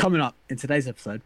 Coming 0.00 0.20
up 0.22 0.34
in 0.48 0.56
today's 0.56 0.88
episode, 0.88 1.20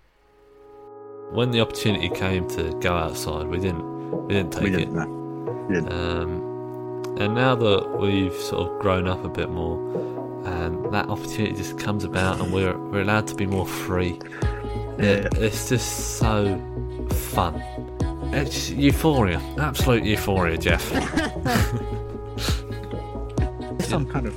When 1.30 1.50
the 1.52 1.60
opportunity 1.60 2.08
came 2.08 2.48
to 2.50 2.76
go 2.80 2.92
outside, 2.92 3.46
we 3.46 3.58
didn't 3.60 4.26
we 4.26 4.34
didn't 4.34 4.52
take 4.52 4.62
we 4.64 4.70
it. 4.74 4.76
didn't 4.76 4.94
know. 4.94 5.66
We 5.68 5.74
didn't. 5.76 5.92
Um, 5.92 7.14
and 7.20 7.34
now 7.36 7.54
that 7.54 7.98
we've 8.00 8.34
sort 8.34 8.68
of 8.72 8.80
grown 8.80 9.06
up 9.06 9.24
a 9.24 9.28
bit 9.28 9.48
more, 9.50 9.78
and 10.44 10.92
that 10.92 11.08
opportunity 11.08 11.54
just 11.54 11.78
comes 11.78 12.02
about, 12.02 12.40
and 12.40 12.52
we're 12.52 12.76
we're 12.90 13.02
allowed 13.02 13.28
to 13.28 13.36
be 13.36 13.46
more 13.46 13.66
free. 13.66 14.18
It, 14.98 15.32
it's 15.38 15.68
just 15.68 16.16
so 16.18 16.58
fun. 17.30 17.62
It's 18.32 18.70
euphoria, 18.70 19.38
absolute 19.58 20.04
euphoria, 20.04 20.58
Jeff. 20.58 20.82
Some 23.84 24.06
kind 24.10 24.26
of 24.26 24.34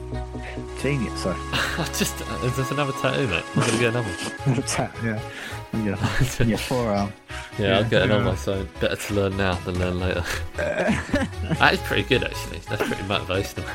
genius. 0.81 1.23
So, 1.23 1.35
I 1.51 1.85
just 1.97 2.21
uh, 2.21 2.37
there's 2.49 2.71
another 2.71 2.93
tattoo, 2.93 3.27
mate. 3.27 3.43
I'm 3.55 3.61
gonna 3.61 3.79
get 3.79 3.89
another. 3.95 4.09
one. 4.09 4.63
yeah, 5.03 5.21
on 5.73 5.85
your, 5.85 5.97
on 6.39 6.49
your 6.49 6.57
forearm. 6.57 7.13
Yeah, 7.57 7.79
I'll 7.79 7.87
Yeah. 8.07 8.15
on 8.15 8.23
my 8.25 8.35
So 8.35 8.65
better 8.79 8.95
to 8.95 9.13
learn 9.13 9.37
now 9.37 9.55
than 9.65 9.79
learn 9.79 9.99
later. 9.99 10.23
that 10.55 11.73
is 11.73 11.79
pretty 11.81 12.03
good, 12.03 12.23
actually. 12.23 12.59
That's 12.69 12.81
pretty 12.83 13.03
motivational. 13.03 13.67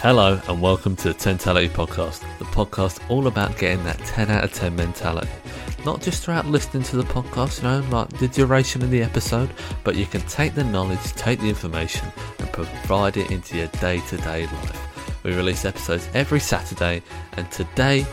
Hello 0.00 0.40
and 0.48 0.62
welcome 0.62 0.96
to 0.96 1.08
the 1.08 1.14
Tentality 1.14 1.68
Podcast, 1.68 2.20
the 2.38 2.46
podcast 2.46 3.00
all 3.10 3.26
about 3.26 3.58
getting 3.58 3.84
that 3.84 3.98
10 3.98 4.30
out 4.30 4.44
of 4.44 4.52
10 4.54 4.74
mentality. 4.74 5.28
Not 5.84 6.00
just 6.00 6.22
throughout 6.24 6.46
listening 6.46 6.82
to 6.84 6.96
the 6.96 7.02
podcast, 7.02 7.58
you 7.58 7.68
know, 7.68 7.86
like 7.90 8.08
the 8.18 8.28
duration 8.28 8.82
of 8.82 8.90
the 8.90 9.02
episode, 9.02 9.50
but 9.84 9.96
you 9.96 10.06
can 10.06 10.22
take 10.22 10.54
the 10.54 10.64
knowledge, 10.64 11.02
take 11.14 11.40
the 11.40 11.48
information, 11.50 12.06
and 12.38 12.50
provide 12.50 13.18
it 13.18 13.30
into 13.30 13.58
your 13.58 13.66
day 13.66 14.00
to 14.08 14.16
day 14.18 14.46
life. 14.46 14.89
We 15.22 15.34
release 15.34 15.64
episodes 15.66 16.08
every 16.14 16.40
Saturday, 16.40 17.02
and 17.32 17.50
today 17.50 18.06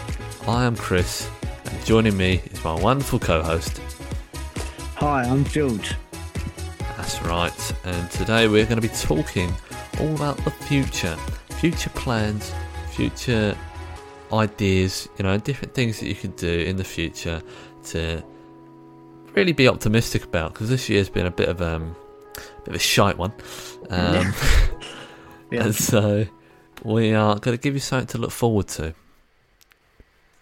I 0.45 0.65
am 0.65 0.75
Chris, 0.75 1.29
and 1.65 1.85
joining 1.85 2.17
me 2.17 2.41
is 2.51 2.61
my 2.65 2.73
wonderful 2.73 3.17
co 3.17 3.41
host, 3.41 3.81
Hi, 4.95 5.23
I'm 5.23 5.45
George. 5.45 5.95
That's 6.97 7.21
right. 7.21 7.73
And 7.85 8.11
today 8.11 8.47
we're 8.47 8.65
going 8.65 8.81
to 8.81 8.87
be 8.87 8.93
talking 8.93 9.53
all 10.01 10.13
about 10.15 10.37
the 10.43 10.51
future, 10.51 11.15
future 11.59 11.91
plans, 11.91 12.51
future 12.91 13.55
ideas, 14.33 15.07
you 15.17 15.23
know, 15.23 15.37
different 15.37 15.73
things 15.73 15.99
that 16.01 16.07
you 16.07 16.15
can 16.15 16.31
do 16.31 16.49
in 16.49 16.75
the 16.75 16.83
future 16.83 17.41
to 17.85 18.21
really 19.33 19.53
be 19.53 19.67
optimistic 19.69 20.25
about 20.25 20.53
because 20.53 20.67
this 20.69 20.89
year's 20.89 21.09
been 21.09 21.27
a 21.27 21.31
bit 21.31 21.47
of 21.47 21.61
um, 21.61 21.95
a 22.35 22.61
bit 22.61 22.69
of 22.69 22.75
a 22.75 22.79
shite 22.79 23.17
one. 23.17 23.31
Um, 23.89 24.33
Yeah, 25.51 25.61
And 25.63 25.73
so 25.75 26.25
we 26.93 27.13
are 27.13 27.35
going 27.39 27.57
to 27.57 27.61
give 27.61 27.73
you 27.73 27.79
something 27.79 28.07
to 28.07 28.17
look 28.17 28.31
forward 28.31 28.67
to. 28.69 28.93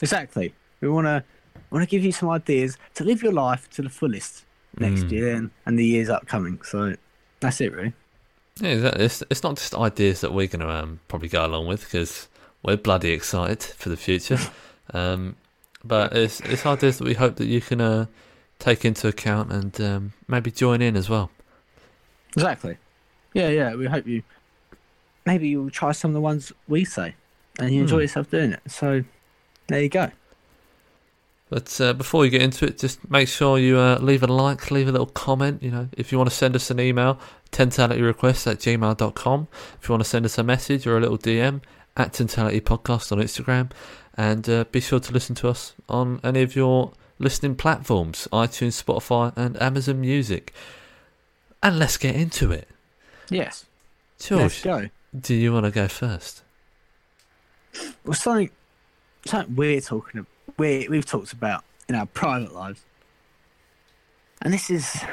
exactly. 0.02 0.54
We 0.82 0.90
want 0.90 1.08
to 1.08 1.24
want 1.72 1.84
to 1.84 1.90
give 1.90 2.04
you 2.06 2.12
some 2.12 2.30
ideas 2.30 2.78
to 2.96 3.04
live 3.04 3.24
your 3.24 3.34
life 3.34 3.70
to 3.72 3.82
the 3.82 3.90
fullest 3.90 4.46
next 4.78 5.04
Mm. 5.04 5.12
year 5.12 5.36
and, 5.36 5.52
and 5.66 5.80
the 5.80 5.86
years 5.86 6.10
upcoming. 6.10 6.62
So 6.64 6.96
that's 7.40 7.60
it, 7.62 7.74
really. 7.74 7.94
Yeah, 8.62 8.70
exactly. 8.70 9.06
It's, 9.06 9.24
it's 9.30 9.44
not 9.44 9.56
just 9.58 9.74
ideas 9.74 10.22
that 10.22 10.32
we're 10.34 10.48
going 10.48 10.60
to 10.62 10.70
um, 10.70 11.00
probably 11.08 11.30
go 11.30 11.46
along 11.46 11.68
with 11.68 11.84
because 11.86 12.28
we're 12.64 12.78
bloody 12.78 13.12
excited 13.12 13.64
for 13.64 13.90
the 13.90 13.98
future. 13.98 14.38
um, 14.94 15.36
but 15.84 16.16
it's 16.16 16.40
it's 16.42 16.66
ideas 16.66 16.98
that 17.00 17.06
we 17.06 17.14
hope 17.14 17.36
that 17.38 17.48
you 17.48 17.62
can 17.62 17.82
uh, 17.82 18.06
take 18.60 18.86
into 18.86 19.08
account 19.08 19.52
and 19.52 19.80
um, 19.82 20.14
maybe 20.28 20.52
join 20.52 20.82
in 20.82 20.96
as 20.96 21.10
well. 21.10 21.30
Exactly. 22.36 22.78
Yeah, 23.34 23.50
yeah. 23.50 23.76
We 23.76 23.86
hope 23.88 24.08
you 24.08 24.24
maybe 25.26 25.48
you'll 25.50 25.70
try 25.72 25.92
some 25.92 26.12
of 26.12 26.16
the 26.16 26.22
ones 26.22 26.52
we 26.68 26.86
say 26.86 27.16
and 27.60 27.74
you 27.74 27.82
enjoy 27.82 27.98
Hmm. 27.98 28.02
yourself 28.02 28.30
doing 28.30 28.52
it. 28.54 28.62
So 28.68 29.04
there 29.68 29.82
you 29.82 29.90
go. 29.90 30.12
But 31.50 31.80
uh, 31.80 31.94
before 31.94 32.26
you 32.26 32.32
get 32.32 32.42
into 32.42 32.66
it, 32.66 32.80
just 32.80 33.08
make 33.10 33.28
sure 33.28 33.60
you 33.60 33.78
uh, 33.78 34.00
leave 34.00 34.24
a 34.24 34.28
like, 34.28 34.72
leave 34.72 34.88
a 34.88 34.92
little 34.92 35.06
comment. 35.08 35.62
You 35.62 35.70
know, 35.72 35.90
if 35.96 36.12
you 36.12 36.18
want 36.18 36.30
to 36.30 36.36
send 36.36 36.56
us 36.56 36.72
an 36.72 36.80
email, 36.80 37.20
tentalityrequests 37.52 38.52
at 38.52 38.58
gmail.com. 38.60 39.48
If 39.80 39.88
you 39.88 39.94
want 39.94 40.04
to 40.04 40.10
send 40.10 40.26
us 40.26 40.38
a 40.40 40.44
message 40.44 40.88
or 40.88 40.98
a 40.98 41.00
little 41.00 41.18
DM, 41.20 41.62
at 41.98 42.12
Tentality 42.14 42.60
Podcast 42.60 43.12
on 43.12 43.20
Instagram. 43.20 43.72
And 44.18 44.50
uh, 44.50 44.66
be 44.72 44.82
sure 44.82 45.00
to 45.00 45.12
listen 45.14 45.36
to 45.36 45.48
us 45.50 45.74
on 45.88 46.20
any 46.24 46.42
of 46.42 46.56
your 46.56 46.92
listening 47.20 47.56
platforms 47.56 48.28
iTunes, 48.34 48.84
Spotify, 48.84 49.32
and 49.38 49.62
Amazon 49.62 50.02
Music. 50.02 50.52
And 51.64 51.80
let's 51.80 51.98
get 51.98 52.16
into 52.16 52.52
it. 52.52 52.68
Yes. 53.30 53.66
Let's 54.30 54.62
go. 54.62 54.90
Do 55.20 55.34
you 55.34 55.54
want 55.54 55.66
to 55.66 55.72
go 55.72 55.88
first? 55.88 56.44
Well, 58.04 58.14
something 58.14 58.50
something 59.26 59.56
we're 59.56 59.82
talking 59.82 60.20
about, 60.22 60.58
we 60.58 60.88
we've 60.90 61.06
talked 61.06 61.34
about 61.34 61.64
in 61.90 61.96
our 61.96 62.06
private 62.06 62.54
lives, 62.54 62.84
and 64.42 64.54
this 64.54 64.70
is 64.70 65.04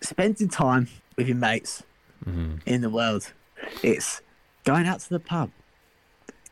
spending 0.00 0.48
time 0.48 0.88
with 1.16 1.28
your 1.28 1.36
mates 1.36 1.82
Mm. 2.26 2.60
in 2.66 2.80
the 2.80 2.90
world. 2.90 3.32
It's 3.82 4.22
going 4.64 4.86
out 4.88 4.98
to 5.00 5.08
the 5.08 5.20
pub, 5.20 5.50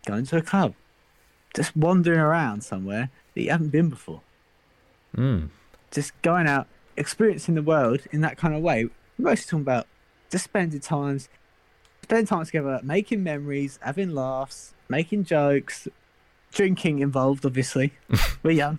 going 0.06 0.24
to 0.26 0.36
a 0.36 0.42
club, 0.42 0.74
just 1.56 1.76
wandering 1.76 2.20
around 2.20 2.62
somewhere 2.62 3.10
that 3.34 3.42
you 3.42 3.50
haven't 3.50 3.70
been 3.70 3.88
before. 3.90 4.20
Mm. 5.16 5.48
Just 5.90 6.12
going 6.22 6.46
out, 6.46 6.68
experiencing 6.96 7.56
the 7.56 7.62
world 7.62 8.02
in 8.12 8.20
that 8.20 8.36
kind 8.36 8.54
of 8.54 8.62
way. 8.62 8.84
We're 9.18 9.30
mostly 9.30 9.50
talking 9.50 9.62
about 9.62 9.88
just 10.30 10.44
spending 10.44 10.78
times, 10.78 11.28
spending 12.06 12.26
time 12.26 12.44
together, 12.44 12.80
making 12.84 13.24
memories, 13.24 13.80
having 13.82 14.14
laughs, 14.14 14.74
making 14.88 15.24
jokes, 15.24 15.88
drinking 16.52 17.00
involved. 17.00 17.44
Obviously, 17.44 17.92
we're 18.44 18.52
young. 18.52 18.78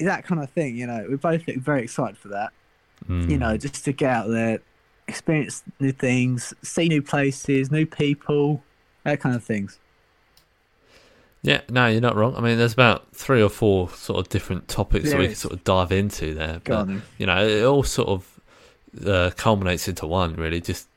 That 0.00 0.24
kind 0.24 0.42
of 0.42 0.50
thing, 0.50 0.76
you 0.76 0.86
know. 0.86 1.06
We 1.08 1.16
both 1.16 1.48
look 1.48 1.56
very 1.56 1.82
excited 1.82 2.18
for 2.18 2.28
that. 2.28 2.52
Mm. 3.08 3.30
You 3.30 3.38
know, 3.38 3.56
just 3.56 3.84
to 3.86 3.92
get 3.92 4.10
out 4.10 4.28
there, 4.28 4.60
experience 5.08 5.62
new 5.80 5.92
things, 5.92 6.52
see 6.62 6.88
new 6.88 7.00
places, 7.00 7.70
new 7.70 7.86
people, 7.86 8.62
that 9.04 9.20
kind 9.20 9.34
of 9.34 9.42
things. 9.42 9.78
Yeah, 11.42 11.60
no, 11.70 11.86
you're 11.86 12.00
not 12.00 12.16
wrong. 12.16 12.36
I 12.36 12.40
mean, 12.40 12.58
there's 12.58 12.72
about 12.72 13.14
three 13.14 13.42
or 13.42 13.50
four 13.50 13.88
sort 13.90 14.18
of 14.18 14.28
different 14.30 14.68
topics 14.68 15.10
that 15.10 15.18
we 15.18 15.26
can 15.26 15.36
sort 15.36 15.54
of 15.54 15.64
dive 15.64 15.92
into 15.92 16.34
there. 16.34 16.60
Go 16.64 16.74
But, 16.74 16.78
on 16.80 17.02
you 17.18 17.26
know, 17.26 17.46
it 17.46 17.62
all 17.64 17.82
sort 17.82 18.08
of 18.08 18.40
uh, 19.06 19.30
culminates 19.36 19.86
into 19.88 20.06
one, 20.06 20.34
really. 20.36 20.60
Just 20.60 20.88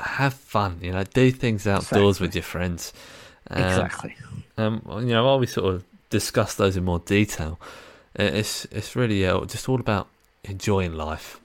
have 0.00 0.34
fun, 0.34 0.78
you 0.82 0.92
know, 0.92 1.04
do 1.04 1.30
things 1.30 1.66
outdoors 1.66 2.20
with 2.20 2.34
your 2.34 2.42
friends. 2.44 2.92
Um, 3.50 3.62
Exactly. 3.62 4.14
Um, 4.56 4.82
you 5.00 5.06
know, 5.06 5.24
while 5.24 5.38
we 5.38 5.46
sort 5.46 5.74
of 5.74 5.84
discuss 6.10 6.54
those 6.54 6.76
in 6.76 6.84
more 6.84 6.98
detail, 7.00 7.58
it's 8.14 8.64
it's 8.66 8.96
really 8.96 9.26
uh, 9.26 9.44
just 9.44 9.68
all 9.68 9.80
about 9.80 10.08
enjoying 10.44 10.92
life. 10.94 11.40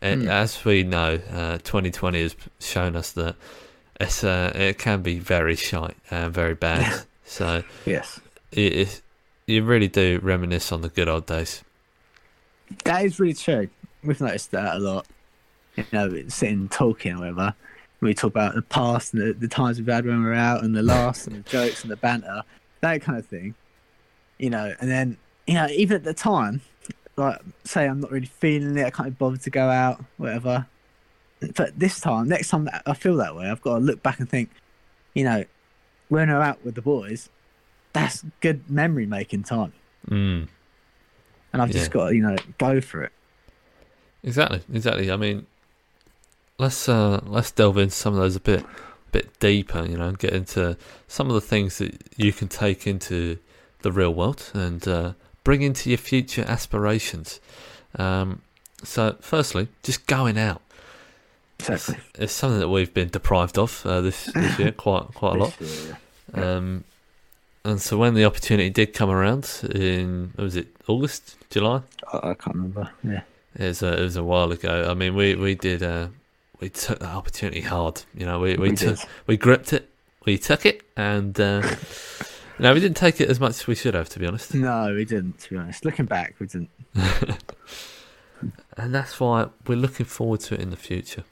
And 0.00 0.22
Mm. 0.22 0.28
As 0.30 0.64
we 0.64 0.84
know, 0.84 1.18
uh, 1.32 1.58
2020 1.58 2.22
has 2.22 2.36
shown 2.60 2.94
us 2.94 3.12
that 3.12 3.34
it's 4.00 4.22
uh, 4.22 4.52
it 4.54 4.78
can 4.78 5.02
be 5.02 5.18
very 5.18 5.56
shy 5.56 5.92
and 6.10 6.32
very 6.32 6.54
bad. 6.54 7.02
so 7.24 7.62
Yes. 7.84 8.20
it, 8.52 8.72
it, 8.72 9.02
you 9.46 9.64
really 9.64 9.88
do 9.88 10.20
reminisce 10.22 10.70
on 10.72 10.82
the 10.82 10.88
good 10.88 11.08
old 11.08 11.26
days. 11.26 11.62
That 12.84 13.04
is 13.04 13.18
really 13.18 13.34
true. 13.34 13.68
We've 14.04 14.20
noticed 14.20 14.50
that 14.52 14.76
a 14.76 14.78
lot. 14.78 15.06
You 15.76 15.84
know, 15.92 16.22
sitting 16.28 16.68
talking 16.68 17.12
or 17.14 17.18
whatever. 17.20 17.54
We 18.00 18.14
talk 18.14 18.30
about 18.30 18.54
the 18.54 18.62
past 18.62 19.12
and 19.12 19.22
the, 19.22 19.32
the 19.32 19.48
times 19.48 19.78
we've 19.78 19.88
had 19.88 20.06
when 20.06 20.22
we're 20.22 20.34
out 20.34 20.62
and 20.62 20.74
the 20.74 20.82
laughs 20.82 21.26
and 21.26 21.36
the 21.36 21.48
jokes 21.48 21.82
and 21.82 21.90
the 21.90 21.96
banter, 21.96 22.42
that 22.80 23.02
kind 23.02 23.18
of 23.18 23.26
thing. 23.26 23.54
You 24.38 24.50
know, 24.50 24.72
and 24.80 24.88
then, 24.88 25.16
you 25.48 25.54
know, 25.54 25.66
even 25.70 25.96
at 25.96 26.04
the 26.04 26.14
time, 26.14 26.60
like, 27.16 27.40
say 27.64 27.86
I'm 27.86 28.00
not 28.00 28.12
really 28.12 28.26
feeling 28.26 28.78
it, 28.78 28.86
I 28.86 28.90
can't 28.90 29.08
be 29.08 29.14
bothered 29.14 29.42
to 29.42 29.50
go 29.50 29.68
out, 29.68 30.04
whatever. 30.16 30.66
But 31.56 31.76
this 31.78 32.00
time, 32.00 32.28
next 32.28 32.48
time 32.50 32.68
I 32.86 32.94
feel 32.94 33.16
that 33.16 33.34
way, 33.34 33.50
I've 33.50 33.62
got 33.62 33.78
to 33.78 33.84
look 33.84 34.02
back 34.02 34.20
and 34.20 34.28
think, 34.28 34.50
you 35.14 35.24
know, 35.24 35.44
when 36.08 36.30
I'm 36.30 36.40
out 36.40 36.64
with 36.64 36.76
the 36.76 36.82
boys, 36.82 37.28
that's 37.92 38.24
good 38.40 38.70
memory 38.70 39.06
making 39.06 39.42
time. 39.42 39.72
Mm. 40.08 40.48
And 41.52 41.62
I've 41.62 41.70
Yeah. 41.70 41.78
just 41.78 41.90
got 41.90 42.10
to, 42.10 42.14
you 42.14 42.22
know, 42.22 42.36
go 42.58 42.80
for 42.80 43.02
it. 43.02 43.12
Exactly, 44.22 44.60
exactly. 44.72 45.10
I 45.10 45.16
mean, 45.16 45.46
let's 46.58 46.88
uh, 46.88 47.20
let's 47.24 47.50
delve 47.50 47.78
into 47.78 47.94
some 47.94 48.14
of 48.14 48.20
those 48.20 48.36
a 48.36 48.40
bit 48.40 48.64
bit 49.12 49.38
deeper. 49.40 49.84
You 49.84 49.96
know, 49.96 50.08
and 50.08 50.18
get 50.18 50.32
into 50.32 50.76
some 51.06 51.28
of 51.28 51.34
the 51.34 51.40
things 51.40 51.78
that 51.78 51.96
you 52.16 52.32
can 52.32 52.48
take 52.48 52.86
into 52.86 53.38
the 53.82 53.92
real 53.92 54.12
world 54.12 54.50
and 54.54 54.86
uh, 54.86 55.12
bring 55.44 55.62
into 55.62 55.88
your 55.88 55.98
future 55.98 56.44
aspirations. 56.46 57.40
Um, 57.96 58.42
so, 58.82 59.16
firstly, 59.20 59.68
just 59.82 60.06
going 60.06 60.38
out. 60.38 60.62
Exactly. 61.60 61.96
It's, 62.10 62.18
it's 62.18 62.32
something 62.32 62.60
that 62.60 62.68
we've 62.68 62.92
been 62.92 63.08
deprived 63.08 63.58
of 63.58 63.84
uh, 63.84 64.00
this 64.00 64.26
this 64.26 64.58
year 64.58 64.72
quite 64.72 65.14
quite 65.14 65.36
a 65.36 65.38
lot. 65.38 65.60
Year, 65.60 65.98
yeah. 66.36 66.56
Um, 66.56 66.84
and 67.64 67.80
so 67.80 67.98
when 67.98 68.14
the 68.14 68.24
opportunity 68.24 68.70
did 68.70 68.94
come 68.94 69.10
around 69.10 69.50
in 69.74 70.32
was 70.36 70.56
it 70.56 70.68
August, 70.86 71.36
July? 71.50 71.82
I, 72.12 72.30
I 72.30 72.34
can't 72.34 72.56
remember. 72.56 72.90
Yeah. 73.02 73.22
It 73.56 73.64
was 73.64 73.82
a, 73.82 73.98
it 73.98 74.02
was 74.02 74.16
a 74.16 74.22
while 74.22 74.52
ago. 74.52 74.88
I 74.88 74.94
mean, 74.94 75.14
we 75.14 75.34
we 75.34 75.54
did 75.54 75.82
uh, 75.82 76.08
we 76.60 76.68
took 76.68 76.98
that 77.00 77.14
opportunity 77.14 77.60
hard. 77.60 78.02
You 78.14 78.26
know, 78.26 78.40
we 78.40 78.56
we, 78.56 78.70
We 78.70 78.76
took 78.76 78.98
we 79.26 79.36
gripped 79.36 79.72
it, 79.72 79.88
we 80.24 80.38
took 80.38 80.66
it, 80.66 80.82
and 80.96 81.38
uh, 81.38 81.62
No, 82.60 82.74
we 82.74 82.80
didn't 82.80 82.96
take 82.96 83.20
it 83.20 83.28
as 83.30 83.38
much 83.38 83.50
as 83.50 83.66
we 83.68 83.76
should 83.76 83.94
have, 83.94 84.08
to 84.08 84.18
be 84.18 84.26
honest. 84.26 84.52
No, 84.52 84.92
we 84.92 85.04
didn't. 85.04 85.38
To 85.40 85.50
be 85.50 85.56
honest, 85.56 85.84
looking 85.84 86.06
back, 86.06 86.34
we 86.40 86.46
didn't. 86.46 86.70
And 88.76 88.94
that's 88.94 89.18
why 89.18 89.48
we're 89.66 89.74
looking 89.74 90.06
forward 90.06 90.38
to 90.42 90.54
it 90.54 90.60
in 90.60 90.70
the 90.70 90.76
future. 90.76 91.24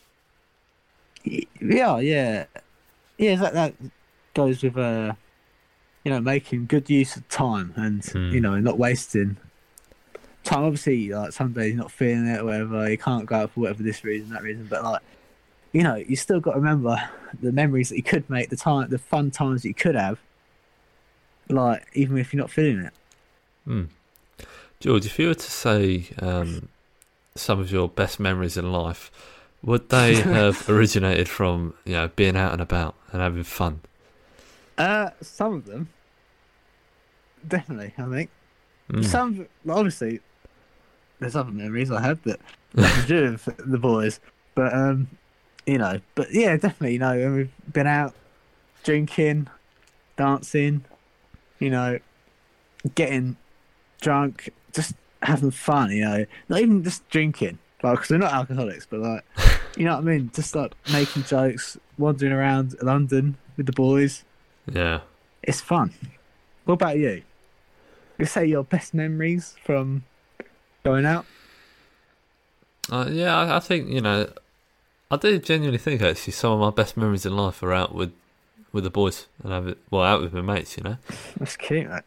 Yeah, 1.23 1.99
yeah, 1.99 2.46
yeah. 3.19 3.37
That 3.37 3.55
that 3.55 3.75
goes 4.34 4.61
with 4.62 4.76
uh, 4.76 5.12
you 6.05 6.11
know, 6.11 6.20
making 6.20 6.67
good 6.67 6.90
use 6.90 7.14
of 7.14 7.29
time 7.29 7.72
and 7.76 8.05
Hmm. 8.05 8.31
you 8.31 8.40
know, 8.40 8.58
not 8.58 8.76
wasting 8.79 9.37
time. 10.43 10.64
Obviously, 10.64 11.11
like 11.11 11.31
some 11.32 11.52
days 11.52 11.75
you're 11.75 11.82
not 11.82 11.93
feeling 11.93 12.26
it, 12.26 12.40
or 12.40 12.46
whatever. 12.46 12.90
You 12.90 12.99
can't 12.99 13.25
go 13.26 13.37
out 13.37 13.50
for 13.52 13.61
whatever 13.61 13.84
this 13.84 14.02
reason, 14.02 14.31
that 14.31 14.43
reason. 14.43 14.67
But 14.69 14.82
like, 14.82 15.02
you 15.76 15.82
know, 15.82 15.96
you 15.96 16.17
still 16.17 16.40
got 16.40 16.52
to 16.52 16.56
remember 16.56 16.96
the 17.38 17.52
memories 17.52 17.90
that 17.90 17.96
you 17.96 18.02
could 18.02 18.31
make, 18.31 18.49
the 18.49 18.56
time, 18.56 18.88
the 18.88 18.96
fun 18.96 19.31
times 19.31 19.61
that 19.61 19.69
you 19.69 19.75
could 19.75 19.94
have. 19.94 20.19
Like, 21.50 21.87
even 21.93 22.17
if 22.17 22.32
you're 22.32 22.40
not 22.40 22.50
feeling 22.50 22.87
it. 22.87 22.94
Hmm. 23.67 23.84
George, 24.81 25.05
if 25.05 25.19
you 25.19 25.28
were 25.28 25.34
to 25.34 25.50
say 25.50 26.06
um, 26.19 26.70
some 27.34 27.61
of 27.61 27.70
your 27.70 27.90
best 27.90 28.19
memories 28.19 28.56
in 28.56 28.73
life, 28.73 29.11
would 29.62 29.90
they 29.90 30.14
have 30.23 30.67
originated 30.67 31.28
from 31.28 31.75
you 31.84 31.93
know 31.93 32.08
being 32.08 32.38
out 32.38 32.52
and 32.52 32.62
about 32.62 32.94
and 33.12 33.20
having 33.20 33.43
fun? 33.43 33.81
Uh, 34.79 35.11
some 35.20 35.52
of 35.52 35.67
them, 35.67 35.90
definitely. 37.46 37.93
I 37.99 38.08
think. 38.08 38.31
Mm. 38.90 39.05
Some 39.05 39.46
obviously 39.69 40.20
there's 41.20 41.37
other 41.37 41.50
memories 41.50 41.90
I 41.90 42.00
have 42.00 42.22
that 42.22 42.40
have 42.79 43.02
to 43.06 43.06
do 43.06 43.32
with 43.32 43.56
the 43.58 43.79
boys, 43.79 44.20
but 44.55 44.72
um, 44.72 45.08
you 45.66 45.78
know, 45.78 46.00
but 46.14 46.28
yeah, 46.32 46.56
definitely, 46.56 46.94
you 46.94 46.98
know, 46.98 47.16
when 47.16 47.34
we've 47.34 47.72
been 47.72 47.86
out 47.86 48.14
drinking, 48.84 49.48
dancing, 50.16 50.84
you 51.58 51.70
know, 51.70 51.98
getting 52.94 53.36
drunk, 54.00 54.50
just 54.72 54.94
having 55.22 55.50
fun, 55.50 55.90
you 55.90 56.04
know, 56.04 56.24
not 56.48 56.60
even 56.60 56.84
just 56.84 57.08
drinking, 57.08 57.58
like 57.82 57.94
because 57.96 58.10
we're 58.10 58.18
not 58.18 58.32
alcoholics, 58.32 58.86
but 58.86 59.00
like, 59.00 59.24
you 59.76 59.84
know 59.84 59.94
what 59.96 60.02
I 60.02 60.04
mean, 60.04 60.30
just 60.32 60.54
like 60.54 60.72
making 60.92 61.24
jokes, 61.24 61.76
wandering 61.98 62.32
around 62.32 62.76
London 62.82 63.36
with 63.56 63.66
the 63.66 63.72
boys, 63.72 64.24
Yeah. 64.72 65.00
it's 65.42 65.60
fun. 65.60 65.92
What 66.64 66.74
about 66.74 66.98
you? 66.98 67.22
You 68.19 68.26
say 68.26 68.46
your 68.46 68.64
best 68.64 68.94
memories 68.94 69.56
from 69.64 70.04
going 70.84 71.04
out? 71.04 71.26
Uh, 72.90 73.08
yeah, 73.10 73.36
I, 73.36 73.56
I 73.56 73.60
think 73.60 73.88
you 73.90 74.00
know, 74.00 74.28
I 75.11 75.17
do 75.17 75.38
genuinely 75.38 75.79
think 75.79 76.03
actually 76.03 76.32
some 76.32 76.53
of 76.53 76.61
my 76.61 76.70
best 76.70 76.97
memories 76.97 77.25
in 77.26 77.37
life 77.37 77.62
are 77.62 77.73
out 77.73 77.94
with 77.94 78.12
with 78.73 78.85
the 78.85 78.91
boys 78.91 79.26
and 79.43 79.53
have 79.53 79.67
it 79.69 79.79
well 79.91 80.03
out 80.03 80.20
with 80.20 80.32
my 80.32 80.41
mates. 80.43 80.76
You 80.76 80.82
know, 80.85 80.97
That's 81.38 81.56
cute. 81.56 81.88
Mate. 81.88 82.03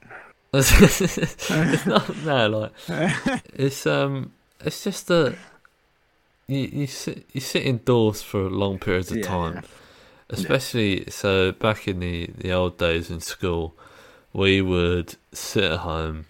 it's 0.53 1.85
not 1.85 2.17
no 2.25 2.47
like 2.49 3.41
it's 3.53 3.85
um 3.85 4.31
it's 4.65 4.83
just 4.83 5.07
that 5.07 5.37
you 6.47 6.59
you 6.61 6.87
sit 6.87 7.23
you 7.33 7.39
sit 7.39 7.63
indoors 7.63 8.23
for 8.23 8.49
long 8.49 8.79
periods 8.79 9.11
of 9.11 9.17
Yeah, 9.17 9.23
time, 9.27 9.53
yeah. 9.55 9.61
especially 10.31 11.05
so 11.11 11.51
back 11.51 11.87
in 11.87 11.99
the 11.99 12.31
the 12.35 12.51
old 12.51 12.77
days 12.79 13.11
in 13.11 13.19
school, 13.21 13.75
we 14.33 14.59
would 14.61 15.15
sit 15.31 15.63
at 15.65 15.79
home, 15.79 16.25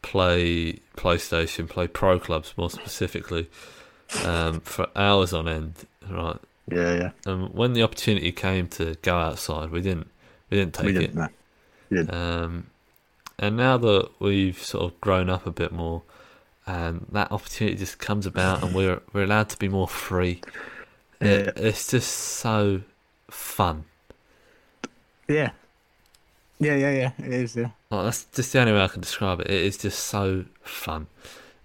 play 0.00 0.78
PlayStation, 0.96 1.68
play 1.68 1.86
pro 1.86 2.18
clubs 2.18 2.54
more 2.56 2.70
specifically, 2.70 3.50
um, 4.24 4.60
for 4.60 4.88
hours 4.96 5.34
on 5.34 5.46
end, 5.46 5.86
right? 6.10 6.38
Yeah, 6.70 6.94
yeah. 6.94 7.10
And 7.26 7.52
when 7.54 7.72
the 7.72 7.82
opportunity 7.82 8.32
came 8.32 8.68
to 8.68 8.96
go 9.02 9.16
outside, 9.16 9.70
we 9.70 9.80
didn't 9.80 10.08
we 10.50 10.58
didn't 10.58 10.74
take 10.74 10.86
we 10.86 10.96
it. 10.96 11.14
didn't. 11.14 11.30
No. 11.90 12.06
Um, 12.08 12.66
and 13.38 13.56
now 13.56 13.76
that 13.78 14.10
we've 14.18 14.62
sort 14.62 14.84
of 14.84 15.00
grown 15.00 15.28
up 15.28 15.46
a 15.46 15.50
bit 15.50 15.72
more, 15.72 16.02
and 16.66 17.06
that 17.12 17.32
opportunity 17.32 17.76
just 17.76 17.98
comes 17.98 18.26
about, 18.26 18.62
and 18.62 18.74
we're 18.74 19.00
we're 19.12 19.24
allowed 19.24 19.48
to 19.50 19.58
be 19.58 19.68
more 19.68 19.88
free. 19.88 20.40
It, 21.20 21.52
it's 21.56 21.88
just 21.90 22.10
so 22.10 22.82
fun. 23.30 23.84
Yeah. 25.28 25.50
Yeah, 26.58 26.76
yeah, 26.76 26.90
yeah. 26.90 27.12
It 27.18 27.32
is. 27.32 27.56
Yeah. 27.56 27.70
Like, 27.90 28.04
that's 28.04 28.24
just 28.24 28.52
the 28.52 28.60
only 28.60 28.72
way 28.72 28.82
I 28.82 28.88
can 28.88 29.00
describe 29.00 29.40
it. 29.40 29.48
It 29.50 29.62
is 29.62 29.76
just 29.76 30.00
so 30.00 30.44
fun, 30.62 31.06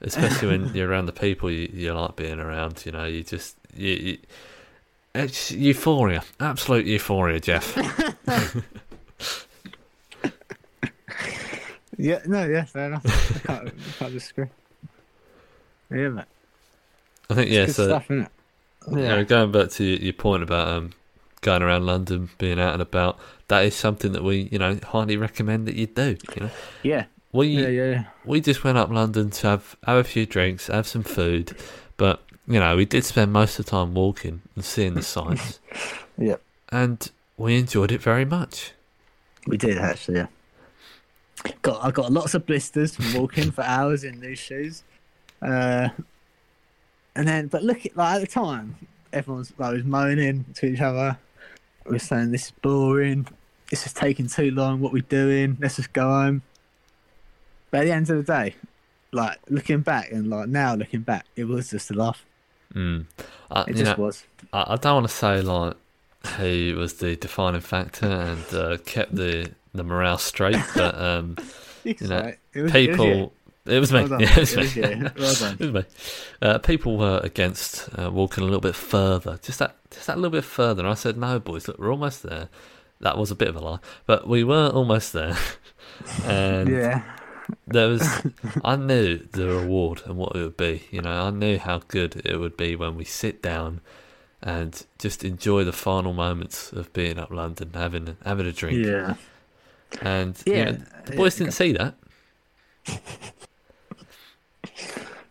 especially 0.01 0.47
when 0.49 0.67
you're 0.73 0.89
around 0.89 1.05
the 1.05 1.13
people 1.13 1.49
you, 1.49 1.69
you 1.73 1.94
like 1.94 2.15
being 2.15 2.39
around. 2.39 2.85
You 2.85 2.91
know, 2.91 3.05
you 3.05 3.23
just 3.23 3.57
you, 3.75 3.94
you 3.94 4.17
it's 5.15 5.51
euphoria, 5.51 6.23
absolute 6.39 6.85
euphoria, 6.85 7.39
Jeff. 7.39 7.75
Yeah. 11.97 12.19
No. 12.25 12.45
Yeah. 12.45 12.65
Fair 12.65 12.88
enough. 12.88 13.05
I 13.05 13.39
can't. 13.39 13.67
I 13.69 13.91
can't 13.99 14.13
disagree. 14.13 14.45
Yeah, 15.89 16.09
mate. 16.09 16.25
I 17.29 17.33
think 17.33 17.50
yeah. 17.50 17.65
So 17.65 17.88
stuff, 17.88 18.05
isn't 18.11 18.23
it? 18.23 18.31
you 18.91 18.95
know, 18.97 19.25
going 19.25 19.51
back 19.51 19.69
to 19.71 19.83
your 19.83 20.13
point 20.13 20.43
about 20.43 20.67
um, 20.67 20.91
going 21.41 21.61
around 21.61 21.85
London, 21.85 22.29
being 22.38 22.59
out 22.59 22.73
and 22.73 22.81
about, 22.81 23.19
that 23.50 23.65
is 23.65 23.75
something 23.75 24.13
that 24.13 24.23
we, 24.23 24.47
you 24.51 24.59
know, 24.59 24.79
highly 24.83 25.17
recommend 25.17 25.67
that 25.67 25.75
you 25.75 25.88
do. 25.88 26.17
You 26.35 26.41
know, 26.43 26.50
Yeah. 26.83 27.05
We 27.31 27.47
Yeah. 27.47 27.68
Yeah. 27.68 27.89
Yeah. 27.91 28.03
we 28.25 28.41
just 28.41 28.63
went 28.63 28.77
up 28.77 28.89
London 28.89 29.29
to 29.29 29.47
have 29.47 29.75
have 29.85 29.97
a 29.97 30.03
few 30.03 30.25
drinks, 30.25 30.68
have 30.68 30.88
some 30.88 31.03
food, 31.03 31.56
but 31.97 32.21
you 32.47 32.59
know, 32.59 32.75
we 32.77 32.85
did 32.85 33.03
spend 33.03 33.33
most 33.33 33.59
of 33.59 33.65
the 33.65 33.71
time 33.71 33.94
walking 33.94 34.41
and 34.56 34.63
seeing 34.63 34.94
the 34.94 35.01
sights. 35.03 35.59
Yep. 36.19 36.41
and 36.71 37.12
we 37.38 37.59
enjoyed 37.59 37.91
it 37.91 38.01
very 38.01 38.25
much. 38.25 38.71
We 39.45 39.56
did 39.57 39.77
actually. 39.77 40.18
Yeah. 40.18 40.27
Got 41.62 41.83
I 41.85 41.91
got 41.91 42.12
lots 42.12 42.33
of 42.33 42.47
blisters 42.47 42.95
from 42.95 43.13
walking 43.21 43.51
for 43.51 43.63
hours 43.63 44.03
in 44.03 44.19
new 44.19 44.35
shoes. 44.35 44.83
Uh, 45.41 45.89
and 47.15 47.27
then, 47.27 47.47
but 47.47 47.62
look 47.63 47.85
at 47.85 47.95
like 47.95 48.15
at 48.15 48.21
the 48.21 48.27
time, 48.27 48.75
everyone's 49.13 49.53
like 49.59 49.74
was 49.74 49.83
moaning 49.83 50.45
to 50.56 50.65
each 50.65 50.81
other. 50.81 51.18
We 51.85 51.91
were 51.91 52.00
saying 52.00 52.31
this 52.31 52.45
is 52.45 52.51
boring. 52.63 53.27
This 53.69 53.85
is 53.85 53.94
taking 53.94 54.27
too 54.27 54.50
long. 54.51 54.81
What 54.81 54.91
we 54.91 55.01
doing? 55.01 55.57
Let's 55.62 55.75
just 55.75 55.94
go 55.94 56.09
home. 56.09 56.41
But 57.71 57.81
at 57.81 57.83
the 57.85 57.91
end 57.91 58.09
of 58.09 58.17
the 58.17 58.23
day, 58.23 58.55
like 59.11 59.37
looking 59.49 59.81
back 59.81 60.11
and 60.11 60.29
like 60.29 60.47
now 60.49 60.75
looking 60.75 61.01
back, 61.01 61.25
it 61.35 61.45
was 61.45 61.69
just 61.69 61.91
a 61.91 61.93
laugh. 61.93 62.25
Mm. 62.73 63.05
I, 63.51 63.61
It 63.61 63.75
just 63.75 63.97
know, 63.97 64.03
was. 64.05 64.23
I, 64.53 64.73
I 64.73 64.75
don't 64.75 64.95
want 64.95 65.07
to 65.07 65.13
say 65.13 65.41
like 65.41 65.75
he 66.39 66.73
was 66.73 66.95
the 66.95 67.15
defining 67.15 67.61
factor 67.61 68.05
and 68.07 68.53
uh, 68.53 68.77
kept 68.85 69.15
the 69.15 69.51
the 69.73 69.83
morale 69.83 70.17
straight, 70.17 70.57
but 70.75 70.95
um, 70.99 71.37
You 71.83 71.95
know. 72.07 72.33
It 72.53 72.61
was- 72.61 72.73
it 72.73 72.89
was 72.89 72.97
people. 72.97 73.33
It 73.65 73.79
was 73.81 73.91
me. 73.91 74.05
Well. 74.05 74.21
Yeah, 74.21 74.31
it 74.31 74.55
was 74.55 74.77
It 74.77 75.00
me. 75.00 75.09
was. 75.17 75.41
Well. 75.41 75.55
It 75.59 75.59
was 75.59 75.74
me. 75.74 75.83
Uh, 76.41 76.57
people 76.59 76.97
were 76.97 77.19
against 77.21 77.89
uh, 78.00 78.09
walking 78.09 78.41
a 78.43 78.45
little 78.45 78.62
bit 78.62 78.75
further, 78.75 79.38
just 79.43 79.59
that, 79.59 79.75
just 79.91 80.07
that 80.07 80.15
little 80.17 80.31
bit 80.31 80.45
further. 80.45 80.83
And 80.83 80.89
I 80.89 80.93
said, 80.93 81.17
"No, 81.17 81.38
boys, 81.39 81.67
look, 81.67 81.77
we're 81.77 81.91
almost 81.91 82.24
there." 82.24 82.47
That 83.01 83.17
was 83.17 83.29
a 83.29 83.36
bit 83.36 83.50
of 83.50 83.55
a 83.57 83.59
lie, 83.59 83.79
but 84.05 84.25
we 84.27 84.43
were 84.45 84.69
almost 84.69 85.12
there. 85.13 85.36
and 86.24 86.69
Yeah. 86.69 87.03
There 87.68 87.88
was, 87.89 88.08
I 88.63 88.75
knew 88.75 89.18
the 89.32 89.48
reward 89.48 90.01
and 90.06 90.18
what 90.18 90.36
it 90.36 90.42
would 90.42 90.58
be. 90.58 90.84
You 90.92 91.01
know, 91.01 91.27
I 91.27 91.30
knew 91.30 91.58
how 91.60 91.82
good 91.88 92.22
it 92.25 92.38
would 92.38 92.58
be 92.58 92.75
when 92.75 92.96
we 92.96 93.04
sit 93.06 93.42
down 93.42 93.82
and 94.42 94.86
just 95.00 95.24
enjoy 95.24 95.63
the 95.63 95.74
final 95.74 96.13
moments 96.13 96.72
of 96.72 96.92
being 96.94 97.18
up 97.20 97.32
London, 97.32 97.72
having 97.74 98.18
having 98.25 98.46
a 98.46 98.51
drink. 98.51 98.86
Yeah. 98.86 99.16
And 100.01 100.42
you 100.46 100.54
Yeah. 100.54 100.66
know, 100.72 100.77
the 101.06 101.16
boys 101.16 101.39
Yeah. 101.39 101.46
didn't 101.46 101.54
see 101.56 101.72
that. 101.74 101.96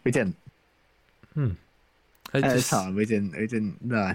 We 0.05 0.13
didn't. 0.13 0.37
Hmm. 1.35 1.51
They 2.33 2.41
At 2.41 2.53
just, 2.55 2.71
the 2.71 2.77
time, 2.77 2.95
we 2.95 3.05
didn't. 3.07 3.33
We 3.37 3.49
didn't. 3.49 3.85
No. 3.85 4.15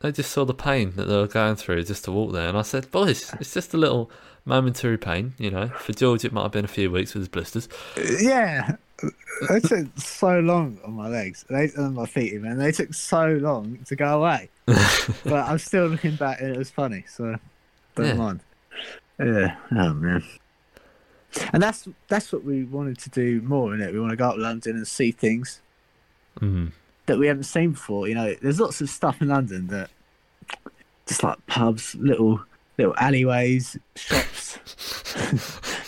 they 0.00 0.10
just 0.10 0.30
saw 0.30 0.44
the 0.46 0.54
pain 0.54 0.92
that 0.96 1.04
they 1.04 1.16
were 1.16 1.26
going 1.26 1.56
through 1.56 1.82
just 1.82 2.04
to 2.04 2.12
walk 2.12 2.32
there. 2.32 2.48
And 2.48 2.56
I 2.56 2.62
said, 2.62 2.90
boys, 2.90 3.34
it's 3.38 3.52
just 3.52 3.74
a 3.74 3.76
little 3.76 4.10
momentary 4.48 4.96
pain, 4.98 5.34
you 5.38 5.50
know. 5.50 5.68
For 5.68 5.92
George, 5.92 6.24
it 6.24 6.32
might 6.32 6.42
have 6.42 6.52
been 6.52 6.64
a 6.64 6.68
few 6.68 6.90
weeks 6.90 7.14
with 7.14 7.22
his 7.22 7.28
blisters. 7.28 7.68
Yeah. 8.20 8.76
They 9.48 9.60
took 9.60 9.86
so 9.96 10.40
long 10.40 10.78
on 10.84 10.94
my 10.94 11.06
legs, 11.08 11.44
they 11.48 11.70
on 11.78 11.94
my 11.94 12.06
feet 12.06 12.32
even. 12.32 12.58
They 12.58 12.72
took 12.72 12.92
so 12.92 13.38
long 13.40 13.78
to 13.86 13.94
go 13.94 14.20
away, 14.20 14.48
but 14.66 15.32
I'm 15.48 15.58
still 15.58 15.86
looking 15.86 16.16
back 16.16 16.40
and 16.40 16.50
it 16.52 16.58
was 16.58 16.70
funny. 16.70 17.04
So 17.08 17.36
don't 17.94 18.06
Yeah. 18.06 18.14
mind. 18.14 18.40
Yeah. 19.20 19.56
Oh 19.70 19.94
man. 19.94 20.24
And 21.52 21.62
that's 21.62 21.86
that's 22.08 22.32
what 22.32 22.42
we 22.42 22.64
wanted 22.64 22.98
to 22.98 23.10
do 23.10 23.40
more 23.42 23.72
in 23.74 23.80
it. 23.80 23.92
We 23.92 24.00
want 24.00 24.10
to 24.10 24.16
go 24.16 24.30
up 24.30 24.36
London 24.38 24.74
and 24.76 24.88
see 24.88 25.12
things 25.12 25.60
Mm. 26.40 26.72
that 27.06 27.18
we 27.18 27.26
haven't 27.28 27.44
seen 27.44 27.72
before. 27.72 28.08
You 28.08 28.14
know, 28.16 28.34
there's 28.42 28.58
lots 28.60 28.80
of 28.80 28.88
stuff 28.90 29.20
in 29.22 29.28
London 29.28 29.68
that 29.68 29.90
just 31.06 31.22
like 31.22 31.38
pubs, 31.46 31.94
little 31.94 32.40
little 32.78 32.94
alleyways, 32.96 33.76
shops. 33.96 34.58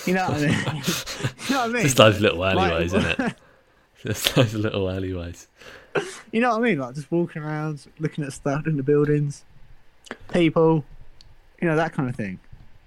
you 0.06 0.14
know 0.14 0.28
what 0.28 0.38
I 0.42 0.47
mean? 0.47 0.50
you 1.49 1.54
know 1.54 1.61
what 1.61 1.70
I 1.70 1.73
mean? 1.73 1.82
Just 1.82 1.97
those 1.97 2.20
little 2.20 2.38
Like- 2.38 2.56
alleyways, 2.56 2.92
isn't 2.94 3.20
it? 3.20 3.35
Just 4.02 4.35
those 4.35 4.54
little 4.54 4.90
alleyways. 4.90 5.47
You 6.32 6.40
know 6.40 6.50
what 6.50 6.61
I 6.61 6.62
mean? 6.62 6.78
Like 6.78 6.94
just 6.94 7.11
walking 7.12 7.42
around, 7.42 7.87
looking 7.99 8.25
at 8.25 8.32
stuff 8.32 8.66
in 8.66 8.76
the 8.78 8.82
buildings, 8.82 9.44
people, 10.32 10.85
you 11.61 11.68
know 11.68 11.76
that 11.76 11.92
kind 11.92 12.09
of 12.09 12.16
thing. 12.16 12.38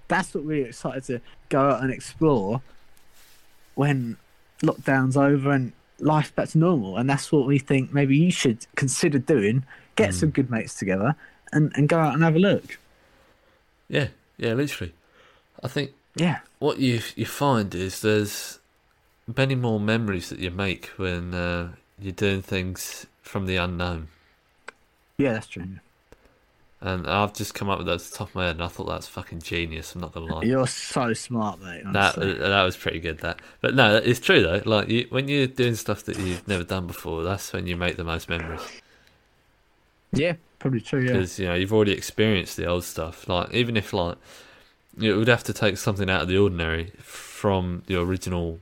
that's 0.08 0.34
what 0.34 0.42
we're 0.44 0.66
excited 0.66 1.04
to 1.04 1.20
go 1.50 1.70
out 1.70 1.82
and 1.84 1.92
explore 1.92 2.62
when 3.74 4.16
lockdown's 4.62 5.16
over 5.16 5.52
and 5.52 5.72
life's 6.00 6.30
back 6.32 6.48
to 6.48 6.58
normal. 6.58 6.96
And 6.96 7.08
that's 7.08 7.30
what 7.30 7.46
we 7.46 7.58
think 7.60 7.92
maybe 7.92 8.16
you 8.16 8.30
should 8.32 8.66
consider 8.74 9.18
doing. 9.18 9.64
Get 9.96 10.10
Mm. 10.10 10.14
some 10.14 10.30
good 10.30 10.50
mates 10.50 10.74
together 10.74 11.14
and, 11.52 11.70
and 11.76 11.88
go 11.88 11.98
out 12.00 12.14
and 12.14 12.22
have 12.24 12.34
a 12.34 12.40
look. 12.40 12.78
Yeah, 13.88 14.08
yeah, 14.36 14.54
literally. 14.54 14.94
I 15.62 15.68
think 15.68 15.92
Yeah. 16.16 16.40
what 16.58 16.78
you 16.78 17.00
you 17.16 17.26
find 17.26 17.74
is 17.74 18.00
there's 18.02 18.58
many 19.36 19.54
more 19.54 19.80
memories 19.80 20.28
that 20.30 20.38
you 20.38 20.50
make 20.50 20.86
when 20.96 21.34
uh, 21.34 21.72
you're 21.98 22.12
doing 22.12 22.42
things 22.42 23.06
from 23.22 23.46
the 23.46 23.56
unknown. 23.56 24.08
Yeah, 25.18 25.34
that's 25.34 25.46
true. 25.46 25.66
And 26.80 27.06
I've 27.06 27.32
just 27.32 27.54
come 27.54 27.70
up 27.70 27.78
with 27.78 27.86
that 27.86 27.94
at 27.94 28.00
the 28.00 28.16
top 28.16 28.28
of 28.28 28.34
my 28.34 28.44
head, 28.46 28.56
and 28.56 28.62
I 28.64 28.68
thought 28.68 28.84
that's 28.86 29.06
fucking 29.08 29.40
genius. 29.40 29.94
I'm 29.94 30.02
not 30.02 30.12
gonna 30.12 30.26
lie. 30.34 30.42
You're 30.42 30.66
so 30.66 31.14
smart, 31.14 31.58
mate. 31.62 31.82
That 31.92 32.16
that 32.16 32.62
was 32.62 32.76
pretty 32.76 33.00
good. 33.00 33.18
That, 33.18 33.40
but 33.62 33.74
no, 33.74 33.96
it's 33.96 34.20
true 34.20 34.42
though. 34.42 34.60
Like 34.66 34.88
you, 34.90 35.06
when 35.08 35.28
you're 35.28 35.46
doing 35.46 35.76
stuff 35.76 36.02
that 36.04 36.18
you've 36.18 36.46
never 36.46 36.64
done 36.64 36.86
before, 36.86 37.22
that's 37.22 37.52
when 37.54 37.66
you 37.66 37.76
make 37.76 37.96
the 37.96 38.04
most 38.04 38.28
memories. 38.28 38.60
yeah, 40.12 40.34
probably 40.64 40.80
true. 40.80 41.02
Yeah. 41.02 41.12
because 41.12 41.38
you 41.38 41.44
know 41.44 41.54
you've 41.54 41.74
already 41.74 41.92
experienced 41.92 42.56
the 42.56 42.64
old 42.64 42.84
stuff. 42.84 43.28
Like 43.28 43.52
even 43.52 43.76
if 43.76 43.92
like 43.92 44.16
it 44.98 45.12
would 45.12 45.28
have 45.28 45.44
to 45.44 45.52
take 45.52 45.76
something 45.76 46.08
out 46.08 46.22
of 46.22 46.28
the 46.28 46.38
ordinary 46.38 46.92
from 47.02 47.82
the 47.86 48.00
original 48.00 48.60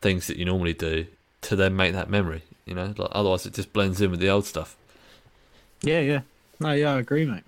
things 0.00 0.26
that 0.26 0.36
you 0.36 0.44
normally 0.44 0.72
do 0.72 1.06
to 1.42 1.54
then 1.54 1.76
make 1.76 1.92
that 1.92 2.10
memory. 2.10 2.42
You 2.66 2.74
know, 2.74 2.92
like 2.98 3.10
otherwise 3.12 3.46
it 3.46 3.54
just 3.54 3.72
blends 3.72 4.00
in 4.00 4.10
with 4.10 4.18
the 4.18 4.28
old 4.28 4.46
stuff. 4.46 4.76
Yeah, 5.80 6.00
yeah. 6.00 6.20
No, 6.58 6.72
yeah, 6.72 6.94
I 6.94 6.98
agree, 6.98 7.24
mate. 7.24 7.44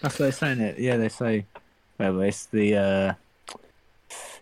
That's 0.00 0.14
what 0.14 0.26
they're 0.26 0.32
saying. 0.32 0.60
It. 0.60 0.78
Yeah, 0.78 0.98
they 0.98 1.08
say, 1.08 1.46
well, 1.98 2.20
it's 2.20 2.46
the 2.46 2.76
uh, 2.76 3.14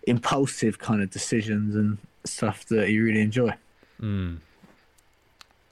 impulsive 0.07 0.79
kind 0.79 1.03
of 1.03 1.11
decisions 1.11 1.75
and 1.75 1.97
stuff 2.25 2.67
that 2.67 2.91
you 2.91 3.03
really 3.03 3.23
enjoy. 3.23 3.55
Mm. 3.99 4.41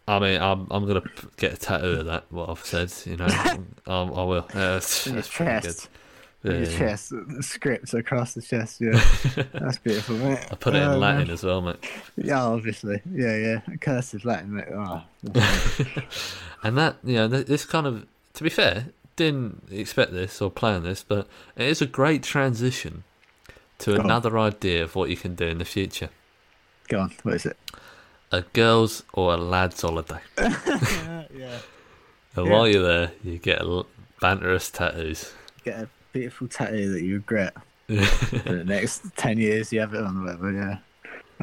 I 0.06 0.18
mean, 0.18 0.40
I'm 0.40 0.66
I'm 0.70 0.86
gonna 0.86 1.02
get 1.36 1.52
a 1.54 1.56
tattoo 1.56 2.00
of 2.00 2.06
that. 2.06 2.24
What 2.30 2.50
I've 2.50 2.64
said, 2.64 2.92
you 3.06 3.16
know, 3.16 3.26
um, 3.86 4.12
I 4.14 4.24
will. 4.24 4.46
That's, 4.52 5.06
In 5.06 5.14
your 5.14 5.22
chest, 5.22 5.88
Yeah, 6.42 6.52
your 6.52 6.62
yeah. 6.64 6.78
chest, 6.78 7.10
the 7.10 7.42
scripts 7.42 7.94
across 7.94 8.34
the 8.34 8.42
chest. 8.42 8.80
Yeah, 8.82 9.02
that's 9.54 9.78
beautiful, 9.78 10.16
mate. 10.16 10.46
I 10.50 10.54
put 10.56 10.74
it 10.74 10.82
in 10.82 10.88
Oh, 10.90 10.98
Latin 10.98 11.30
as 11.30 11.42
well, 11.42 11.62
mate. 11.62 11.76
Yeah, 12.16 12.44
obviously. 12.44 13.00
Yeah, 13.10 13.36
yeah. 13.36 13.76
Cursive 13.80 14.24
Latin, 14.26 14.54
mate. 14.56 14.66
Oh. 14.74 15.02
And 16.62 16.78
that, 16.78 16.96
you 17.04 17.16
know, 17.16 17.28
this 17.28 17.66
kind 17.66 17.86
of, 17.86 18.06
to 18.32 18.42
be 18.42 18.48
fair, 18.48 18.86
didn't 19.16 19.64
expect 19.70 20.12
this 20.12 20.40
or 20.40 20.50
plan 20.50 20.82
this, 20.82 21.04
but 21.06 21.26
it 21.56 21.66
is 21.66 21.82
a 21.82 21.86
great 21.86 22.22
transition 22.22 23.04
to 23.80 23.92
Go 23.92 23.98
on. 23.98 24.04
another 24.06 24.38
idea 24.38 24.82
of 24.82 24.94
what 24.96 25.10
you 25.10 25.16
can 25.18 25.34
do 25.34 25.44
in 25.46 25.58
the 25.58 25.66
future. 25.66 26.08
Go 26.88 27.00
on. 27.00 27.12
What 27.22 27.34
is 27.34 27.44
it? 27.44 27.58
A 28.32 28.42
girls' 28.42 29.04
or 29.12 29.34
a 29.34 29.36
lads' 29.36 29.82
holiday. 29.82 30.20
yeah. 30.38 31.22
And 32.36 32.46
Yeah. 32.46 32.52
while 32.52 32.66
you're 32.66 32.82
there, 32.82 33.12
you 33.22 33.38
get 33.38 33.60
a 33.62 33.84
banterous 34.20 34.72
tattoos. 34.72 35.32
Get 35.64 35.78
a 35.78 35.88
beautiful 36.12 36.48
tattoo 36.48 36.92
that 36.92 37.02
you 37.02 37.14
regret. 37.14 37.54
for 37.86 38.52
the 38.54 38.64
next 38.64 39.02
10 39.16 39.36
years 39.38 39.70
you 39.70 39.78
have 39.78 39.92
it 39.92 40.02
on 40.02 40.24
whatever 40.24 40.50
yeah 40.50 40.78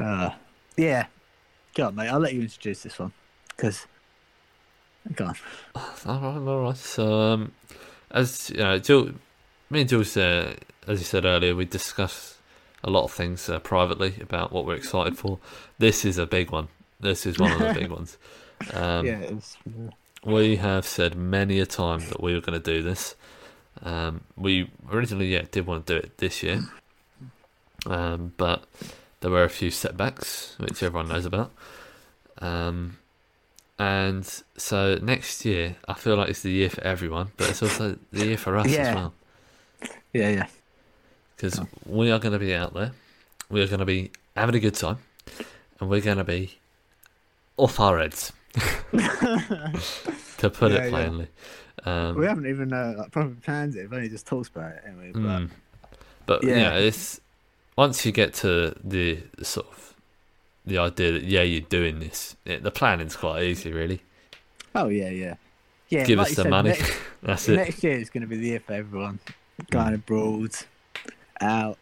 uh, 0.04 0.30
yeah 0.76 1.06
go 1.72 1.86
on 1.86 1.94
mate 1.94 2.08
I'll 2.08 2.18
let 2.18 2.34
you 2.34 2.40
introduce 2.42 2.82
this 2.82 2.98
one 2.98 3.12
because 3.56 3.86
go 5.14 5.26
on 5.26 5.36
all 5.76 6.20
right, 6.20 6.48
all 6.50 6.62
right. 6.64 6.76
So, 6.76 7.20
um, 7.20 7.52
as 8.10 8.50
you 8.50 8.56
know, 8.56 8.76
Jill, 8.80 9.12
me 9.70 9.82
and 9.82 9.88
Jules, 9.88 10.16
uh, 10.16 10.54
as 10.88 10.98
you 10.98 11.04
said 11.04 11.24
earlier, 11.24 11.54
we 11.54 11.64
discuss 11.64 12.38
a 12.84 12.90
lot 12.90 13.04
of 13.04 13.12
things 13.12 13.48
uh, 13.48 13.58
privately 13.60 14.14
about 14.20 14.52
what 14.52 14.66
we're 14.66 14.74
excited 14.74 15.16
for. 15.16 15.38
This 15.78 16.04
is 16.04 16.18
a 16.18 16.26
big 16.26 16.50
one. 16.50 16.68
This 17.00 17.26
is 17.26 17.38
one 17.38 17.52
of 17.52 17.58
the 17.58 17.74
big 17.74 17.90
ones. 17.98 18.16
Um, 18.72 19.06
yeah 19.06 19.18
it's 19.18 19.56
We 20.24 20.56
have 20.56 20.86
said 20.86 21.16
many 21.16 21.58
a 21.60 21.66
time 21.66 22.00
that 22.08 22.22
we 22.22 22.34
were 22.34 22.40
going 22.40 22.60
to 22.60 22.72
do 22.72 22.82
this. 22.82 23.16
Um, 23.82 24.22
we 24.36 24.70
originally, 24.90 25.32
yeah, 25.32 25.42
did 25.50 25.66
want 25.66 25.86
to 25.86 25.94
do 25.94 25.98
it 25.98 26.18
this 26.18 26.42
year, 26.42 26.62
um, 27.86 28.32
but 28.36 28.64
there 29.20 29.30
were 29.30 29.44
a 29.44 29.48
few 29.48 29.70
setbacks, 29.70 30.54
which 30.58 30.82
everyone 30.82 31.08
knows 31.08 31.24
about. 31.26 31.50
Um, 32.38 32.98
and 33.78 34.24
so 34.56 34.98
next 35.02 35.44
year, 35.44 35.76
I 35.88 35.94
feel 35.94 36.16
like 36.16 36.28
it's 36.28 36.42
the 36.42 36.52
year 36.52 36.70
for 36.70 36.82
everyone, 36.82 37.32
but 37.36 37.48
it's 37.50 37.62
also 37.62 37.98
the 38.12 38.26
year 38.26 38.36
for 38.36 38.56
us 38.56 38.66
as 38.66 38.94
well, 38.94 39.14
yeah 40.12 40.28
yeah 40.28 40.46
because 41.42 41.60
we 41.86 42.10
are 42.12 42.20
going 42.20 42.32
to 42.32 42.38
be 42.38 42.54
out 42.54 42.72
there, 42.72 42.92
we 43.50 43.60
are 43.62 43.66
going 43.66 43.80
to 43.80 43.84
be 43.84 44.10
having 44.36 44.54
a 44.54 44.60
good 44.60 44.74
time, 44.74 44.98
and 45.80 45.90
we're 45.90 46.00
going 46.00 46.18
to 46.18 46.24
be 46.24 46.58
off 47.56 47.80
our 47.80 47.98
heads, 47.98 48.32
to 48.92 50.50
put 50.50 50.70
Yeah, 50.72 50.78
it 50.78 50.84
yeah. 50.84 50.88
plainly. 50.88 51.28
Um, 51.84 52.16
we 52.16 52.26
haven't 52.26 52.46
even 52.46 52.72
uh, 52.72 52.94
like, 52.96 53.42
planned 53.42 53.74
it 53.74 53.80
we've 53.82 53.92
only 53.92 54.08
just 54.08 54.24
talked 54.26 54.50
about 54.50 54.72
it 54.72 54.82
anyway 54.86 55.10
but 55.12 55.20
Mm. 55.20 55.50
But 56.26 56.44
Yeah. 56.44 56.56
yeah, 56.56 56.74
it's 56.74 57.20
once 57.76 58.06
you 58.06 58.12
get 58.12 58.34
to 58.34 58.76
the 58.84 59.24
sort 59.42 59.66
of 59.66 59.94
the 60.64 60.78
idea 60.78 61.10
that 61.12 61.24
yeah, 61.24 61.42
you're 61.42 61.60
doing 61.62 61.98
this, 61.98 62.36
it, 62.44 62.62
the 62.62 62.70
planning's 62.70 63.16
quite 63.16 63.42
easy, 63.42 63.72
really. 63.72 64.02
oh 64.76 64.88
yeah 64.88 65.08
yeah 65.10 65.34
yeah 65.88 66.04
Give 66.04 66.18
like 66.18 66.28
us 66.28 66.36
the 66.36 66.42
said, 66.42 66.50
money. 66.50 66.68
next, 66.70 66.92
That's 67.22 67.48
it. 67.48 67.56
next 67.56 67.82
year 67.82 67.94
is 67.98 68.10
going 68.10 68.20
to 68.20 68.28
be 68.28 68.36
the 68.36 68.46
year 68.46 68.60
for 68.60 68.74
everyone 68.74 69.18
going 69.70 69.94
abroad 69.94 70.52
out 71.42 71.78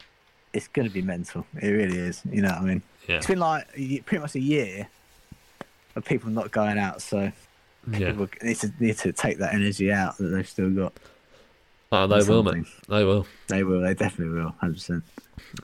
it's 0.52 0.66
going 0.68 0.86
to 0.88 0.92
be 0.92 1.02
mental 1.02 1.46
it 1.60 1.68
really 1.68 1.96
is 1.98 2.22
you 2.30 2.42
know 2.42 2.48
what 2.48 2.58
I 2.58 2.62
mean 2.64 2.82
Yeah, 3.06 3.16
it's 3.16 3.26
been 3.26 3.38
like 3.38 3.68
pretty 3.72 4.18
much 4.18 4.34
a 4.34 4.40
year 4.40 4.88
of 5.96 6.04
people 6.04 6.30
not 6.30 6.50
going 6.50 6.78
out 6.78 7.02
so 7.02 7.30
yeah. 7.90 8.10
people 8.10 8.28
need 8.42 8.56
to 8.56 8.72
need 8.78 8.98
to 8.98 9.12
take 9.12 9.38
that 9.38 9.54
energy 9.54 9.90
out 9.92 10.18
that 10.18 10.28
they've 10.28 10.48
still 10.48 10.70
got. 10.70 10.92
Oh, 11.92 12.06
they 12.06 12.22
will, 12.22 12.44
mate. 12.44 12.66
They 12.88 13.02
will. 13.02 13.26
They 13.48 13.64
will. 13.64 13.80
They 13.80 13.94
definitely 13.94 14.38
will. 14.38 14.54
Hundred 14.60 14.74
percent. 14.74 15.04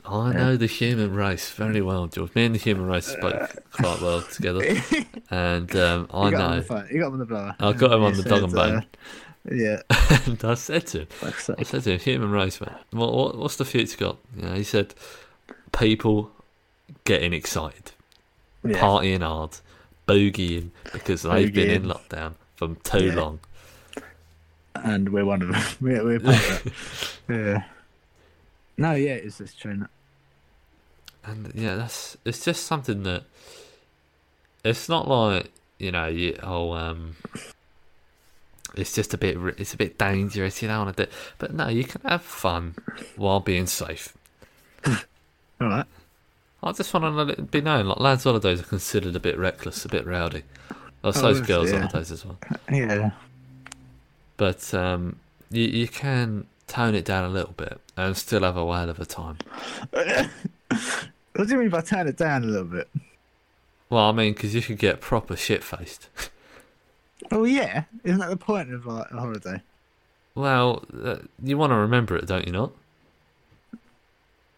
I 0.03 0.31
Yeah. 0.31 0.37
know 0.37 0.57
the 0.57 0.65
human 0.65 1.13
race 1.13 1.49
very 1.51 1.81
well, 1.81 2.07
George. 2.07 2.35
Me 2.35 2.45
and 2.45 2.55
the 2.55 2.59
human 2.59 2.85
race 2.85 3.05
spoke 3.05 3.49
quite 3.71 4.01
well 4.01 4.21
together, 4.33 4.61
and 5.29 5.73
um, 5.75 6.07
I 6.13 6.25
you 6.25 6.31
got 6.31 6.41
him 6.41 6.41
on 6.41 6.57
know. 6.67 6.85
You 6.91 6.99
got 6.99 7.07
him 7.07 7.13
on 7.13 7.19
the 7.19 7.25
blower. 7.25 7.55
I 7.59 7.71
got 7.73 7.91
him 7.93 8.03
on 8.03 8.13
the 8.13 8.23
dog 8.23 8.43
and 8.43 8.51
bone. 8.53 8.85
Yeah. 9.51 9.81
and 10.25 10.43
I 10.43 10.53
said 10.55 10.87
to 10.87 10.99
him, 11.01 11.07
I 11.23 11.63
said 11.63 11.83
to 11.83 11.91
him, 11.93 11.99
human 11.99 12.31
race, 12.31 12.59
man, 12.61 12.75
What, 12.91 13.13
what 13.13 13.37
what's 13.37 13.55
the 13.57 13.65
future 13.65 13.97
got? 13.97 14.17
You 14.35 14.43
know, 14.43 14.53
he 14.53 14.63
said, 14.63 14.93
people 15.71 16.31
getting 17.03 17.33
excited. 17.33 17.91
Yeah. 18.63 18.79
partying 18.81 19.21
hard, 19.21 19.57
boogieing 20.07 20.71
because 20.91 21.21
they've 21.21 21.53
been 21.53 21.69
in 21.69 21.83
lockdown 21.83 22.33
for 22.55 22.75
too 22.83 23.07
Yeah. 23.07 23.15
long. 23.15 23.39
And 24.75 25.09
we're 25.09 25.25
one 25.25 25.41
of 25.41 25.49
them. 25.49 25.61
we're, 25.81 26.03
we're 26.03 26.19
part 26.19 26.35
of 26.35 26.63
that. 26.63 26.73
Yeah. 27.29 27.63
No, 28.77 28.93
yeah, 28.93 29.13
it's 29.13 29.37
just 29.39 29.59
true. 29.59 29.85
And 31.25 31.51
yeah, 31.55 31.75
that's 31.75 32.15
it's 32.25 32.43
just 32.45 32.65
something 32.65 33.03
that 33.03 33.23
it's 34.63 34.87
not 34.87 35.07
like 35.07 35.51
you 35.77 35.91
know 35.91 36.07
you 36.07 36.37
oh 36.43 36.73
um 36.73 37.15
it's 38.79 38.93
just 38.93 39.13
a 39.13 39.17
bit 39.17 39.37
it's 39.57 39.73
a 39.73 39.77
bit 39.77 39.97
dangerous 39.97 40.61
you 40.61 40.67
don't 40.67 40.85
want 40.85 40.97
to 40.97 41.05
do 41.05 41.11
but 41.37 41.53
no 41.53 41.67
you 41.67 41.83
can 41.83 42.01
have 42.01 42.21
fun 42.21 42.75
while 43.15 43.39
being 43.39 43.65
safe 43.67 44.15
All 44.85 45.67
right. 45.67 45.85
I 46.63 46.71
just 46.71 46.93
want 46.93 47.03
to 47.05 47.09
let 47.09 47.29
it 47.29 47.51
be 47.51 47.61
known 47.61 47.87
like 47.87 47.99
lads 47.99 48.23
holidays 48.23 48.59
are 48.61 48.63
considered 48.63 49.15
a 49.15 49.19
bit 49.19 49.37
reckless 49.37 49.85
a 49.85 49.89
bit 49.89 50.05
rowdy 50.05 50.43
I 51.03 51.09
Oh, 51.09 51.11
suppose 51.11 51.39
yes, 51.39 51.47
girls 51.47 51.71
yeah. 51.71 51.77
holidays 51.81 52.11
as 52.11 52.25
well 52.25 52.37
Yeah. 52.71 53.11
but 54.37 54.73
um 54.73 55.17
you, 55.49 55.63
you 55.63 55.87
can 55.87 56.45
tone 56.67 56.95
it 56.95 57.05
down 57.05 57.23
a 57.23 57.29
little 57.29 57.53
bit 57.53 57.79
and 57.95 58.17
still 58.17 58.41
have 58.43 58.57
a 58.57 58.65
whale 58.65 58.89
of 58.89 58.99
a 58.99 59.05
time 59.05 59.37
What 61.35 61.47
do 61.47 61.53
you 61.53 61.59
mean 61.59 61.69
by 61.69 61.81
tone 61.81 62.07
it 62.07 62.17
down 62.17 62.43
a 62.43 62.47
little 62.47 62.65
bit? 62.65 62.89
well 63.89 64.09
I 64.09 64.11
mean 64.11 64.33
because 64.33 64.53
you 64.55 64.61
could 64.61 64.79
get 64.79 64.99
proper 65.01 65.35
shit 65.35 65.63
faced 65.63 66.09
Oh 67.31 67.43
yeah, 67.43 67.83
isn't 68.03 68.19
that 68.19 68.29
the 68.29 68.37
point 68.37 68.73
of 68.73 68.85
like 68.85 69.09
a 69.11 69.19
holiday? 69.19 69.61
Well, 70.35 70.83
uh, 71.03 71.17
you 71.41 71.57
want 71.57 71.71
to 71.71 71.77
remember 71.77 72.15
it, 72.15 72.27
don't 72.27 72.45
you 72.45 72.53
not? 72.53 72.71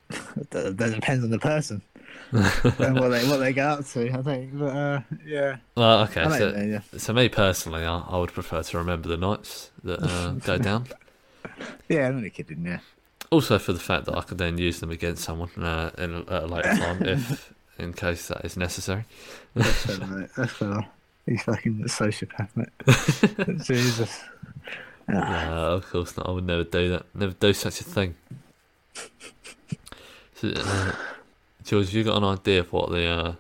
That, 0.52 0.78
that 0.78 0.96
depends 0.96 1.24
on 1.24 1.30
the 1.30 1.38
person 1.38 1.84
and 2.32 3.00
what 3.00 3.10
they 3.10 3.28
what 3.28 3.38
they 3.38 3.54
get 3.54 3.68
up 3.68 3.86
to. 3.86 4.12
I 4.12 4.22
think, 4.22 4.58
but 4.58 4.76
uh, 4.76 5.02
yeah. 5.26 5.58
Well, 5.76 6.04
okay. 6.04 6.24
Know 6.24 6.38
So, 6.38 6.52
mean, 6.52 6.72
yeah. 6.72 6.82
so 6.98 7.14
me 7.14 7.30
personally, 7.30 7.86
I, 7.86 8.00
I 8.00 8.18
would 8.18 8.34
prefer 8.34 8.62
to 8.64 8.78
remember 8.78 9.10
the 9.10 9.18
nights 9.18 9.72
that 9.84 10.02
uh, 10.02 10.32
go 10.46 10.58
down. 10.58 10.88
Yeah, 11.88 12.08
I'm 12.08 12.18
only 12.18 12.30
kidding. 12.30 12.66
Yeah. 12.66 12.80
Also, 13.32 13.60
for 13.60 13.74
the 13.74 13.80
fact 13.80 14.06
that 14.06 14.18
I 14.18 14.22
could 14.22 14.38
then 14.38 14.58
use 14.58 14.80
them 14.80 14.92
against 14.92 15.24
someone 15.24 15.50
uh, 15.58 15.92
in 15.98 16.14
a, 16.14 16.20
at 16.22 16.44
a 16.44 16.48
later 16.48 16.76
time, 16.76 17.04
if 17.06 17.54
in 17.78 17.94
case 17.94 18.28
that 18.28 18.44
is 18.44 18.58
necessary. 18.58 19.06
That's 19.56 19.86
fair, 19.86 20.08
mate. 20.08 20.30
That's 20.36 20.52
fair. 20.54 20.88
He's 21.30 21.44
fucking 21.44 21.82
a 21.82 21.86
sociopath, 21.86 22.50
mate. 22.56 23.62
Jesus. 23.64 24.24
No, 25.08 25.20
of 25.76 25.88
course 25.90 26.18
not. 26.18 26.28
I 26.28 26.32
would 26.32 26.44
never 26.46 26.64
do 26.64 26.90
that. 26.90 27.06
Never 27.14 27.34
do 27.34 27.54
such 27.54 27.82
a 27.82 27.84
thing. 27.84 28.16
So, 30.36 30.52
uh, 30.56 30.92
George, 31.64 31.94
you 31.94 32.04
got 32.04 32.18
an 32.18 32.24
idea 32.24 32.62
of 32.62 32.74
what 32.74 32.90
the 32.90 33.06
uh, 33.06 33.34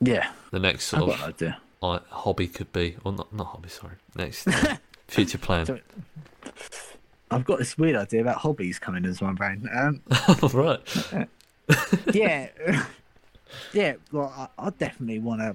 Yeah, 0.00 0.30
the 0.50 0.58
next 0.58 0.92
I've 0.94 1.00
sort 1.00 1.14
of 1.14 1.22
idea. 1.22 1.58
uh, 1.82 2.00
hobby 2.10 2.48
could 2.48 2.72
be, 2.72 2.96
or 3.04 3.12
not 3.12 3.32
not 3.32 3.46
hobby, 3.48 3.68
sorry, 3.68 3.94
next 4.16 4.48
uh, 4.48 4.76
future 5.06 5.38
plan. 5.46 5.80
I've 7.30 7.44
got 7.44 7.58
this 7.60 7.78
weird 7.78 7.96
idea 7.96 8.20
about 8.22 8.38
hobbies 8.38 8.78
coming 8.80 9.04
into 9.04 9.22
my 9.24 9.32
brain. 9.32 9.68
Um, 9.72 10.00
right. 10.52 10.80
yeah, 12.12 12.48
yeah. 13.72 13.94
Well, 14.10 14.32
I, 14.58 14.66
I 14.66 14.70
definitely 14.70 15.18
want 15.20 15.40
to 15.40 15.54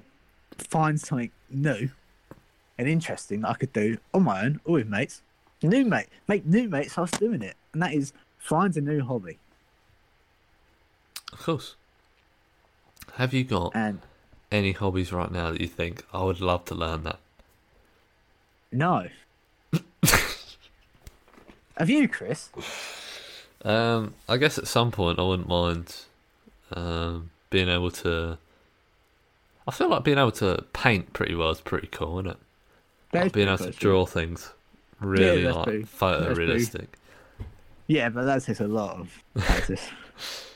find 0.58 1.00
something 1.00 1.30
new 1.50 1.90
and 2.78 2.88
interesting 2.88 3.40
that 3.40 3.50
I 3.50 3.54
could 3.54 3.72
do 3.72 3.98
on 4.14 4.24
my 4.24 4.44
own 4.44 4.60
or 4.64 4.74
with 4.74 4.88
mates. 4.88 5.22
New 5.62 5.84
mate, 5.84 6.06
make 6.28 6.46
new 6.46 6.68
mates 6.68 6.96
whilst 6.96 7.18
doing 7.18 7.42
it, 7.42 7.56
and 7.72 7.82
that 7.82 7.92
is 7.92 8.12
find 8.38 8.76
a 8.76 8.80
new 8.80 9.02
hobby. 9.04 9.38
Of 11.32 11.40
course. 11.40 11.74
Have 13.14 13.34
you 13.34 13.42
got 13.44 13.74
And 13.74 14.00
any 14.52 14.72
hobbies 14.72 15.12
right 15.12 15.30
now 15.30 15.50
that 15.50 15.60
you 15.60 15.66
think 15.66 16.04
I 16.12 16.22
would 16.22 16.40
love 16.40 16.64
to 16.66 16.74
learn 16.74 17.02
that? 17.04 17.18
no, 18.70 19.08
have 21.76 21.88
you, 21.90 22.06
Chris? 22.08 22.50
Um, 23.64 24.14
I 24.28 24.36
guess 24.36 24.58
at 24.58 24.68
some 24.68 24.90
point 24.92 25.18
I 25.18 25.22
wouldn't 25.22 25.48
mind 25.48 25.96
um, 26.72 27.30
being 27.50 27.68
able 27.68 27.90
to. 27.90 28.38
I 29.68 29.70
feel 29.70 29.90
like 29.90 30.02
being 30.02 30.18
able 30.18 30.32
to 30.32 30.64
paint 30.72 31.12
pretty 31.12 31.34
well 31.34 31.50
is 31.50 31.60
pretty 31.60 31.88
cool, 31.88 32.18
isn't 32.18 32.30
it? 32.32 32.36
Like 33.12 33.32
being 33.32 33.48
able 33.48 33.58
to 33.58 33.70
draw 33.70 34.06
things 34.06 34.50
really 35.00 35.42
that's 35.42 35.56
like 35.56 35.64
pretty- 35.66 35.84
photorealistic. 35.84 36.86
Yeah, 37.86 38.08
but 38.08 38.24
that 38.24 38.42
takes 38.42 38.60
a 38.60 38.66
lot 38.66 38.98
of 38.98 39.22
practice. 39.34 39.86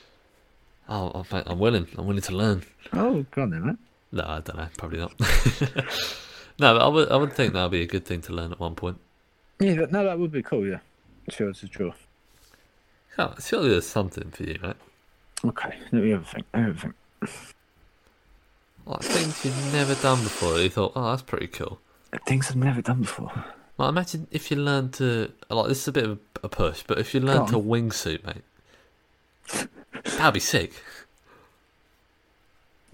Oh, 0.89 1.25
I'm, 1.31 1.59
willing. 1.59 1.87
I'm 1.97 2.05
willing 2.07 2.21
to 2.23 2.35
learn. 2.35 2.63
oh, 2.91 3.25
go 3.31 3.43
on 3.43 3.51
then, 3.51 3.65
mate. 3.65 3.77
No, 4.11 4.23
I 4.27 4.41
don't 4.41 4.57
know. 4.57 4.67
Probably 4.77 4.99
not. 4.99 5.17
no, 6.59 6.73
but 6.73 6.81
I 6.81 6.87
would. 6.87 7.09
I 7.09 7.15
would 7.15 7.31
think 7.33 7.53
that 7.53 7.63
would 7.63 7.71
be 7.71 7.83
a 7.83 7.87
good 7.87 8.05
thing 8.05 8.21
to 8.23 8.33
learn 8.33 8.51
at 8.51 8.59
one 8.59 8.75
point. 8.75 8.97
Yeah, 9.59 9.75
but 9.75 9.93
no, 9.93 10.03
that 10.03 10.19
would 10.19 10.31
be 10.31 10.43
cool. 10.43 10.67
Yeah, 10.67 10.79
sure 11.29 11.53
to 11.53 11.67
draw. 11.67 11.93
Oh, 13.17 13.33
surely 13.39 13.69
there's 13.69 13.87
something 13.87 14.29
for 14.31 14.43
you, 14.43 14.59
right? 14.61 14.75
Okay, 15.45 15.77
let 15.93 16.03
me 16.03 16.09
have 16.09 16.23
a 16.23 16.25
think. 16.25 16.45
Let 16.53 16.59
me 16.59 16.67
have 16.67 16.77
a 16.77 16.79
think. 16.81 16.95
Like 18.85 19.01
things 19.01 19.45
you've 19.45 19.73
never 19.73 19.95
done 19.95 20.21
before. 20.23 20.59
You 20.59 20.69
thought, 20.69 20.93
oh, 20.95 21.11
that's 21.11 21.21
pretty 21.21 21.47
cool. 21.47 21.79
Things 22.27 22.49
I've 22.49 22.57
never 22.57 22.81
done 22.81 23.01
before. 23.01 23.31
Like 23.77 23.89
imagine 23.89 24.27
if 24.31 24.51
you 24.51 24.57
learn 24.57 24.91
to 24.93 25.31
like 25.49 25.67
this 25.67 25.79
is 25.81 25.87
a 25.87 25.91
bit 25.91 26.05
of 26.05 26.19
a 26.43 26.49
push, 26.49 26.83
but 26.85 26.99
if 26.99 27.13
you 27.13 27.19
learn 27.21 27.47
to 27.47 27.55
wingsuit, 27.55 28.23
mate, 28.25 29.67
that'd 30.17 30.33
be 30.33 30.39
sick. 30.39 30.73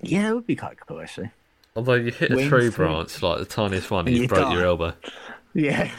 Yeah, 0.02 0.30
it 0.30 0.34
would 0.36 0.48
be 0.48 0.56
quite 0.56 0.80
cool 0.80 1.02
actually. 1.02 1.32
Although 1.76 1.96
you 1.96 2.12
hit 2.12 2.32
a 2.32 2.48
tree 2.48 2.70
branch, 2.70 3.22
like 3.22 3.40
the 3.40 3.46
tiniest 3.46 3.92
one, 3.92 4.08
and 4.08 4.16
you 4.16 4.24
you 4.24 4.28
broke 4.28 4.46
die. 4.50 4.54
your 4.54 4.66
elbow. 4.66 4.94
Yeah, 5.54 5.92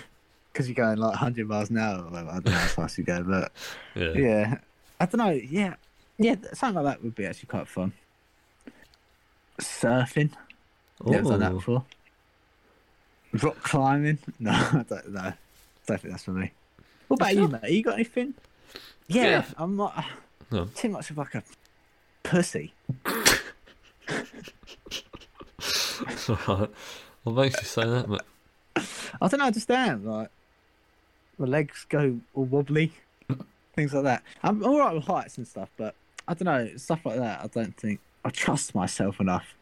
because 0.52 0.68
you're 0.68 0.74
going 0.74 0.98
like 0.98 1.10
100 1.10 1.46
miles 1.48 1.70
an 1.70 1.78
hour. 1.78 2.08
I 2.12 2.22
don't 2.22 2.44
know 2.46 2.52
how 2.52 2.66
fast 2.68 2.96
you 2.98 3.04
go, 3.04 3.22
but 3.22 3.52
Yeah. 3.94 4.12
yeah, 4.14 4.58
I 4.98 5.06
don't 5.06 5.18
know. 5.18 5.30
Yeah, 5.30 5.74
yeah, 6.18 6.36
something 6.54 6.82
like 6.82 6.94
that 6.96 7.04
would 7.04 7.14
be 7.14 7.26
actually 7.26 7.48
quite 7.48 7.68
fun. 7.68 7.92
Surfing. 9.60 10.30
Never 11.04 11.30
done 11.30 11.40
that 11.40 11.52
before. 11.52 11.84
Rock 13.42 13.62
climbing. 13.62 14.18
No, 14.38 14.50
I 14.52 14.84
don't 14.88 15.12
know. 15.12 15.32
Don't 15.86 16.00
think 16.00 16.10
that's 16.12 16.24
for 16.24 16.32
me. 16.32 16.50
What 17.08 17.20
about 17.20 17.34
you, 17.34 17.48
mate? 17.48 17.70
You 17.70 17.82
got 17.82 17.94
anything? 17.94 18.34
Yeah, 19.08 19.22
Yeah. 19.24 19.44
I'm 19.56 19.76
not 19.76 20.04
No. 20.50 20.66
too 20.74 20.88
much 20.88 21.10
of 21.10 21.18
like 21.18 21.34
a 21.34 21.42
pussy. 22.22 22.72
Alright. 26.28 26.70
What 27.22 27.34
makes 27.34 27.60
you 27.60 27.66
say 27.66 27.84
that, 27.84 28.08
mate? 28.08 28.20
I 29.20 29.28
don't 29.28 29.42
understand. 29.42 30.06
Like, 30.06 30.30
my 31.36 31.44
legs 31.46 31.84
go 31.86 32.18
all 32.32 32.44
wobbly, 32.46 32.92
things 33.74 33.92
like 33.92 34.04
that. 34.04 34.22
I'm 34.42 34.64
all 34.64 34.78
right 34.78 34.94
with 34.94 35.04
heights 35.04 35.36
and 35.36 35.46
stuff, 35.46 35.68
but 35.76 35.94
I 36.26 36.32
don't 36.32 36.46
know 36.46 36.76
stuff 36.78 37.04
like 37.04 37.16
that. 37.18 37.40
I 37.42 37.46
don't 37.48 37.76
think 37.76 38.00
I 38.24 38.30
trust 38.30 38.74
myself 38.74 39.20
enough 39.20 39.54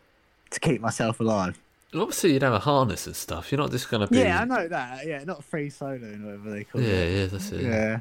to 0.51 0.61
keep 0.61 0.81
myself 0.81 1.21
alive. 1.21 1.59
Obviously, 1.95 2.35
you'd 2.35 2.43
have 2.43 2.53
a 2.53 2.59
harness 2.59 3.07
and 3.07 3.17
stuff. 3.17 3.51
You're 3.51 3.61
not 3.61 3.71
just 3.71 3.91
gonna 3.91 4.07
be. 4.07 4.19
Yeah, 4.19 4.41
I 4.41 4.45
know 4.45 4.69
that. 4.69 5.07
Yeah, 5.07 5.25
not 5.25 5.43
free 5.45 5.71
soloing, 5.71 6.23
or 6.23 6.27
whatever 6.27 6.51
they 6.51 6.65
call 6.65 6.83
Yeah, 6.83 6.89
it. 6.89 7.13
yeah, 7.13 7.19
yeah, 7.21 7.27
that's 7.27 7.53
it. 7.53 7.63
Yeah, 7.63 8.01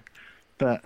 but 0.57 0.83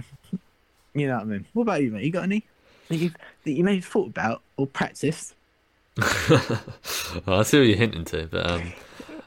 you 0.93 1.07
know 1.07 1.15
what 1.15 1.23
I 1.23 1.25
mean. 1.25 1.45
What 1.53 1.63
about 1.63 1.81
you, 1.81 1.91
mate? 1.91 2.03
You 2.03 2.11
got 2.11 2.23
any 2.23 2.45
that 2.89 2.97
you 2.97 3.11
that 3.43 3.51
you 3.51 3.63
maybe 3.63 3.81
thought 3.81 4.09
about 4.09 4.41
or 4.57 4.67
practiced? 4.67 5.33
well, 6.29 7.39
I 7.39 7.43
see 7.43 7.59
what 7.59 7.67
you're 7.67 7.77
hinting 7.77 8.05
to, 8.05 8.27
but 8.27 8.49
um, 8.49 8.73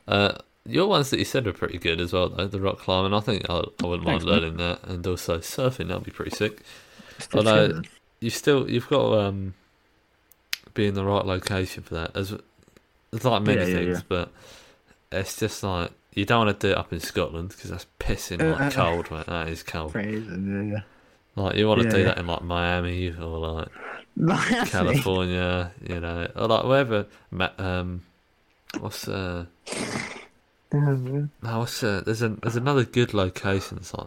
uh, 0.09 0.39
your 0.67 0.87
ones 0.89 1.11
that 1.11 1.19
you 1.19 1.25
said 1.25 1.45
were 1.47 1.53
pretty 1.53 1.79
good 1.79 2.01
as 2.01 2.13
well, 2.13 2.29
though. 2.29 2.47
The 2.47 2.61
rock 2.61 2.79
climbing, 2.79 3.13
I 3.15 3.21
think 3.21 3.49
I, 3.51 3.63
I 3.83 3.87
wouldn't 3.87 4.07
mind 4.07 4.23
Thanks, 4.23 4.25
learning 4.25 4.57
that, 4.59 4.83
and 4.85 5.07
also 5.07 5.39
surfing. 5.39 5.89
That'd 5.89 6.05
be 6.05 6.11
pretty 6.11 6.31
sick. 6.31 6.63
Although 7.33 7.83
you 8.21 8.31
still 8.31 8.69
you've 8.71 8.89
got 8.89 9.13
um, 9.19 9.55
be 10.75 10.87
in 10.87 10.95
the 10.95 11.05
right 11.05 11.25
location 11.25 11.83
for 11.83 11.95
that. 11.95 12.17
As 12.17 12.35
it's 13.13 13.25
like 13.25 13.43
many 13.43 13.61
Yeah, 13.61 13.67
yeah, 13.67 13.75
things, 13.75 13.97
yeah. 13.99 14.03
but 14.09 14.33
it's 15.13 15.37
just 15.39 15.63
like 15.63 15.91
you 16.15 16.25
don't 16.25 16.47
want 16.47 16.61
to 16.61 16.67
do 16.67 16.73
it 16.73 16.79
up 16.79 16.93
in 16.93 17.01
Scotland 17.01 17.49
because 17.51 17.71
that's 17.71 17.87
pissing 17.99 18.41
Uh, 18.41 18.53
like 18.53 18.61
uh, 18.61 18.65
uh. 18.65 18.71
cold, 18.71 19.11
mate. 19.11 19.27
That 19.27 19.49
is 19.49 19.63
cold. 19.63 19.93
Freezing, 19.93 20.71
yeah. 20.73 20.81
Like 21.37 21.57
you 21.57 21.67
want 21.67 21.83
to 21.83 21.91
do 21.91 22.05
that 22.05 22.19
in 22.19 22.27
like 22.27 22.43
Miami 22.43 23.11
or 23.11 23.39
like 23.39 23.69
Miami. 24.17 24.71
California, 24.71 25.73
you 25.89 25.99
know, 26.01 26.29
or 26.37 26.47
like 26.47 26.65
wherever. 26.65 27.07
Um, 27.59 28.03
what's 28.79 29.09
uh, 29.09 29.47
no, 30.73 31.29
what's 31.43 31.83
uh, 31.83 32.03
there's 32.05 32.23
a 32.23 32.29
there's 32.29 32.57
another 32.57 32.85
good 32.85 33.15
location. 33.15 33.79
It's 33.79 33.93
like, 33.95 34.07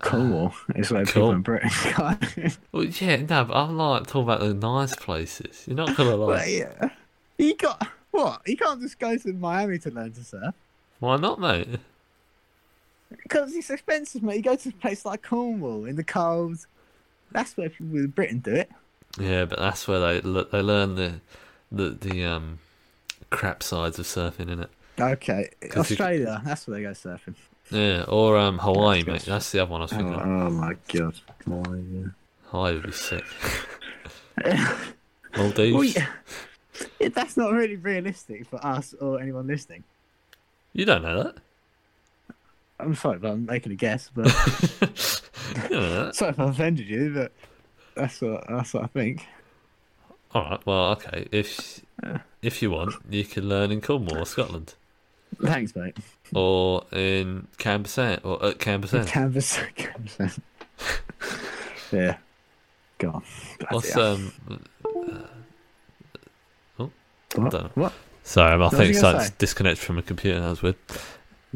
Cornwall 0.00 0.54
is 0.74 0.90
where 0.92 1.04
Cool. 1.04 1.12
people 1.12 1.30
in 1.32 1.42
Britain 1.42 1.70
go. 1.96 2.48
well, 2.72 2.84
yeah, 2.84 3.16
no, 3.16 3.44
but 3.44 3.54
I'm 3.56 3.76
like 3.76 4.06
talking 4.06 4.22
about 4.22 4.40
the 4.40 4.54
nice 4.54 4.94
places. 4.96 5.64
You're 5.66 5.76
not 5.76 5.96
gonna 5.96 6.16
like, 6.16 6.48
yeah. 6.48 6.90
You 7.38 7.56
got 7.56 7.86
what? 8.10 8.42
He 8.46 8.56
can't 8.56 8.80
just 8.80 8.98
go 8.98 9.16
to 9.16 9.32
Miami 9.32 9.78
to 9.80 9.90
learn 9.90 10.12
to 10.12 10.24
surf 10.24 10.54
why 11.00 11.16
not, 11.16 11.38
mate? 11.40 11.68
because 13.22 13.54
it's 13.54 13.70
expensive, 13.70 14.22
mate. 14.22 14.36
You 14.36 14.42
go 14.42 14.56
to 14.56 14.68
a 14.68 14.72
place 14.72 15.04
like 15.04 15.22
Cornwall 15.22 15.84
in 15.84 15.96
the 15.96 16.04
cold. 16.04 16.66
That's 17.32 17.56
where 17.56 17.68
people 17.68 17.96
in 17.96 18.08
Britain 18.08 18.38
do 18.38 18.54
it. 18.54 18.70
Yeah, 19.18 19.44
but 19.44 19.58
that's 19.58 19.86
where 19.86 20.00
they 20.00 20.20
they 20.20 20.60
learn 20.62 20.94
the 20.96 21.20
the 21.70 21.90
the 21.90 22.24
um 22.24 22.58
crap 23.30 23.62
sides 23.62 23.98
of 23.98 24.06
surfing, 24.06 24.46
innit? 24.46 24.68
Okay, 24.98 25.50
'Cause 25.60 25.90
you- 25.90 25.94
Australia. 25.94 26.40
That's 26.44 26.66
where 26.66 26.76
they 26.76 26.82
go 26.82 26.90
surfing. 26.92 27.34
Yeah, 27.70 28.04
or 28.08 28.36
um 28.36 28.58
Hawaii, 28.58 29.02
mate. 29.04 29.22
That's 29.22 29.50
the 29.52 29.60
other 29.60 29.70
one 29.72 29.80
I 29.80 29.84
was 29.84 29.92
Oh, 29.92 29.96
thinking. 29.96 30.14
of. 30.14 30.52
my 30.52 30.74
god! 30.92 31.14
Hawaii, 31.44 32.04
Hawaii 32.46 32.74
would 32.74 32.82
be 32.86 32.92
sick. 32.92 33.24
yeah. 34.44 34.76
Maldives. 35.36 35.74
well, 35.74 35.84
yeah. 35.84 36.06
Yeah, 37.00 37.08
that's 37.08 37.36
not 37.36 37.52
really 37.52 37.76
realistic 37.76 38.46
for 38.46 38.64
us 38.64 38.94
or 39.00 39.20
anyone 39.20 39.46
listening. 39.46 39.84
You 40.72 40.84
don't 40.84 41.02
know 41.02 41.22
that. 41.24 41.36
I'm 42.80 42.94
sorry, 42.96 43.18
but 43.18 43.30
I'm 43.30 43.46
making 43.46 43.72
a 43.72 43.76
guess. 43.76 44.10
But 44.14 44.26
You 45.54 45.68
don't 45.68 45.70
know 45.70 46.04
that. 46.06 46.14
sorry 46.16 46.30
if 46.30 46.40
I 46.40 46.44
offended 46.50 46.88
you, 46.88 47.12
but 47.14 47.32
that's 47.94 48.20
what 48.20 48.44
that's 48.48 48.74
what 48.74 48.84
I 48.84 48.86
think. 48.88 49.26
All 50.32 50.42
right. 50.50 50.66
Well, 50.66 50.90
okay. 50.92 51.28
If 51.30 51.80
if 52.42 52.60
you 52.62 52.70
want, 52.72 52.94
you 53.08 53.24
can 53.24 53.48
learn 53.48 53.70
in 53.70 53.80
Cornwall, 53.80 54.24
Scotland, 54.24 54.74
Thanks, 55.42 55.74
mate. 55.76 55.96
or 56.34 56.84
in 56.92 57.46
Camber 57.58 57.88
Sands, 57.88 58.22
or 58.24 58.44
at 58.44 58.58
Camber 58.58 58.86
Sands. 58.86 59.10
Canvas, 59.10 59.58
canvas. 59.76 60.40
yeah. 61.92 62.16
Go 62.98 63.08
on. 63.10 63.22
Bloody 63.58 63.74
What's 63.74 63.92
hell. 63.92 64.12
um? 64.14 64.32
what? 66.76 66.90
don't 67.50 67.52
know. 67.52 67.70
What? 67.74 67.92
Sorry, 68.22 68.52
I 68.52 68.56
was 68.56 68.72
think 68.72 68.90
it's 68.90 69.00
gonna 69.02 69.18
like 69.18 69.26
say? 69.28 69.34
disconnected 69.38 69.84
from 69.84 69.98
a 69.98 70.02
computer. 70.02 70.40
That 70.40 70.50
was 70.50 70.62
weird. 70.62 70.76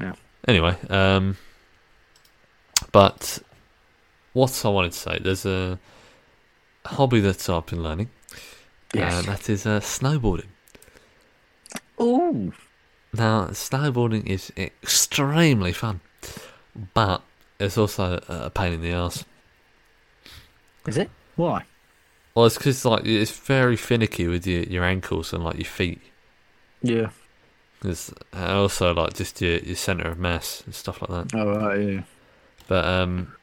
Yeah. 0.00 0.12
Anyway, 0.46 0.76
um, 0.90 1.36
but 2.92 3.38
what 4.32 4.64
I 4.64 4.68
wanted 4.68 4.92
to 4.92 4.98
say, 4.98 5.18
there's 5.20 5.46
a 5.46 5.78
hobby 6.86 7.20
that 7.20 7.48
I've 7.48 7.66
been 7.66 7.82
learning, 7.82 8.10
Yes. 8.94 9.14
and 9.14 9.26
that 9.28 9.48
is 9.48 9.66
uh, 9.66 9.80
snowboarding. 9.80 10.46
Ooh. 12.00 12.52
Now, 13.12 13.46
snowboarding 13.46 14.26
is 14.26 14.52
extremely 14.56 15.72
fun, 15.72 16.00
but 16.94 17.22
it's 17.58 17.78
also 17.78 18.20
a 18.28 18.50
pain 18.50 18.74
in 18.74 18.82
the 18.82 18.92
ass. 18.92 19.24
Is 20.86 20.96
it? 20.96 21.10
Why? 21.36 21.64
Well, 22.34 22.46
it's 22.46 22.58
because 22.58 22.84
like 22.84 23.04
it's 23.04 23.30
very 23.30 23.76
finicky 23.76 24.26
with 24.26 24.46
your, 24.46 24.62
your 24.62 24.84
ankles 24.84 25.32
and 25.32 25.42
like 25.42 25.56
your 25.56 25.64
feet. 25.64 26.00
Yeah. 26.82 27.10
And 27.82 27.96
also 28.34 28.94
like 28.94 29.14
just 29.14 29.40
your, 29.40 29.58
your 29.58 29.76
center 29.76 30.08
of 30.08 30.18
mass 30.18 30.62
and 30.64 30.74
stuff 30.74 31.00
like 31.02 31.10
that. 31.10 31.38
Oh 31.38 31.56
right. 31.56 31.80
Yeah. 31.80 32.02
But 32.66 32.84
um, 32.84 33.34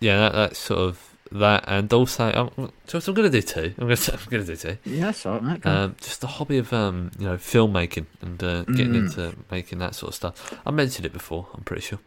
yeah, 0.00 0.18
that, 0.18 0.32
that's 0.32 0.58
sort 0.58 0.80
of 0.80 1.11
that, 1.38 1.64
and 1.66 1.92
also 1.92 2.50
I'm, 2.56 2.72
just, 2.86 3.08
I'm 3.08 3.14
going 3.14 3.30
to 3.30 3.40
do 3.40 3.46
two. 3.46 3.74
I'm 3.78 3.86
going 3.86 3.96
to 3.96 4.12
I'm 4.12 4.30
going 4.30 4.44
to 4.46 4.54
do 4.54 4.56
two. 4.56 4.78
Yeah, 4.84 5.06
that's 5.06 5.26
all 5.26 5.34
right, 5.40 5.42
mate. 5.42 5.66
Um, 5.66 5.96
just 6.00 6.20
the 6.20 6.26
hobby 6.26 6.58
of 6.58 6.72
um, 6.72 7.10
you 7.18 7.26
know 7.26 7.36
filmmaking 7.36 8.06
and 8.20 8.42
uh, 8.42 8.62
getting 8.64 8.92
Mm. 8.92 9.06
into 9.06 9.34
making 9.50 9.78
that 9.80 9.94
sort 9.94 10.10
of 10.10 10.14
stuff. 10.14 10.60
I 10.66 10.70
mentioned 10.70 11.06
it 11.06 11.12
before. 11.12 11.48
I'm 11.54 11.62
pretty 11.64 11.82
sure. 11.82 11.98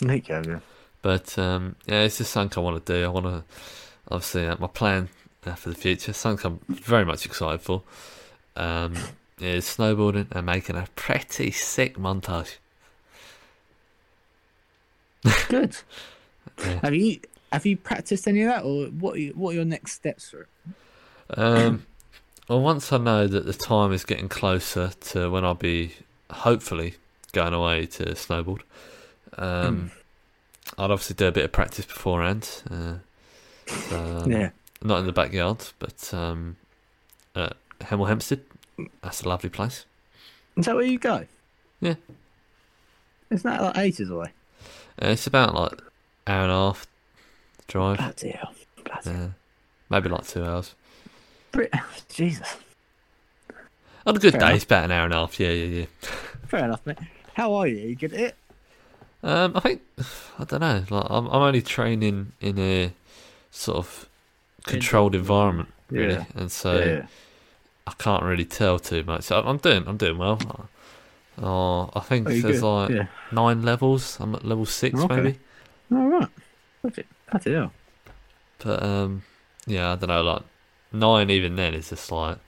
You 0.00 0.22
yeah. 0.28 0.58
But 1.02 1.38
um, 1.38 1.76
yeah, 1.86 2.02
it's 2.02 2.18
just 2.18 2.32
something 2.32 2.60
I 2.60 2.64
want 2.64 2.84
to 2.84 2.92
do. 2.92 3.04
I 3.04 3.08
want 3.08 3.26
to, 3.26 3.44
obviously, 4.10 4.46
uh, 4.46 4.56
my 4.58 4.66
plan 4.66 5.08
uh, 5.46 5.54
for 5.54 5.68
the 5.70 5.74
future, 5.74 6.12
something 6.12 6.58
I'm 6.68 6.74
very 6.76 7.04
much 7.04 7.24
excited 7.24 7.60
for, 7.60 7.82
um, 8.56 8.94
is 9.40 9.64
snowboarding 9.66 10.26
and 10.32 10.44
making 10.46 10.76
a 10.76 10.86
pretty 10.96 11.50
sick 11.50 11.96
montage. 11.96 12.56
Good. 15.48 15.76
Yeah. 16.64 16.78
Have 16.82 16.94
you 16.94 17.20
have 17.56 17.64
you 17.64 17.78
practiced 17.78 18.28
any 18.28 18.42
of 18.42 18.48
that, 18.48 18.64
or 18.64 18.86
what? 18.88 19.14
Are 19.14 19.18
you, 19.18 19.32
what 19.32 19.52
are 19.52 19.54
your 19.54 19.64
next 19.64 19.92
steps 19.92 20.28
for 20.28 20.42
it? 20.42 20.48
Um, 21.38 21.86
well, 22.48 22.60
once 22.60 22.92
I 22.92 22.98
know 22.98 23.26
that 23.26 23.46
the 23.46 23.54
time 23.54 23.92
is 23.92 24.04
getting 24.04 24.28
closer 24.28 24.90
to 25.08 25.30
when 25.30 25.42
I'll 25.42 25.54
be 25.54 25.92
hopefully 26.30 26.96
going 27.32 27.54
away 27.54 27.86
to 27.86 28.04
snowboard, 28.12 28.60
um, 29.38 29.90
I'd 30.76 30.90
obviously 30.90 31.14
do 31.14 31.28
a 31.28 31.32
bit 31.32 31.46
of 31.46 31.52
practice 31.52 31.86
beforehand. 31.86 32.62
Uh, 32.70 32.94
so, 33.66 34.20
um, 34.24 34.30
yeah. 34.30 34.50
not 34.82 34.98
in 34.98 35.06
the 35.06 35.12
backyard, 35.12 35.64
but 35.78 36.12
um, 36.12 36.56
at 37.34 37.56
Hemel 37.80 38.06
Hempstead. 38.06 38.42
That's 39.02 39.22
a 39.22 39.28
lovely 39.30 39.48
place. 39.48 39.86
Is 40.58 40.66
that 40.66 40.74
where 40.76 40.84
you 40.84 40.98
go? 40.98 41.26
Yeah. 41.80 41.94
Isn't 43.30 43.50
that 43.50 43.62
like 43.62 43.78
ages 43.78 44.10
away? 44.10 44.32
Uh, 45.02 45.08
it's 45.08 45.26
about 45.26 45.54
like 45.54 45.80
hour 46.26 46.42
and 46.42 46.52
a 46.52 46.54
half 46.54 46.86
drive, 47.66 47.98
Bloody 47.98 48.30
hell. 48.30 48.54
Bloody 48.84 49.10
uh, 49.18 49.28
maybe 49.90 50.08
like 50.08 50.26
two 50.26 50.44
hours. 50.44 50.74
Brit- 51.52 51.72
Jesus. 52.08 52.56
On 54.06 54.14
a 54.16 54.18
good 54.20 54.32
Fair 54.32 54.40
day, 54.40 54.46
enough. 54.46 54.56
it's 54.56 54.64
about 54.64 54.84
an 54.84 54.90
hour 54.92 55.04
and 55.06 55.14
a 55.14 55.16
half. 55.16 55.40
Yeah, 55.40 55.50
yeah, 55.50 55.80
yeah. 55.80 55.86
Fair 56.46 56.64
enough, 56.66 56.86
mate. 56.86 56.98
How 57.34 57.54
are 57.54 57.66
you? 57.66 57.76
You 57.88 57.96
good 57.96 58.12
at 58.14 58.20
it? 58.20 58.36
Um, 59.22 59.52
I 59.56 59.60
think 59.60 59.82
I 60.38 60.44
don't 60.44 60.60
know. 60.60 60.84
Like 60.88 61.06
I'm, 61.10 61.26
I'm 61.26 61.42
only 61.42 61.62
training 61.62 62.32
in 62.40 62.58
a 62.58 62.92
sort 63.50 63.78
of 63.78 64.08
controlled 64.64 65.14
environment, 65.16 65.70
really, 65.90 66.14
Yeah. 66.14 66.24
and 66.36 66.52
so 66.52 66.78
yeah. 66.78 67.06
I 67.86 67.92
can't 67.98 68.22
really 68.22 68.44
tell 68.44 68.78
too 68.78 69.02
much. 69.02 69.24
So 69.24 69.40
I'm 69.40 69.56
doing, 69.56 69.84
I'm 69.88 69.96
doing 69.96 70.18
well. 70.18 70.38
Oh, 71.42 71.90
I 71.94 72.00
think 72.00 72.28
there's 72.28 72.42
good? 72.42 72.62
like 72.62 72.90
yeah. 72.90 73.06
nine 73.32 73.62
levels. 73.62 74.18
I'm 74.20 74.34
at 74.36 74.44
level 74.44 74.66
six, 74.66 74.98
Okay. 75.00 75.16
maybe. 75.16 75.38
All 75.92 76.06
right. 76.08 76.28
Bloody 76.82 77.04
bloody 77.30 77.52
hell. 77.52 77.72
But 78.58 78.82
um, 78.82 79.22
yeah, 79.66 79.92
I 79.92 79.96
don't 79.96 80.08
know. 80.08 80.22
Like 80.22 80.42
nine, 80.92 81.30
even 81.30 81.56
then, 81.56 81.74
is 81.74 81.90
just 81.90 82.10
like, 82.12 82.38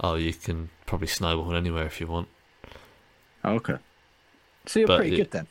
oh, 0.00 0.14
you 0.14 0.32
can 0.32 0.70
probably 0.86 1.08
snowboard 1.08 1.56
anywhere 1.56 1.86
if 1.86 2.00
you 2.00 2.06
want. 2.06 2.28
Oh, 3.44 3.54
okay. 3.54 3.76
So 4.66 4.80
you're 4.80 4.86
But 4.88 4.98
pretty 4.98 5.14
it- 5.14 5.16
good 5.18 5.30
then. 5.30 5.46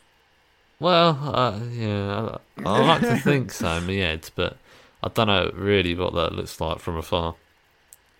Well, 0.80 1.10
uh, 1.36 1.60
yeah, 1.72 2.38
I, 2.58 2.70
I 2.70 2.80
like 2.86 3.02
to 3.02 3.18
think 3.24 3.52
so 3.52 3.68
in 3.74 3.86
my 3.88 3.94
head, 3.94 4.30
but 4.36 4.58
I 5.04 5.10
don't 5.10 5.28
know 5.28 5.52
really 5.54 5.94
what 5.94 6.14
that 6.14 6.32
looks 6.34 6.62
like 6.62 6.80
from 6.80 6.96
afar. 6.96 7.36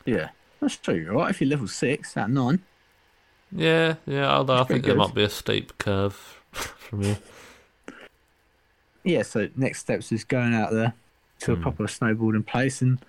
Yeah. 0.06 0.30
That's 0.60 0.76
true. 0.76 0.96
You're 0.96 1.30
if 1.30 1.40
you're 1.40 1.50
level 1.50 1.70
six 1.70 2.18
at 2.18 2.30
nine. 2.30 2.62
Yeah, 3.50 3.96
yeah. 4.06 4.30
Although 4.30 4.58
I 4.58 4.64
think 4.66 4.84
there 4.84 4.94
might 4.96 5.16
be 5.16 5.24
a 5.24 5.30
steep 5.30 5.78
curve 5.78 6.14
from 6.52 7.04
here. 7.04 7.20
Yeah. 9.04 9.22
So 9.24 9.50
next 9.56 9.80
steps 9.80 10.12
is 10.12 10.24
going 10.24 10.54
out 10.54 10.72
there 10.72 10.94
to 11.42 11.54
Hmm. 11.56 11.60
a 11.60 11.64
proper 11.64 11.84
snowboarding 11.88 12.46
place 12.46 12.82
and 12.82 13.00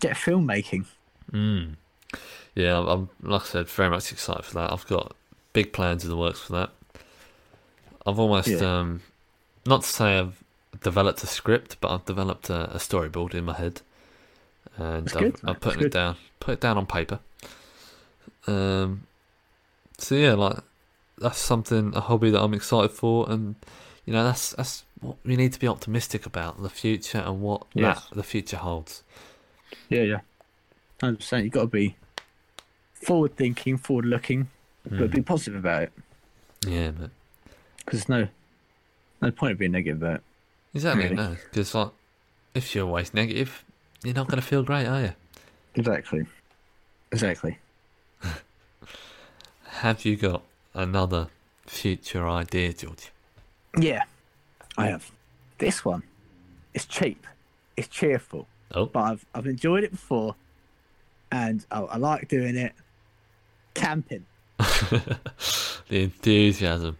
get 0.00 0.16
filmmaking. 0.16 0.86
Mm. 1.32 1.74
Yeah, 2.54 2.78
I'm, 2.78 2.86
I'm 2.88 3.08
like 3.22 3.42
I 3.42 3.46
said, 3.46 3.68
very 3.68 3.90
much 3.90 4.12
excited 4.12 4.44
for 4.44 4.54
that. 4.54 4.72
I've 4.72 4.86
got 4.86 5.16
big 5.52 5.72
plans 5.72 6.04
in 6.04 6.10
the 6.10 6.16
works 6.16 6.40
for 6.40 6.52
that. 6.52 6.70
I've 8.06 8.18
almost, 8.18 8.48
Yeah. 8.48 8.78
um, 8.80 9.00
not 9.66 9.82
to 9.82 9.88
say 9.88 10.18
I've 10.18 10.42
developed 10.82 11.22
a 11.22 11.26
script, 11.26 11.78
but 11.80 11.90
I've 11.92 12.04
developed 12.04 12.50
a, 12.50 12.70
a 12.74 12.76
storyboard 12.78 13.34
in 13.34 13.44
my 13.46 13.54
head, 13.54 13.80
and 14.76 15.06
That's 15.06 15.16
I've, 15.16 15.40
I've 15.44 15.60
put 15.60 15.76
it 15.76 15.78
good. 15.78 15.92
down, 15.92 16.16
put 16.38 16.52
it 16.54 16.60
down 16.60 16.76
on 16.76 16.86
paper. 16.86 17.20
Um, 18.46 19.06
so 19.98 20.14
yeah, 20.14 20.34
like 20.34 20.58
that's 21.18 21.38
something, 21.38 21.94
a 21.94 22.00
hobby 22.00 22.30
that 22.30 22.42
I'm 22.42 22.52
excited 22.54 22.90
for, 22.90 23.28
and 23.30 23.54
you 24.06 24.12
know, 24.12 24.24
that's 24.24 24.50
that's 24.52 24.84
what 25.00 25.16
we 25.24 25.36
need 25.36 25.52
to 25.52 25.60
be 25.60 25.68
optimistic 25.68 26.26
about 26.26 26.62
the 26.62 26.70
future 26.70 27.18
and 27.18 27.40
what 27.40 27.66
Yes. 27.74 28.06
that 28.08 28.16
the 28.16 28.22
future 28.22 28.56
holds. 28.58 29.02
Yeah, 29.88 30.02
yeah. 30.02 30.20
Hundred 31.00 31.18
percent. 31.18 31.44
You 31.44 31.50
got 31.50 31.62
to 31.62 31.66
be 31.66 31.96
forward 32.94 33.36
thinking, 33.36 33.76
forward 33.76 34.06
looking, 34.06 34.48
but 34.84 34.92
mm. 34.92 35.10
be 35.10 35.22
positive 35.22 35.56
about 35.56 35.82
it. 35.84 35.92
Yeah, 36.66 36.90
man. 36.92 37.10
Because 37.78 38.04
there's 38.04 38.08
no 38.08 38.28
no 39.20 39.30
point 39.30 39.52
of 39.52 39.58
being 39.58 39.72
negative 39.72 40.02
about 40.02 40.16
it. 40.16 40.22
Exactly, 40.74 41.04
Really? 41.04 41.16
no. 41.16 41.36
Because 41.50 41.74
like, 41.74 41.90
if 42.54 42.74
you're 42.74 42.86
always 42.86 43.14
negative, 43.14 43.64
you're 44.02 44.14
not 44.14 44.28
going 44.28 44.40
to 44.40 44.46
feel 44.46 44.62
great, 44.62 44.86
are 44.86 45.00
you? 45.02 45.12
Exactly. 45.74 46.26
Exactly. 47.12 47.58
Have 49.66 50.04
you 50.04 50.16
got 50.16 50.42
another 50.72 51.28
future 51.66 52.26
idea, 52.28 52.72
George? 52.72 53.10
Yeah, 53.78 54.04
I 54.76 54.86
have. 54.86 55.10
This 55.58 55.84
one 55.84 56.02
is 56.74 56.84
cheap. 56.86 57.26
It's 57.76 57.88
cheerful, 57.88 58.46
Oh, 58.72 58.86
but 58.86 59.00
I've 59.00 59.26
I've 59.34 59.46
enjoyed 59.46 59.84
it 59.84 59.90
before, 59.90 60.36
and 61.32 61.64
I, 61.70 61.80
I 61.80 61.96
like 61.96 62.28
doing 62.28 62.56
it. 62.56 62.72
Camping. 63.74 64.24
the 64.58 65.18
enthusiasm. 65.90 66.96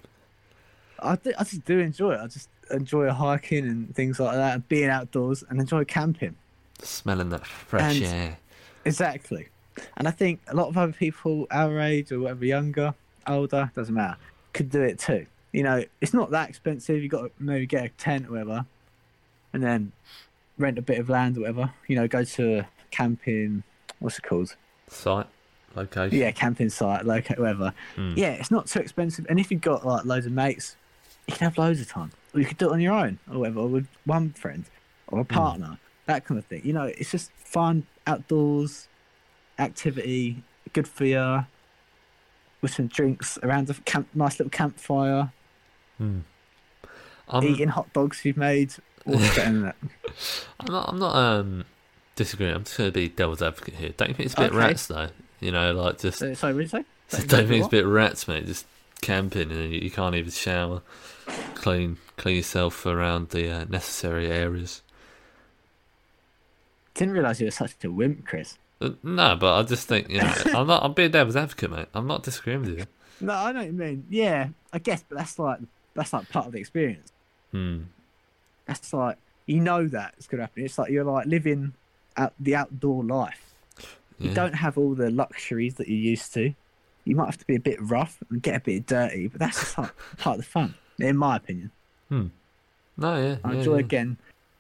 I, 1.00 1.16
do, 1.16 1.32
I 1.38 1.44
just 1.44 1.64
do 1.64 1.78
enjoy 1.78 2.14
it. 2.14 2.20
I 2.20 2.26
just 2.26 2.48
enjoy 2.70 3.08
hiking 3.10 3.64
and 3.66 3.94
things 3.94 4.18
like 4.18 4.34
that, 4.34 4.54
and 4.54 4.68
being 4.68 4.88
outdoors, 4.90 5.44
and 5.48 5.60
enjoy 5.60 5.84
camping. 5.84 6.34
Smelling 6.82 7.28
that 7.30 7.46
fresh 7.46 7.96
And- 7.96 8.04
air. 8.04 8.38
Exactly. 8.84 9.48
And 9.96 10.06
I 10.06 10.10
think 10.10 10.40
a 10.48 10.54
lot 10.54 10.68
of 10.68 10.76
other 10.76 10.92
people 10.92 11.46
our 11.50 11.80
age 11.80 12.12
or 12.12 12.20
whatever, 12.20 12.44
younger, 12.44 12.94
older, 13.26 13.70
doesn't 13.74 13.94
matter, 13.94 14.16
could 14.52 14.70
do 14.70 14.82
it 14.82 14.98
too. 14.98 15.26
You 15.54 15.62
know, 15.62 15.84
it's 16.00 16.12
not 16.12 16.32
that 16.32 16.48
expensive. 16.48 17.00
You 17.00 17.08
got 17.08 17.22
to 17.22 17.30
maybe 17.38 17.64
get 17.64 17.84
a 17.84 17.88
tent 17.90 18.26
or 18.26 18.32
whatever, 18.32 18.66
and 19.52 19.62
then 19.62 19.92
rent 20.58 20.78
a 20.78 20.82
bit 20.82 20.98
of 20.98 21.08
land 21.08 21.36
or 21.36 21.42
whatever. 21.42 21.72
You 21.86 21.94
know, 21.94 22.08
go 22.08 22.24
to 22.24 22.58
a 22.58 22.68
camping. 22.90 23.62
What's 24.00 24.18
it 24.18 24.24
called? 24.24 24.56
Site, 24.88 25.28
location. 25.76 26.18
Yeah, 26.18 26.32
camping 26.32 26.70
site, 26.70 27.06
like 27.06 27.28
whatever. 27.38 27.72
Mm. 27.94 28.16
Yeah, 28.16 28.32
it's 28.32 28.50
not 28.50 28.66
too 28.66 28.80
expensive. 28.80 29.26
And 29.28 29.38
if 29.38 29.52
you've 29.52 29.60
got 29.60 29.86
like 29.86 30.04
loads 30.04 30.26
of 30.26 30.32
mates, 30.32 30.74
you 31.28 31.34
can 31.34 31.44
have 31.44 31.56
loads 31.56 31.80
of 31.80 31.88
time. 31.88 32.10
Or 32.34 32.40
you 32.40 32.46
could 32.46 32.58
do 32.58 32.70
it 32.70 32.72
on 32.72 32.80
your 32.80 32.92
own 32.92 33.20
or 33.30 33.38
whatever, 33.38 33.60
or 33.60 33.68
with 33.68 33.86
one 34.04 34.30
friend 34.30 34.64
or 35.06 35.20
a 35.20 35.24
partner, 35.24 35.78
that 36.06 36.24
kind 36.24 36.36
of 36.36 36.46
thing. 36.46 36.62
You 36.64 36.72
know, 36.72 36.86
it's 36.86 37.12
just 37.12 37.30
fun, 37.36 37.86
outdoors, 38.08 38.88
activity, 39.60 40.42
good 40.72 40.88
for 40.88 41.04
you. 41.04 41.46
With 42.60 42.74
some 42.74 42.88
drinks 42.88 43.38
around 43.42 43.70
a 43.70 43.74
camp, 43.74 44.08
nice 44.14 44.40
little 44.40 44.50
campfire, 44.50 45.30
Mm. 46.00 46.22
I'm, 47.28 47.44
eating 47.44 47.68
hot 47.68 47.92
dogs 47.92 48.24
you've 48.24 48.37
made. 48.37 48.74
What's 49.04 49.22
better 49.37 49.52
than 49.52 49.62
that? 49.62 49.76
I'm 50.61 50.72
not. 50.72 50.88
I'm 50.88 50.98
not 50.98 51.16
um 51.16 51.64
disagreeing. 52.16 52.54
I'm 52.54 52.64
just 52.64 52.76
going 52.78 52.88
to 52.88 52.92
be 52.92 53.09
devil's 53.09 53.42
advocate 53.42 53.74
here. 53.74 53.90
Don't 53.96 54.09
you 54.09 54.14
think 54.14 54.26
it's 54.26 54.35
a 54.35 54.40
bit 54.42 54.50
Okay. 54.52 54.59
rats 54.59 54.87
though? 54.87 55.09
You 55.40 55.50
know, 55.52 55.72
like 55.72 55.98
just 55.98 56.18
So, 56.18 56.33
sorry, 56.35 56.54
what 56.54 56.61
did 56.61 56.72
you 56.72 56.85
say? 57.11 57.26
Don't 57.26 57.46
think 57.48 57.59
it's 57.61 57.66
a 57.66 57.70
bit 57.70 57.87
rats, 57.87 58.26
mate. 58.28 58.46
Just 58.46 58.66
camping 59.02 59.50
and 59.50 59.72
you, 59.72 59.80
you 59.80 59.90
can't 59.90 60.14
even 60.14 60.30
shower, 60.30 60.80
clean 61.54 61.98
clean 62.16 62.37
yourself 62.37 62.87
around 62.87 63.30
the 63.30 63.50
uh, 63.50 63.64
necessary 63.64 64.30
areas. 64.30 64.83
Didn't 66.94 67.14
realise 67.14 67.40
you 67.40 67.46
were 67.46 67.50
such 67.50 67.74
a 67.85 67.90
wimp, 67.90 68.26
Chris. 68.26 68.57
Uh, 68.80 68.90
No, 69.02 69.37
but 69.37 69.59
I 69.59 69.62
just 69.64 69.88
think 69.88 70.09
you 70.11 70.18
know 70.18 70.33
I'm 70.54 70.66
not. 70.66 70.85
I'm 70.85 70.92
being 70.94 71.11
devil's 71.11 71.37
advocate, 71.37 71.70
mate. 71.70 71.88
I'm 71.94 72.07
not 72.07 72.22
disagreeing 72.22 72.61
with 72.61 72.78
you. 72.78 72.87
No, 73.20 73.33
I 73.33 73.52
know 73.52 73.59
what 73.61 73.66
you 73.66 73.72
mean. 73.72 74.07
Yeah, 74.09 74.48
I 74.72 74.78
guess, 74.78 75.04
but 75.09 75.18
that's 75.18 75.38
like 75.38 75.61
that's 75.94 76.12
like 76.12 76.28
part 76.28 76.46
of 76.46 76.52
the 76.52 76.59
experience. 76.59 77.12
Hmm. 77.52 77.83
That's 78.66 78.92
like 78.92 79.18
you 79.46 79.61
know 79.61 79.87
that 79.88 80.14
it's 80.16 80.26
gonna 80.26 80.44
happen. 80.44 80.64
It's 80.64 80.78
like 80.78 80.90
you're 80.90 81.04
like 81.04 81.26
living 81.26 81.74
out 82.16 82.33
the 82.38 82.57
outdoor 82.57 83.04
life. 83.04 83.40
You 84.18 84.33
don't 84.33 84.54
have 84.54 84.78
all 84.78 84.94
the 84.94 85.11
luxuries 85.11 85.74
that 85.74 85.88
you're 85.88 85.98
used 85.98 86.33
to. 86.35 86.54
You 87.04 87.16
might 87.16 87.26
have 87.26 87.37
to 87.38 87.46
be 87.46 87.57
a 87.57 87.61
bit 87.61 87.83
rough 87.83 88.22
and 88.30 88.40
get 88.40 88.57
a 88.57 88.61
bit 88.61 88.87
dirty, 88.87 89.26
but 89.26 89.40
that's 89.40 89.59
just 89.59 89.76
like 89.76 89.90
part 90.18 90.38
of 90.38 90.44
the 90.44 90.48
fun, 90.48 90.74
in 90.98 91.16
my 91.16 91.37
opinion. 91.37 91.70
No, 92.96 93.16
yeah. 93.16 93.37
I 93.44 93.52
yeah, 93.52 93.59
enjoy 93.59 93.76
yeah. 93.76 93.83
getting 93.83 94.16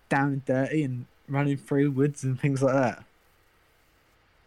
down 0.08 0.32
and 0.32 0.44
dirty 0.44 0.82
and 0.82 1.06
running 1.28 1.56
through 1.56 1.92
woods 1.92 2.24
and 2.24 2.38
things 2.38 2.62
like 2.62 2.74
that. 2.74 3.04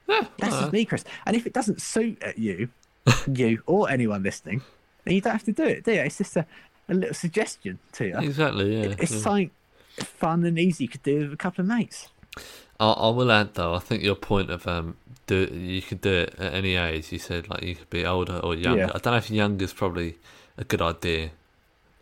Yeah, 0.08 0.26
That's 0.38 0.60
just 0.60 0.74
me, 0.74 0.86
Chris. 0.86 1.04
And 1.26 1.36
if 1.36 1.46
it 1.46 1.54
doesn't 1.54 1.82
suit 1.82 2.22
you, 2.38 2.70
you 3.34 3.62
or 3.66 3.90
anyone 3.90 4.24
listening, 4.24 4.62
then 5.04 5.16
you 5.16 5.22
don't 5.22 5.34
have 5.34 5.44
to 5.44 5.52
do 5.52 5.64
it, 5.64 5.84
do 5.84 5.94
you? 5.94 6.02
It's 6.02 6.18
just 6.18 6.36
a, 6.36 6.46
a 6.90 6.94
little 6.94 7.14
suggestion 7.14 7.80
to 7.94 8.08
you. 8.08 8.18
Exactly. 8.18 8.76
Yeah. 8.76 8.96
it's 9.00 9.12
yeah. 9.12 9.20
something 9.20 9.52
fun 9.98 10.46
and 10.46 10.58
easy 10.60 10.86
you 10.86 10.90
could 10.90 11.04
do 11.04 11.22
with 11.22 11.34
a 11.34 11.38
couple 11.38 11.62
of 11.62 11.68
mates. 11.68 12.08
I, 12.80 12.92
I 12.92 13.10
will 13.10 13.32
add 13.32 13.56
though. 13.56 13.74
I 13.74 13.80
think 13.80 14.04
your 14.04 14.16
point 14.16 14.50
of 14.50 14.68
um, 14.68 14.98
do 15.26 15.50
you 15.52 15.82
could 15.82 16.02
do 16.02 16.14
it 16.14 16.36
at 16.38 16.54
any 16.54 16.76
age. 16.76 17.12
You 17.12 17.20
said 17.20 17.50
like 17.50 17.64
you 17.64 17.76
could 17.76 17.90
be 17.90 18.06
older 18.06 18.38
or 18.38 18.56
younger. 18.56 18.82
Yeah. 18.82 18.92
I 18.94 19.00
don't 19.00 19.14
know 19.14 19.18
if 19.18 19.32
younger 19.32 19.66
is 19.66 19.74
probably 19.74 20.18
a 20.58 20.64
good 20.64 20.82
idea, 20.82 21.32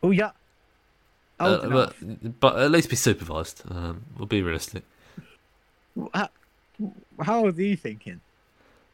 Oh 0.05 0.11
yeah. 0.11 0.31
Uh, 1.39 1.67
but 1.67 2.39
but 2.39 2.59
at 2.59 2.69
least 2.69 2.89
be 2.91 2.95
supervised. 2.95 3.63
Um, 3.69 4.03
we'll 4.17 4.27
be 4.27 4.43
realistic. 4.43 4.83
How, 6.13 6.29
how 7.19 7.45
old 7.45 7.57
are 7.57 7.63
you 7.63 7.75
thinking? 7.75 8.21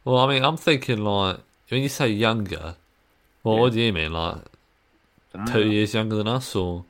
Well, 0.06 0.18
I 0.18 0.28
mean, 0.28 0.46
I'm 0.46 0.56
thinking 0.56 1.04
like 1.04 1.40
when 1.68 1.84
you 1.84 1.90
say 1.90 2.08
younger, 2.08 2.76
well, 3.44 3.60
what 3.60 3.74
do 3.74 3.82
you 3.82 3.92
mean? 3.92 4.14
Like 4.14 4.38
two 5.48 5.70
years 5.70 5.94
younger 5.94 6.16
than 6.16 6.28
us, 6.28 6.56
or 6.56 6.86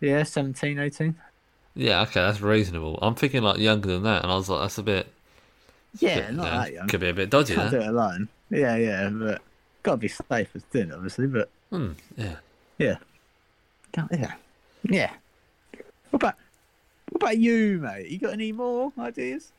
Yeah, 0.00 0.22
17, 0.22 0.78
18. 0.78 1.14
yeah, 1.74 2.02
okay, 2.02 2.20
that's 2.20 2.40
reasonable. 2.40 2.98
I'm 3.02 3.14
thinking 3.14 3.42
like 3.42 3.58
younger 3.58 3.88
than 3.88 4.02
that, 4.04 4.22
and 4.22 4.30
I 4.32 4.36
was 4.36 4.48
like, 4.48 4.60
that's 4.62 4.78
a 4.78 4.82
bit. 4.82 5.06
Yeah, 5.98 6.20
bit, 6.20 6.34
not 6.34 6.44
you 6.44 6.50
know, 6.50 6.58
that 6.60 6.72
young. 6.72 6.88
Could 6.88 7.00
be 7.00 7.08
a 7.08 7.14
bit 7.14 7.30
dodgy. 7.30 7.54
Can't 7.54 7.70
do 7.70 7.80
it 7.80 7.86
alone. 7.88 8.28
Yeah, 8.50 8.76
yeah, 8.76 9.08
but 9.10 9.42
gotta 9.82 9.96
be 9.96 10.08
safe 10.08 10.48
as 10.54 10.62
doing 10.72 10.88
it, 10.90 10.94
obviously. 10.94 11.26
But 11.26 11.48
Hmm, 11.70 11.92
yeah. 12.16 12.36
yeah, 12.78 12.96
Can't- 13.92 14.10
yeah, 14.12 14.34
yeah. 14.84 15.10
What 16.10 16.22
about 16.22 16.34
what 17.10 17.22
about 17.22 17.38
you, 17.38 17.78
mate? 17.80 18.08
You 18.08 18.18
got 18.18 18.32
any 18.32 18.52
more 18.52 18.92
ideas? 18.98 19.52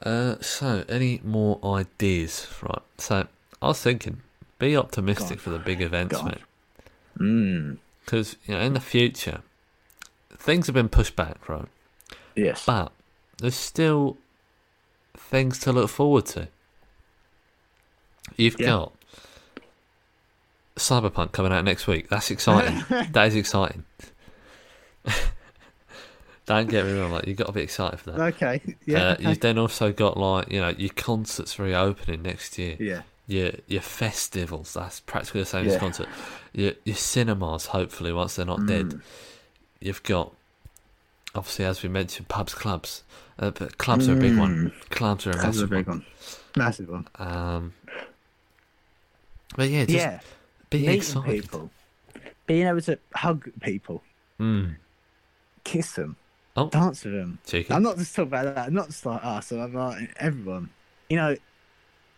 Uh, 0.00 0.36
so 0.40 0.84
any 0.88 1.20
more 1.24 1.58
ideas? 1.64 2.46
Right. 2.62 2.82
So 2.98 3.26
I 3.60 3.66
was 3.66 3.80
thinking, 3.80 4.22
be 4.58 4.76
optimistic 4.76 5.38
Go 5.38 5.42
for 5.42 5.50
the 5.50 5.58
big 5.58 5.80
events, 5.80 6.14
Go 6.16 6.20
on. 6.22 6.26
mate. 6.26 6.38
Hmm. 7.22 7.74
Because 8.04 8.36
you 8.46 8.54
know, 8.54 8.60
in 8.60 8.72
the 8.74 8.80
future, 8.80 9.42
things 10.36 10.66
have 10.66 10.74
been 10.74 10.88
pushed 10.88 11.14
back, 11.14 11.48
right? 11.48 11.66
Yes. 12.34 12.64
But 12.66 12.90
there's 13.38 13.54
still 13.54 14.16
things 15.16 15.58
to 15.60 15.72
look 15.72 15.88
forward 15.88 16.26
to. 16.26 16.48
You've 18.36 18.58
Yeah. 18.58 18.66
got 18.66 18.92
Cyberpunk 20.76 21.32
coming 21.32 21.52
out 21.52 21.64
next 21.64 21.86
week. 21.86 22.08
That's 22.08 22.30
exciting. 22.30 22.82
that 23.12 23.28
is 23.28 23.36
exciting. 23.36 23.84
Don't 26.46 26.68
get 26.68 26.84
me 26.86 26.98
wrong, 26.98 27.12
like 27.12 27.26
you've 27.28 27.36
got 27.36 27.46
to 27.46 27.52
be 27.52 27.60
excited 27.62 28.00
for 28.00 28.10
that. 28.12 28.20
okay. 28.34 28.60
Yeah. 28.84 28.98
uh, 29.10 29.16
you've 29.20 29.40
then 29.40 29.58
also 29.58 29.92
got 29.92 30.16
like 30.16 30.50
you 30.50 30.60
know 30.60 30.70
your 30.70 30.90
concerts 30.96 31.58
reopening 31.58 32.22
next 32.22 32.58
year. 32.58 32.76
yeah. 32.80 33.02
Your 33.26 33.52
your 33.68 33.82
festivals. 33.82 34.74
That's 34.74 35.00
practically 35.00 35.40
the 35.42 35.46
same 35.46 35.66
as 35.66 35.74
Yeah. 35.74 35.78
concert. 35.78 36.08
Your 36.52 36.72
your 36.84 36.96
cinemas. 36.96 37.66
Hopefully, 37.66 38.12
once 38.12 38.36
they're 38.36 38.44
not 38.46 38.66
dead, 38.66 38.86
Mm. 38.90 39.02
you've 39.80 40.02
got 40.02 40.32
obviously 41.34 41.64
as 41.64 41.82
we 41.82 41.88
mentioned 41.88 42.28
pubs, 42.28 42.54
clubs. 42.54 43.02
Uh, 43.38 43.50
but 43.50 43.78
clubs 43.78 44.08
are 44.08 44.12
a 44.12 44.20
big 44.20 44.36
one. 44.36 44.72
Clubs 44.90 45.26
are 45.26 45.30
a 45.30 45.32
That's 45.34 45.44
a 45.44 45.46
massive 45.48 45.70
big 45.70 45.86
one. 45.86 45.98
one. 45.98 46.06
Massive 46.56 46.88
one. 46.88 47.08
Um, 47.16 47.72
but 49.56 49.68
yeah, 49.68 49.84
just 49.84 49.96
yeah. 49.96 50.20
be 50.70 50.80
Meeting 50.80 50.94
excited. 50.96 51.42
people. 51.42 51.70
Being 52.46 52.66
able 52.66 52.80
to 52.82 52.98
hug 53.14 53.50
people, 53.60 54.02
Mm. 54.40 54.76
kiss 55.64 55.92
them, 55.92 56.16
Oh. 56.56 56.68
dance 56.68 57.04
with 57.04 57.14
them. 57.14 57.38
Cheeky. 57.46 57.72
I'm 57.72 57.82
not 57.82 57.96
just 57.98 58.14
talking 58.14 58.28
about 58.28 58.54
that. 58.54 58.66
I'm 58.66 58.74
Not 58.74 58.88
just 58.88 59.06
like 59.06 59.24
us. 59.24 59.52
I'm 59.52 59.72
like 59.74 60.12
everyone. 60.16 60.70
You 61.08 61.16
know, 61.16 61.36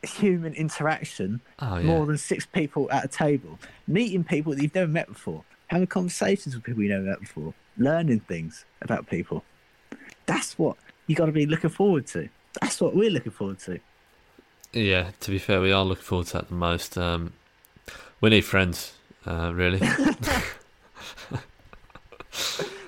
human 0.09 0.55
interaction. 0.55 1.41
Oh 1.59 1.77
yeah. 1.77 1.85
More 1.85 2.07
than 2.07 2.19
six 2.19 2.47
people 2.47 2.91
at 2.91 3.05
a 3.05 3.09
table, 3.09 3.59
meeting 3.87 4.25
people 4.25 4.55
that 4.55 4.63
you've 4.63 4.75
never 4.75 4.91
met 4.91 5.09
before, 5.09 5.45
having 5.69 5.87
conversations 5.87 6.55
with 6.55 6.65
people 6.65 6.83
you've 6.83 6.93
never 6.93 7.05
met 7.05 7.21
before, 7.21 7.55
learning 7.77 8.21
things 8.21 8.65
about 8.83 9.09
people. 9.09 9.45
That's 10.27 10.59
what 10.59 10.77
you 11.07 11.15
got 11.15 11.27
to 11.27 11.33
be 11.33 11.47
looking 11.47 11.71
forward 11.71 12.07
to. 12.09 12.29
That's 12.61 12.81
what 12.81 12.95
we're 12.95 13.11
looking 13.11 13.33
forward 13.33 13.59
to. 13.61 13.81
Yeah, 14.73 15.11
to 15.21 15.31
be 15.31 15.39
fair, 15.39 15.61
we 15.61 15.71
are 15.73 15.85
looking 15.85 16.05
forward 16.05 16.27
to 16.29 16.35
that 16.35 16.49
the 16.49 16.55
most. 16.55 16.99
Um, 16.99 17.33
we 18.21 18.31
need 18.31 18.45
friends, 18.45 18.95
uh, 19.27 19.53
really. 19.55 19.79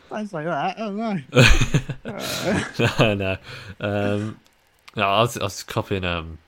Sounds 0.08 0.32
like 0.32 0.46
that. 0.46 0.76
Oh 0.78 0.90
no. 0.90 1.18
no, 2.98 3.14
no. 3.14 3.36
Um, 3.80 4.40
no, 4.96 5.02
I 5.02 5.20
was, 5.20 5.36
I 5.36 5.44
was 5.44 5.62
copying 5.62 6.04
um, 6.04 6.38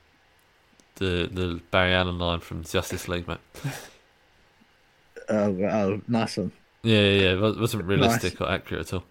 the 0.99 1.29
the 1.31 1.59
Barry 1.71 1.93
Allen 1.93 2.19
line 2.19 2.39
from 2.41 2.63
Justice 2.63 3.07
League, 3.07 3.27
mate. 3.27 3.39
Oh, 5.31 5.55
oh, 5.63 6.01
nice 6.07 6.37
one. 6.37 6.51
Yeah, 6.81 7.01
yeah, 7.01 7.21
yeah. 7.35 7.47
It 7.49 7.59
wasn't 7.59 7.83
realistic 7.83 8.41
or 8.41 8.49
accurate 8.49 8.87
at 8.87 8.93
all. 8.93 9.03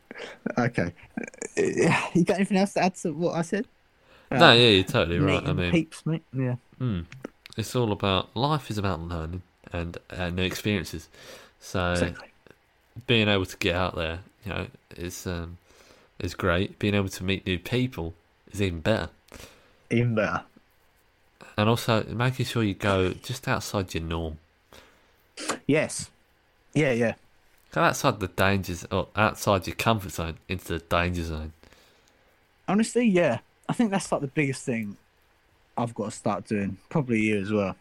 Okay. 0.59 0.93
Uh, 1.17 2.09
You 2.15 2.25
got 2.25 2.37
anything 2.37 2.57
else 2.57 2.73
to 2.73 2.81
add 2.83 2.97
to 2.97 3.13
what 3.13 3.37
I 3.37 3.43
said? 3.43 3.67
no, 4.33 4.53
yeah, 4.53 4.69
you're 4.71 4.85
totally 4.85 5.21
right. 5.21 5.47
I 5.47 5.53
mean, 5.53 5.71
peeps, 5.71 6.05
mate. 6.05 6.25
Yeah. 6.33 6.57
mm, 6.81 7.05
it's 7.57 7.77
all 7.77 7.93
about 7.93 8.35
life 8.37 8.69
is 8.71 8.79
about 8.79 9.01
learning 9.01 9.43
and 9.73 9.97
uh, 10.11 10.31
new 10.31 10.43
experiences. 10.43 11.09
So 11.61 11.93
Exactly. 11.93 12.29
being 13.07 13.29
able 13.29 13.47
to 13.47 13.57
get 13.59 13.77
out 13.77 13.95
there, 13.95 14.21
you 14.45 14.53
know, 14.53 14.67
is 14.97 15.25
um, 15.27 15.59
is 16.19 16.35
great. 16.35 16.79
Being 16.81 16.95
able 16.95 17.09
to 17.11 17.23
meet 17.23 17.47
new 17.47 17.61
people 17.61 18.15
is 18.51 18.61
even 18.61 18.81
better. 18.81 19.11
Even 19.91 20.17
better. 20.17 20.43
And 21.59 21.69
also 21.69 22.05
making 22.05 22.47
sure 22.47 22.63
you 22.63 22.75
go 22.75 23.13
just 23.13 23.49
outside 23.49 23.93
your 23.93 24.05
norm. 24.05 24.39
Yes. 25.67 26.09
Yeah, 26.73 26.93
yeah. 26.93 27.15
Go 27.73 27.81
outside 27.81 28.21
the 28.21 28.29
dangers 28.29 28.87
or 28.93 29.09
outside 29.17 29.67
your 29.67 29.75
comfort 29.75 30.13
zone 30.13 30.39
into 30.49 30.75
the 30.75 30.79
danger 30.79 31.25
zone. 31.25 31.53
Honestly, 32.69 33.07
yeah. 33.07 33.41
I 33.69 33.73
think 33.73 33.91
that's 33.91 34.13
like 34.13 34.21
the 34.21 34.29
biggest 34.29 34.65
thing 34.65 34.97
I've 35.77 35.97
got 35.97 36.05
to 36.05 36.11
start 36.13 36.47
doing. 36.47 36.79
Probably 36.91 37.23
you 37.23 37.41
as 37.41 37.51
well. 37.51 37.75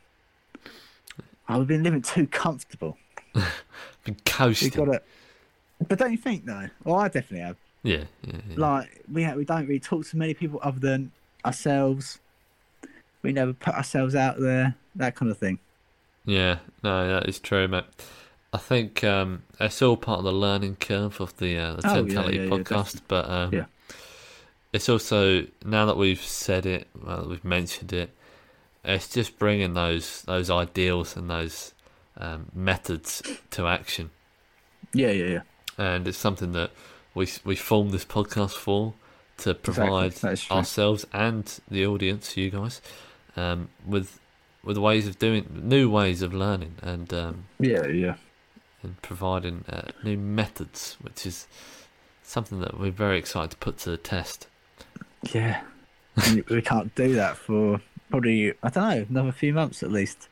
I've 1.48 1.68
been 1.68 1.84
living 1.84 2.02
too 2.02 2.26
comfortable. 2.26 2.98
Been 4.04 4.18
coasting. 4.26 4.72
got 4.72 4.86
to. 4.86 5.02
But 5.88 6.00
don't 6.00 6.12
you 6.12 6.18
think 6.18 6.46
though? 6.46 6.68
Well, 6.84 6.96
I 6.96 7.10
definitely 7.10 7.46
have. 7.46 7.58
Yeah, 7.84 8.06
yeah, 8.24 8.38
yeah. 8.50 8.56
Like 8.58 9.04
we 9.12 9.24
ha 9.24 9.34
we 9.36 9.46
don't 9.46 9.68
really 9.68 9.80
talk 9.80 10.06
to 10.08 10.18
many 10.18 10.34
people 10.34 10.60
other 10.64 10.80
than 10.80 11.12
ourselves. 11.46 12.20
We 13.22 13.32
never 13.34 13.54
put 13.54 13.74
ourselves 13.76 14.16
out 14.16 14.40
there. 14.40 14.76
That 14.96 15.16
kind 15.16 15.32
of 15.32 15.38
thing. 15.38 15.60
Yeah, 16.26 16.58
no, 16.84 17.08
that 17.08 17.28
is 17.30 17.40
true, 17.40 17.68
mate. 17.68 17.86
I 18.54 18.58
think 18.58 19.04
um, 19.04 19.44
it's 19.60 19.82
all 19.82 19.98
part 19.98 20.20
of 20.20 20.26
the 20.26 20.32
learning 20.34 20.78
curve 20.78 21.20
of 21.22 21.36
the 21.38 21.58
uh, 21.58 21.74
the 21.76 21.90
Oh, 21.92 21.96
Tentality 22.06 22.38
yeah, 22.38 22.44
yeah, 22.44 22.50
podcast, 22.50 23.02
but 23.08 23.30
um, 23.30 23.54
Yeah. 23.54 23.66
it's 24.74 24.90
also 24.90 25.46
now 25.66 25.86
that 25.86 25.98
we've 25.98 26.22
said 26.22 26.66
it, 26.66 26.88
well, 27.02 27.28
we've 27.30 27.44
mentioned 27.46 27.94
it, 27.94 28.10
it's 28.84 29.10
just 29.10 29.38
bringing 29.38 29.74
those 29.74 30.22
those 30.24 30.50
ideals 30.50 31.16
and 31.18 31.30
those 31.30 31.74
um, 32.18 32.48
methods 32.54 33.22
to 33.52 33.68
action, 33.68 34.10
Yeah, 34.94 35.12
yeah, 35.12 35.26
yeah. 35.26 35.42
and 35.78 36.08
it's 36.08 36.18
something 36.18 36.54
that 36.54 36.72
we 37.14 37.28
we 37.44 37.56
formed 37.56 37.92
this 37.92 38.06
podcast 38.06 38.54
for 38.54 38.94
to 39.40 39.54
provide 39.54 40.16
true. 40.16 40.36
ourselves 40.50 41.06
and 41.14 41.60
the 41.70 41.86
audience, 41.86 42.36
you 42.38 42.50
guys, 42.50 42.82
um, 43.38 43.70
with 43.86 44.20
with 44.64 44.78
ways 44.78 45.08
of 45.08 45.18
doing 45.20 45.46
new 45.64 45.90
ways 45.90 46.22
of 46.22 46.34
learning 46.34 46.76
and 46.82 47.14
um, 47.14 47.46
Yeah, 47.60 47.86
yeah. 47.88 48.16
and 48.84 49.02
providing 49.02 49.64
uh, 49.70 49.92
new 50.04 50.18
methods, 50.18 50.98
which 51.02 51.26
is 51.26 51.48
something 52.24 52.60
that 52.60 52.78
we're 52.78 52.92
very 52.92 53.18
excited 53.18 53.52
to 53.52 53.58
put 53.58 53.78
to 53.80 53.92
the 53.92 53.98
test. 53.98 54.48
Yeah. 55.32 55.62
We 56.50 56.62
can't 56.62 56.94
do 56.96 57.14
that 57.14 57.38
for 57.38 57.80
probably 58.10 58.54
I 58.64 58.70
don't 58.70 58.84
know 58.90 59.06
another 59.10 59.32
few 59.32 59.54
months 59.54 59.84
at 59.84 59.92
least. 59.92 60.28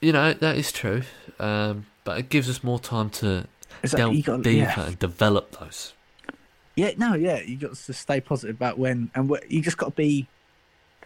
You 0.00 0.12
know 0.12 0.32
that 0.32 0.56
is 0.56 0.72
true, 0.72 1.02
um, 1.38 1.86
but 2.04 2.18
it 2.18 2.28
gives 2.30 2.48
us 2.48 2.64
more 2.64 2.78
time 2.78 3.10
to 3.10 3.46
It's 3.82 3.92
like 3.92 3.98
delve 4.00 4.14
you 4.14 4.22
got 4.22 4.42
deeper 4.42 4.56
yeah. 4.80 4.86
and 4.86 4.98
develop 4.98 5.58
those. 5.58 5.92
yeah, 6.76 6.92
no, 6.96 7.14
yeah. 7.14 7.40
You 7.42 7.56
got 7.56 7.74
to 7.74 7.92
stay 7.92 8.20
positive 8.20 8.56
about 8.56 8.78
when 8.78 9.10
and 9.14 9.30
you 9.48 9.60
just 9.60 9.76
got 9.76 9.86
to 9.86 9.96
be 9.96 10.26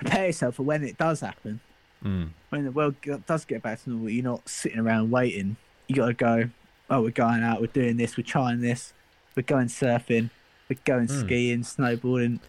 prepare 0.04 0.26
yourself 0.26 0.56
for 0.56 0.62
when 0.62 0.84
it 0.84 0.98
does 0.98 1.20
happen. 1.20 1.60
Mm. 2.04 2.28
When 2.50 2.64
the 2.64 2.70
world 2.70 2.94
does 3.26 3.44
get 3.44 3.62
back 3.62 3.82
to 3.84 3.90
normal, 3.90 4.10
you're 4.10 4.24
not 4.24 4.48
sitting 4.48 4.78
around 4.78 5.10
waiting. 5.10 5.56
You 5.88 5.96
got 5.96 6.06
to 6.06 6.12
go. 6.14 6.50
Oh, 6.90 7.02
we're 7.02 7.10
going 7.10 7.42
out. 7.42 7.60
We're 7.60 7.66
doing 7.68 7.96
this. 7.96 8.16
We're 8.16 8.24
trying 8.24 8.60
this. 8.60 8.92
We're 9.36 9.42
going 9.42 9.68
surfing. 9.68 10.30
We're 10.68 10.78
going 10.84 11.08
Hmm. 11.08 11.20
skiing, 11.20 11.60
snowboarding. 11.62 12.40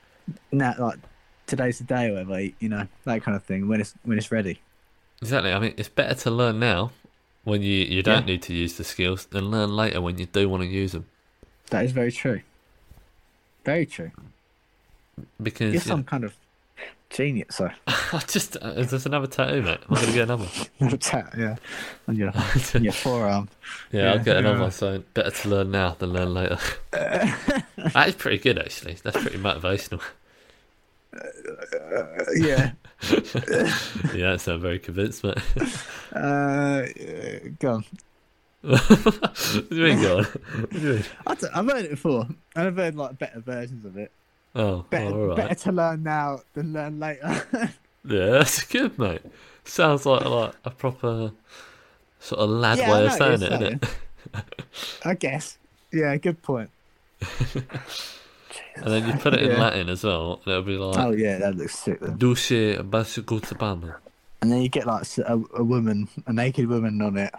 Now, 0.52 0.76
like 0.78 1.00
today's 1.48 1.78
the 1.78 1.84
day, 1.86 2.08
or 2.10 2.14
whatever. 2.14 2.42
You 2.60 2.70
know 2.70 2.88
that 3.06 3.24
kind 3.24 3.36
of 3.36 3.44
thing. 3.44 3.68
When 3.68 3.80
it's 3.82 3.94
when 4.04 4.18
it's 4.18 4.32
ready. 4.32 4.60
Exactly. 5.22 5.52
I 5.54 5.60
mean, 5.60 5.74
it's 5.78 5.90
better 5.90 6.16
to 6.16 6.32
learn 6.32 6.60
now 6.60 6.92
when 7.46 7.62
you, 7.62 7.86
you 7.86 8.04
don't 8.04 8.28
Yeah. 8.28 8.34
need 8.34 8.42
to 8.44 8.54
use 8.54 8.74
the 8.78 8.84
skills 8.84 9.26
than 9.28 9.50
learn 9.50 9.76
later 9.76 10.02
when 10.02 10.18
you 10.18 10.26
do 10.26 10.50
want 10.50 10.64
to 10.64 10.68
use 10.70 10.92
them. 10.92 11.06
That 11.70 11.86
is 11.86 11.92
very 11.94 12.12
true. 12.12 12.42
Very 13.64 13.86
true. 13.86 14.12
Because 15.42 15.60
You're 15.62 15.70
you 15.74 15.80
know, 15.80 15.96
some 15.96 16.04
kind 16.04 16.24
of 16.26 16.36
Genius. 17.10 17.56
So, 17.56 17.70
I 17.88 18.20
just 18.28 18.58
uh, 18.62 18.70
is 18.70 18.92
this 18.92 19.06
another 19.06 19.28
tattoo, 19.28 19.62
mate? 19.62 19.80
I'm 19.90 19.96
to 19.98 20.06
get 20.08 20.24
another? 20.24 20.46
one? 20.80 20.98
tat, 20.98 21.34
yeah, 21.38 21.56
on 22.08 22.16
your, 22.16 22.32
on 22.74 22.84
your 22.84 22.94
forearm. 22.94 23.50
Yeah, 23.92 24.14
I'll 24.14 24.20
get 24.24 24.38
another 24.38 24.58
yeah. 24.58 24.62
one. 24.64 24.72
So 24.72 25.04
better 25.14 25.32
to 25.32 25.50
learn 25.50 25.72
now 25.72 25.96
than 25.98 26.14
learn 26.14 26.34
later. 26.34 26.58
that 26.92 28.06
is 28.08 28.16
pretty 28.16 28.40
good, 28.40 28.58
actually. 28.60 28.98
That's 29.04 29.18
pretty 29.18 29.38
motivational. 29.38 30.02
Uh, 31.14 31.20
yeah. 32.36 32.72
yeah, 34.14 34.32
that 34.32 34.42
sounds 34.42 34.62
very 34.62 34.80
convinced, 34.80 35.24
mate. 35.24 35.38
Uh, 36.14 36.82
go 37.60 37.72
on. 37.76 37.86
what 38.62 39.70
do 39.70 39.76
you 39.76 39.84
mean, 39.84 40.02
go 40.02 40.18
on? 40.18 40.24
What 40.26 40.70
do 40.72 40.80
you 40.80 40.94
mean? 40.96 41.04
I 41.28 41.36
don't- 41.36 41.56
I've 41.56 41.66
heard 41.66 41.86
it 41.86 41.92
before, 41.92 42.28
and 42.56 42.68
I've 42.68 42.76
heard 42.76 42.96
like 42.96 43.18
better 43.18 43.40
versions 43.40 43.86
of 43.86 43.96
it. 43.98 44.12
Oh, 44.56 44.86
Better, 44.90 45.06
all 45.14 45.28
right. 45.28 45.36
better 45.38 45.56
to 45.56 45.72
learn 45.72 46.04
now 46.04 46.40
than 46.54 46.74
learn 46.74 47.00
later. 47.00 47.46
Yeah, 48.08 48.30
that's 48.30 48.62
good, 48.66 49.00
mate. 49.00 49.22
Sounds 49.64 50.06
like 50.06 50.24
like 50.26 50.54
a 50.64 50.70
proper 50.70 51.32
sort 52.20 52.40
of 52.40 52.50
lad 52.52 52.78
Yeah, 52.78 52.92
way 52.94 53.06
of 53.08 53.14
saying 53.14 53.42
it, 53.42 53.52
isn't 53.52 53.64
it? 53.84 53.86
I 55.04 55.16
guess. 55.16 55.58
Yeah, 55.92 56.16
good 56.18 56.42
point. 56.44 56.70
And 58.76 58.86
then 58.88 59.08
you 59.08 59.14
put 59.14 59.34
it 59.34 59.42
in 59.42 59.52
Yeah. 59.52 59.58
Latin 59.60 59.90
as 59.90 60.04
well, 60.04 60.42
and 60.46 60.52
it'll 60.52 60.64
be 60.64 60.78
like 60.78 60.98
Oh 61.04 61.12
yeah, 61.12 61.38
that 61.40 61.56
looks 61.56 61.80
sick. 61.80 62.00
Then. 62.00 62.18
Dulce 62.18 62.50
Basicutapano. 62.84 63.96
And 64.42 64.52
then 64.52 64.62
you 64.62 64.70
get 64.70 64.86
like 64.86 65.08
a 65.18 65.64
woman, 65.64 66.08
a 66.28 66.34
naked 66.34 66.68
woman 66.68 67.02
on 67.02 67.18
it. 67.18 67.34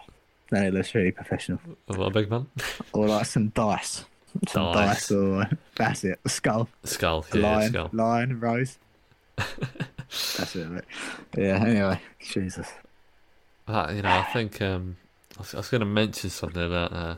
Then 0.51 0.65
it 0.65 0.75
looks 0.75 0.95
really 0.95 1.13
professional. 1.13 1.61
What 1.87 2.07
a 2.07 2.11
big 2.11 2.31
man. 2.31 2.47
Or 2.93 3.07
like 3.07 3.27
some 3.27 3.49
dice, 3.49 4.05
some 4.49 4.73
Dice. 4.73 5.09
dice, 5.09 5.11
or 5.13 5.49
that's 5.77 6.05
it. 6.05 6.19
A 6.25 6.29
skull, 6.29 6.69
Skull, 6.85 7.25
a 7.33 7.39
yeah, 7.39 7.47
lion, 7.57 7.69
skull. 7.73 7.91
lion, 7.93 8.41
rose. 8.41 8.79
that's 9.37 10.57
it. 10.57 10.69
Mate. 10.69 10.85
Yeah. 11.37 11.63
Anyway, 11.65 12.01
Jesus. 12.21 12.69
Uh, 13.69 13.93
you 13.95 14.03
know, 14.03 14.11
I 14.11 14.23
think 14.33 14.63
um, 14.63 14.97
I 15.37 15.41
was, 15.41 15.55
was 15.55 15.69
going 15.69 15.81
to 15.81 15.87
mention 15.87 16.31
something 16.31 16.63
about 16.63 16.93
uh, 16.93 17.17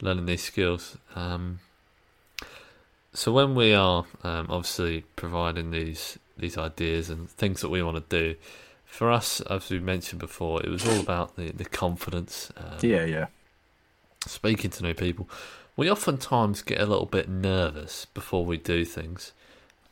learning 0.00 0.26
these 0.26 0.42
skills. 0.42 0.96
Um, 1.14 1.60
so 3.12 3.32
when 3.32 3.54
we 3.54 3.72
are 3.74 4.04
um, 4.24 4.46
obviously 4.50 5.04
providing 5.16 5.70
these 5.70 6.18
these 6.36 6.58
ideas 6.58 7.10
and 7.10 7.30
things 7.30 7.60
that 7.60 7.68
we 7.68 7.80
want 7.82 7.96
to 8.08 8.18
do, 8.18 8.34
for 8.84 9.12
us, 9.12 9.40
as 9.42 9.70
we 9.70 9.78
mentioned 9.78 10.20
before, 10.20 10.62
it 10.64 10.68
was 10.68 10.86
all 10.86 10.98
about 11.00 11.36
the 11.36 11.52
the 11.52 11.64
confidence. 11.64 12.50
Um, 12.56 12.78
Yeah, 12.82 13.04
yeah. 13.04 13.26
speaking 14.26 14.70
to 14.70 14.82
new 14.82 14.94
people, 14.94 15.28
we 15.76 15.90
oftentimes 15.90 16.62
get 16.62 16.80
a 16.80 16.86
little 16.86 17.06
bit 17.06 17.28
nervous 17.28 18.06
before 18.14 18.44
we 18.44 18.56
do 18.56 18.84
things. 18.84 19.32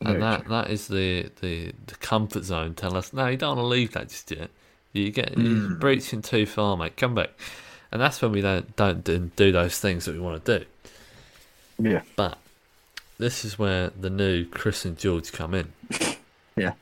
Very 0.01 0.15
And 0.15 0.23
that, 0.23 0.47
that 0.49 0.69
is 0.69 0.87
the, 0.87 1.29
the, 1.41 1.71
the 1.87 1.95
comfort 1.95 2.43
zone 2.43 2.73
telling 2.73 2.97
us, 2.97 3.13
no, 3.13 3.27
you 3.27 3.37
don't 3.37 3.57
want 3.57 3.65
to 3.65 3.67
leave 3.67 3.91
that 3.93 4.09
just 4.09 4.31
yet. 4.31 4.49
You 4.93 5.11
get 5.11 5.37
you're 5.37 5.47
Mm. 5.71 5.79
breaching 5.79 6.21
too 6.21 6.45
far, 6.45 6.77
mate. 6.77 6.95
Come 6.97 7.15
back. 7.15 7.31
And 7.91 8.01
that's 8.01 8.21
when 8.21 8.31
we 8.31 8.41
don't 8.41 8.75
don't 8.75 9.03
do, 9.03 9.31
do 9.35 9.51
those 9.51 9.79
things 9.79 10.05
that 10.05 10.13
we 10.13 10.19
want 10.19 10.43
to 10.45 10.59
do. 10.59 10.65
Yeah. 11.79 12.01
But 12.15 12.37
this 13.17 13.43
is 13.45 13.57
where 13.59 13.89
the 13.89 14.09
new 14.09 14.45
Chris 14.45 14.85
and 14.85 14.97
George 14.97 15.31
come 15.31 15.53
in. 15.53 15.71
Yeah. 16.55 16.73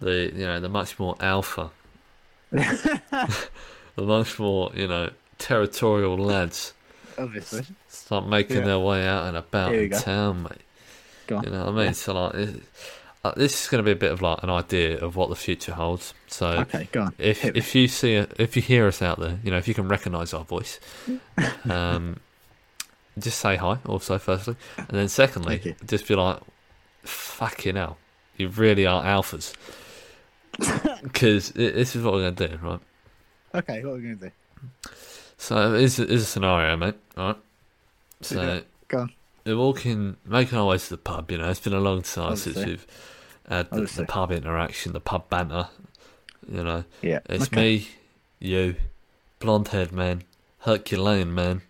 The 0.00 0.32
you 0.34 0.44
know 0.44 0.58
the 0.58 0.68
much 0.68 0.98
more 0.98 1.14
alpha, 1.20 1.70
the 2.50 3.38
much 3.96 4.38
more 4.40 4.72
you 4.74 4.88
know 4.88 5.10
territorial 5.38 6.16
lads 6.16 6.72
Obviously. 7.16 7.64
Start 8.08 8.26
making 8.26 8.56
Yeah. 8.56 8.64
their 8.64 8.78
way 8.78 9.06
out 9.06 9.26
and 9.28 9.36
about 9.36 9.74
in 9.74 9.90
go. 9.90 9.98
town, 9.98 10.42
mate. 10.44 10.52
Go. 11.26 11.42
You 11.44 11.50
know 11.50 11.66
what 11.66 11.68
I 11.68 11.76
mean? 11.76 11.84
Yeah. 11.86 11.92
So 11.92 12.14
like, 12.14 12.34
it, 12.36 12.62
uh, 13.22 13.32
this 13.36 13.62
is 13.62 13.68
going 13.68 13.84
to 13.84 13.84
be 13.84 13.90
a 13.92 13.96
bit 13.96 14.10
of 14.12 14.22
like 14.22 14.42
an 14.42 14.48
idea 14.48 14.98
of 14.98 15.14
what 15.14 15.28
the 15.28 15.36
future 15.36 15.74
holds. 15.74 16.14
So 16.26 16.46
Okay, 16.64 16.88
go 16.90 17.02
on. 17.02 17.14
if 17.18 17.42
hit 17.42 17.52
me. 17.54 17.58
if 17.58 17.74
you 17.74 17.86
see 17.86 18.14
a, 18.14 18.26
if 18.38 18.56
you 18.56 18.62
hear 18.62 18.86
us 18.86 19.02
out 19.02 19.20
there, 19.20 19.38
you 19.44 19.50
know 19.50 19.58
if 19.58 19.68
you 19.68 19.74
can 19.74 19.88
recognise 19.88 20.32
our 20.32 20.44
voice, 20.44 20.80
um, 21.68 22.18
just 23.18 23.38
say 23.40 23.56
hi. 23.56 23.76
Also, 23.86 24.18
firstly, 24.18 24.56
and 24.78 24.88
then 24.96 25.08
secondly, 25.08 25.74
just 25.86 26.08
be 26.08 26.14
like, 26.14 26.38
"Fucking 27.02 27.76
hell, 27.76 27.98
you 28.38 28.48
really 28.48 28.86
are 28.86 29.02
alphas." 29.04 29.52
Because 31.02 31.50
this 31.50 31.94
is 31.94 32.02
what 32.02 32.14
we're 32.14 32.22
going 32.30 32.34
to 32.36 32.48
do, 32.48 32.56
right? 32.66 32.80
Okay, 33.54 33.84
what 33.84 33.92
are 33.92 33.96
we 33.96 34.02
going 34.02 34.18
to 34.18 34.24
do? 34.26 34.32
So 35.36 35.74
is 35.74 35.98
is 36.00 36.22
a 36.22 36.26
scenario, 36.26 36.76
mate. 36.76 36.94
All 37.16 37.26
right. 37.28 37.36
So 38.22 38.40
Yeah, 38.42 38.60
go 38.88 38.98
on. 39.00 39.12
we're 39.44 39.56
walking, 39.56 40.16
making 40.24 40.58
our 40.58 40.66
way 40.66 40.78
to 40.78 40.90
the 40.90 40.96
pub. 40.98 41.30
You 41.30 41.38
know, 41.38 41.48
it's 41.50 41.60
been 41.60 41.72
a 41.72 41.80
long 41.80 42.02
time 42.02 42.36
since 42.36 42.56
we've 42.56 42.86
had 43.48 43.70
the, 43.70 43.82
the 43.82 44.04
pub 44.04 44.32
interaction, 44.32 44.92
the 44.92 45.00
pub 45.00 45.28
banter. 45.28 45.68
You 46.50 46.64
know, 46.64 46.84
Yeah. 47.02 47.20
it's 47.28 47.44
okay. 47.44 47.56
me, 47.60 47.88
you, 48.40 48.76
blonde-haired 49.38 49.92
man, 49.92 50.22
Herculean 50.60 51.34
man, 51.34 51.62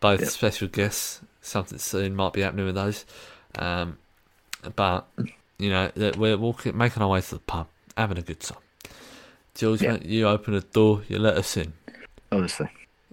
both 0.00 0.20
Yep. 0.20 0.28
special 0.30 0.68
guests. 0.68 1.20
Something 1.42 1.78
soon 1.78 2.14
might 2.16 2.32
be 2.32 2.42
happening 2.42 2.66
with 2.66 2.74
those. 2.74 3.04
Um, 3.58 3.98
but 4.76 5.06
you 5.58 5.70
know, 5.70 5.90
we're 6.16 6.36
walking, 6.36 6.76
making 6.76 7.02
our 7.02 7.08
way 7.08 7.20
to 7.20 7.30
the 7.34 7.38
pub, 7.40 7.66
having 7.96 8.18
a 8.18 8.22
good 8.22 8.40
time. 8.40 8.58
George, 9.54 9.82
mate, 9.82 10.04
you 10.04 10.26
open 10.28 10.54
the 10.54 10.60
door, 10.60 11.02
you 11.08 11.18
let 11.18 11.36
us 11.36 11.56
in, 11.56 11.72
Obviously. 12.32 12.68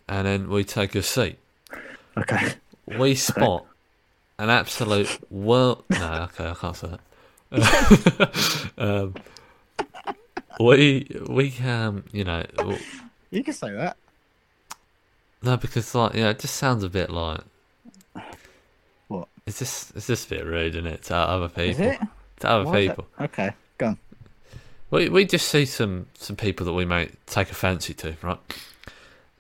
and 0.08 0.28
then 0.28 0.50
we 0.50 0.64
take 0.64 0.94
a 0.96 1.02
seat. 1.04 1.38
Okay. 2.18 2.54
We 2.98 3.16
spot 3.16 3.66
an 4.40 4.50
absolute 4.50 5.20
world. 5.32 5.84
No, 5.90 6.28
okay, 6.32 6.48
I 6.50 6.54
can't 6.54 6.76
say 6.76 6.90
that. 7.52 8.72
um, 8.78 9.14
we 10.60 11.08
we 11.30 11.54
um 11.66 12.04
you 12.12 12.24
know 12.24 12.44
You 13.32 13.44
can 13.44 13.54
say 13.54 13.72
that. 13.72 13.96
no 15.44 15.56
because 15.58 15.94
like 15.96 16.14
yeah 16.14 16.30
it 16.30 16.40
just 16.40 16.56
sounds 16.56 16.84
a 16.84 16.90
bit 16.90 17.10
like 17.10 17.40
What? 19.08 19.28
it's 19.46 19.60
just 19.60 19.96
it's 19.96 20.08
just 20.08 20.26
a 20.28 20.30
bit 20.36 20.46
rude 20.46 20.76
isn't 20.76 20.88
it 20.88 21.04
to 21.04 21.16
other 21.16 21.46
Is 21.62 21.78
people 21.78 21.92
it? 21.92 22.00
to 22.40 22.50
other 22.50 22.66
Why 22.66 22.78
is 22.80 22.90
people? 22.90 23.08
Okay, 23.22 23.52
go 23.78 23.86
on. 23.88 23.98
we 24.92 25.08
we 25.10 25.24
just 25.26 25.48
see 25.48 25.66
some 25.66 26.08
some 26.16 26.36
people 26.36 26.66
that 26.66 26.74
we 26.74 26.86
may 26.86 27.10
take 27.28 27.50
a 27.52 27.56
fancy 27.56 27.94
to 27.96 28.16
right 28.24 28.40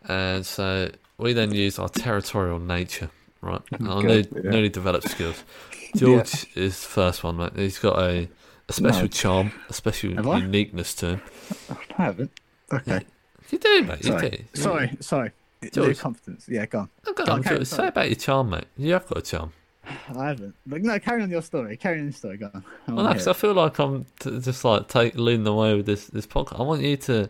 and 0.08 0.46
so 0.46 0.90
we 1.17 1.34
then 1.34 1.53
use 1.53 1.80
our 1.80 1.89
territorial 1.89 2.60
nature 2.60 3.10
right 3.41 3.62
our 3.88 4.01
new, 4.03 4.23
Good, 4.23 4.30
yeah. 4.43 4.51
newly 4.51 4.69
developed 4.69 5.10
skills 5.10 5.43
George 5.95 6.45
is 6.56 6.80
the 6.82 6.88
first 6.88 7.23
one 7.23 7.38
mate 7.38 7.53
he's 7.56 7.80
got 7.80 7.97
a 7.99 8.30
a 8.69 8.73
special 8.73 9.01
No. 9.03 9.08
charm 9.08 9.51
a 9.69 9.73
special 9.73 10.13
Have 10.15 10.27
I? 10.27 10.38
uniqueness 10.39 10.93
to 10.95 11.06
him 11.15 11.21
I 11.97 12.01
haven't. 12.03 12.32
Okay. 12.73 13.01
you 13.49 13.58
do 13.60 13.82
mate 13.84 13.99
you 14.03 14.12
Sorry. 14.12 14.30
do 14.30 14.62
Sorry. 14.62 14.97
Sorry. 14.99 15.32
George. 15.71 15.88
New 15.88 15.95
confidence. 15.95 16.47
Yeah, 16.47 16.65
go 16.67 16.80
on. 16.80 16.89
Oh, 17.08 17.13
go 17.13 17.23
on, 17.23 17.41
carry 17.43 17.56
George, 17.58 17.60
on, 17.62 17.65
say 17.65 17.75
sorry. 17.77 17.88
about 17.89 18.08
your 18.08 18.15
charm 18.15 18.49
mate 18.49 18.65
you 18.77 18.93
have 18.93 19.08
got 19.08 19.17
a 19.19 19.21
charm 19.21 19.53
I 20.17 20.27
haven't. 20.27 20.53
But 20.65 20.82
no, 20.82 20.99
carry 20.99 21.23
on 21.23 21.30
your 21.32 21.41
story. 21.41 21.77
Carry 21.77 21.99
on 21.99 22.06
your 22.06 22.12
story. 22.13 22.36
Go 22.38 22.49
on. 22.53 22.63
I 22.88 22.91
Well, 22.91 23.03
no, 23.06 23.10
I 23.12 23.34
feel 23.34 23.53
like 23.53 23.80
I'm 23.80 24.06
t- 24.19 24.38
just 24.41 24.65
like 24.65 24.89
take 24.89 25.15
leading 25.15 25.45
the 25.45 25.53
way 25.53 25.75
with 25.75 25.86
this 25.86 26.08
this 26.08 26.27
podcast. 26.27 26.60
I 26.60 26.63
want 26.63 26.82
you 26.82 26.97
to, 26.97 27.30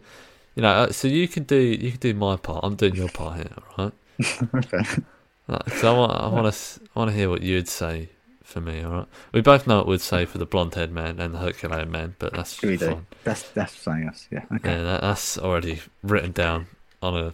you 0.58 0.64
know, 0.64 0.70
uh, 0.72 0.92
so 0.92 1.08
you 1.08 1.28
can 1.28 1.44
do 1.44 1.56
you 1.56 1.92
can 1.92 2.00
do 2.00 2.14
my 2.16 2.36
part. 2.36 2.62
I'm 2.64 2.76
doing 2.76 2.96
your 2.96 3.10
part 3.10 3.36
here, 3.38 3.52
all 3.78 3.86
right? 3.86 3.94
okay. 4.56 5.02
Because 5.48 5.84
I 5.84 5.92
want 5.94 6.12
I 6.12 6.28
want 6.30 6.52
to 6.52 6.80
I 6.96 7.00
want 7.00 7.12
to 7.12 7.16
hear 7.16 7.30
what 7.30 7.44
you'd 7.44 7.68
say 7.68 8.10
for 8.44 8.60
me, 8.60 8.82
all 8.82 8.92
right? 8.92 9.08
We 9.34 9.42
both 9.42 9.68
know 9.68 9.78
what 9.78 9.88
we'd 9.88 10.02
say 10.02 10.26
for 10.26 10.40
the 10.40 10.48
blonde 10.48 10.74
haired 10.74 10.92
man 10.92 11.20
and 11.20 11.36
the 11.36 11.38
Herculean 11.38 11.92
man, 11.92 12.16
but 12.18 12.34
that's 12.34 12.60
We 12.64 12.76
do. 12.76 12.88
fine. 12.88 13.06
That's 13.24 13.44
that's 13.50 13.74
saying 13.78 14.10
us. 14.10 14.28
Yeah. 14.32 14.46
Okay. 14.56 14.72
Yeah, 14.72 14.82
that, 14.82 15.02
that's 15.02 15.38
already 15.38 15.82
written 16.02 16.32
down 16.32 16.66
on 17.04 17.16
a 17.16 17.34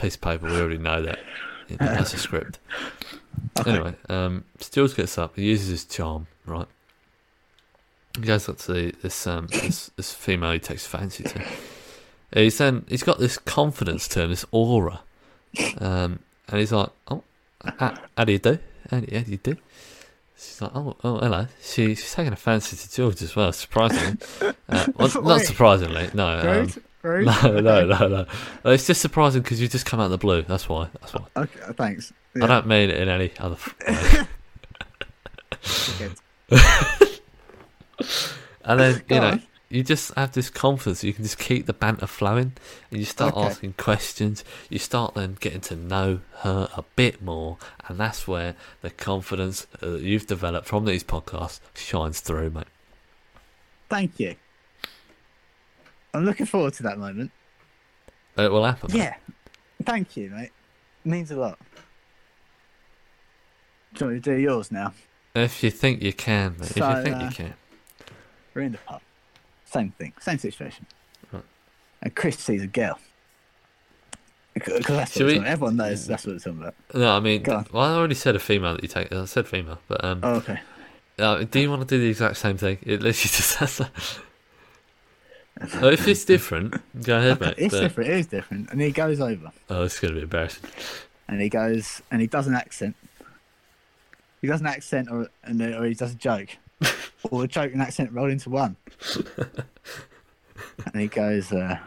piece 0.00 0.14
of 0.14 0.20
paper. 0.20 0.46
We 0.46 0.60
already 0.60 0.78
know 0.78 1.02
that. 1.02 1.18
You 1.68 1.76
know, 1.80 1.86
that's 1.86 2.14
a 2.14 2.18
script. 2.18 2.60
Okay. 3.58 3.70
Anyway, 3.72 3.94
um, 4.08 4.44
Stills 4.60 4.94
gets 4.94 5.18
up. 5.18 5.34
He 5.34 5.46
uses 5.46 5.68
his 5.68 5.84
charm, 5.86 6.28
right? 6.46 6.68
He 8.16 8.22
goes 8.22 8.48
up 8.48 8.58
to 8.58 8.72
the, 8.72 8.94
this 9.02 9.26
um 9.26 9.48
this, 9.48 9.90
this 9.96 10.14
female 10.14 10.52
he 10.52 10.60
takes 10.60 10.86
fancy 10.86 11.24
to. 11.24 11.42
He's 12.32 12.58
then 12.58 12.84
he's 12.88 13.02
got 13.02 13.18
this 13.18 13.38
confidence 13.38 14.06
to 14.08 14.22
him, 14.22 14.30
this 14.30 14.44
aura, 14.52 15.00
um, 15.78 16.20
and 16.48 16.60
he's 16.60 16.72
like, 16.72 16.90
"Oh, 17.08 17.22
how, 17.78 17.94
how 18.16 18.24
do 18.24 18.32
you 18.32 18.38
do? 18.38 18.58
How 18.90 19.00
do, 19.00 19.16
how 19.16 19.22
do 19.22 19.30
you 19.30 19.36
do?" 19.36 19.56
She's 20.36 20.62
like, 20.62 20.70
"Oh, 20.74 20.96
oh, 21.02 21.18
hello." 21.18 21.46
She, 21.60 21.94
she's 21.96 22.14
taking 22.14 22.32
a 22.32 22.36
fancy 22.36 22.76
to 22.76 22.94
George 22.94 23.20
as 23.22 23.34
well, 23.34 23.52
surprisingly. 23.52 24.18
Uh, 24.68 24.86
well, 24.96 25.10
not 25.22 25.40
surprisingly, 25.42 26.08
no. 26.14 26.38
Um, 26.38 26.72
no, 27.02 27.60
no, 27.60 27.86
no, 27.86 28.08
no. 28.08 28.26
It's 28.64 28.86
just 28.86 29.00
surprising 29.00 29.42
because 29.42 29.60
you 29.60 29.66
just 29.68 29.86
come 29.86 30.00
out 30.00 30.04
of 30.04 30.10
the 30.10 30.18
blue. 30.18 30.42
That's 30.42 30.68
why. 30.68 30.88
That's 31.00 31.14
why. 31.14 31.24
Okay. 31.36 31.60
Thanks. 31.72 32.12
I 32.40 32.46
don't 32.46 32.66
mean 32.66 32.90
it 32.90 32.98
in 32.98 33.08
any 33.08 33.32
other 33.38 33.56
way. 33.88 34.26
And 38.64 38.78
then 38.78 39.02
you 39.08 39.16
know 39.16 39.28
on. 39.28 39.42
You 39.70 39.84
just 39.84 40.12
have 40.14 40.32
this 40.32 40.50
confidence. 40.50 41.04
You 41.04 41.12
can 41.12 41.22
just 41.24 41.38
keep 41.38 41.66
the 41.66 41.72
banter 41.72 42.06
flowing, 42.08 42.52
and 42.90 42.98
you 42.98 43.06
start 43.06 43.34
Okay. 43.36 43.46
asking 43.46 43.74
questions. 43.74 44.44
You 44.68 44.80
start 44.80 45.14
then 45.14 45.36
getting 45.38 45.60
to 45.62 45.76
know 45.76 46.20
her 46.38 46.68
a 46.76 46.82
bit 46.96 47.22
more, 47.22 47.56
and 47.88 47.96
that's 47.98 48.26
where 48.26 48.56
the 48.82 48.90
confidence 48.90 49.68
uh, 49.80 49.90
that 49.90 50.02
you've 50.02 50.26
developed 50.26 50.66
from 50.66 50.84
these 50.86 51.04
podcasts 51.04 51.60
shines 51.74 52.18
through, 52.20 52.50
mate. 52.50 52.64
Thank 53.88 54.18
you. 54.18 54.34
I'm 56.12 56.24
looking 56.24 56.46
forward 56.46 56.74
to 56.74 56.82
that 56.82 56.98
moment. 56.98 57.30
It 58.36 58.50
will 58.50 58.64
happen. 58.64 58.90
mate. 58.92 58.98
Yeah. 58.98 59.14
Thank 59.84 60.16
you, 60.16 60.30
mate. 60.30 60.50
It 61.04 61.08
means 61.08 61.30
a 61.30 61.36
lot. 61.36 61.58
Do 63.94 64.04
you 64.04 64.06
want 64.06 64.14
me 64.16 64.20
to 64.22 64.34
do 64.36 64.40
yours 64.40 64.72
now? 64.72 64.92
If 65.34 65.62
you 65.62 65.70
think 65.70 66.02
you 66.02 66.12
can, 66.12 66.56
mate. 66.58 66.70
if 66.70 66.76
you 66.76 67.02
think 67.02 67.16
uh, 67.16 67.24
you 67.24 67.30
can. 67.30 67.54
We're 68.54 68.62
in 68.62 68.72
the 68.72 68.78
pub. 68.78 69.00
Same 69.70 69.90
thing. 69.92 70.12
Same 70.20 70.38
situation. 70.38 70.86
Right. 71.32 71.44
And 72.02 72.14
Chris 72.14 72.38
sees 72.38 72.62
a 72.62 72.66
girl. 72.66 72.98
Because 74.54 74.84
that's 74.86 75.16
what 75.16 75.26
we- 75.26 75.38
everyone 75.38 75.76
knows 75.76 76.06
that's 76.06 76.26
what 76.26 76.36
it's 76.36 76.46
on 76.46 76.60
about. 76.60 76.74
No, 76.92 77.16
I 77.16 77.20
mean, 77.20 77.44
well, 77.46 77.64
I 77.76 77.94
already 77.94 78.16
said 78.16 78.34
a 78.34 78.40
female 78.40 78.74
that 78.74 78.82
you 78.82 78.88
take. 78.88 79.12
I 79.12 79.24
said 79.26 79.46
female, 79.46 79.78
but 79.86 80.04
um, 80.04 80.20
Oh, 80.24 80.34
okay. 80.36 80.58
uh, 81.18 81.44
do 81.44 81.60
you 81.60 81.70
want 81.70 81.82
to 81.82 81.86
do 81.86 82.00
the 82.00 82.08
exact 82.08 82.36
same 82.36 82.56
thing? 82.56 82.78
It 82.82 83.00
literally 83.00 83.12
just 83.14 83.56
has 83.56 83.78
that. 83.78 83.90
Oh, 85.74 85.88
if 85.88 86.08
it's 86.08 86.24
different, 86.24 86.74
go 87.04 87.18
ahead, 87.18 87.38
mate. 87.38 87.54
It's 87.58 87.74
but- 87.74 87.80
different. 87.80 88.08
It 88.10 88.16
is 88.16 88.26
different. 88.28 88.70
And 88.70 88.80
he 88.80 88.92
goes 88.92 89.20
over 89.20 89.52
Oh, 89.68 89.82
it's 89.82 90.00
going 90.00 90.14
to 90.14 90.16
be 90.20 90.22
embarrassing. 90.22 90.64
and 91.28 91.38
he 91.40 91.50
goes 91.50 92.00
and 92.10 92.20
he 92.22 92.26
does 92.26 92.46
an 92.46 92.54
accent. 92.54 92.96
He 94.40 94.46
does 94.46 94.60
an 94.60 94.66
accent 94.66 95.08
or 95.10 95.28
and 95.44 95.60
or 95.60 95.84
he 95.84 95.92
does 95.94 96.12
a 96.12 96.16
joke, 96.16 96.56
or 97.30 97.42
the 97.42 97.48
joke 97.48 97.72
and 97.72 97.82
accent 97.82 98.12
rolled 98.12 98.30
into 98.30 98.50
one. 98.50 98.76
and 100.92 101.00
he 101.00 101.06
goes, 101.06 101.52
uh, 101.52 101.78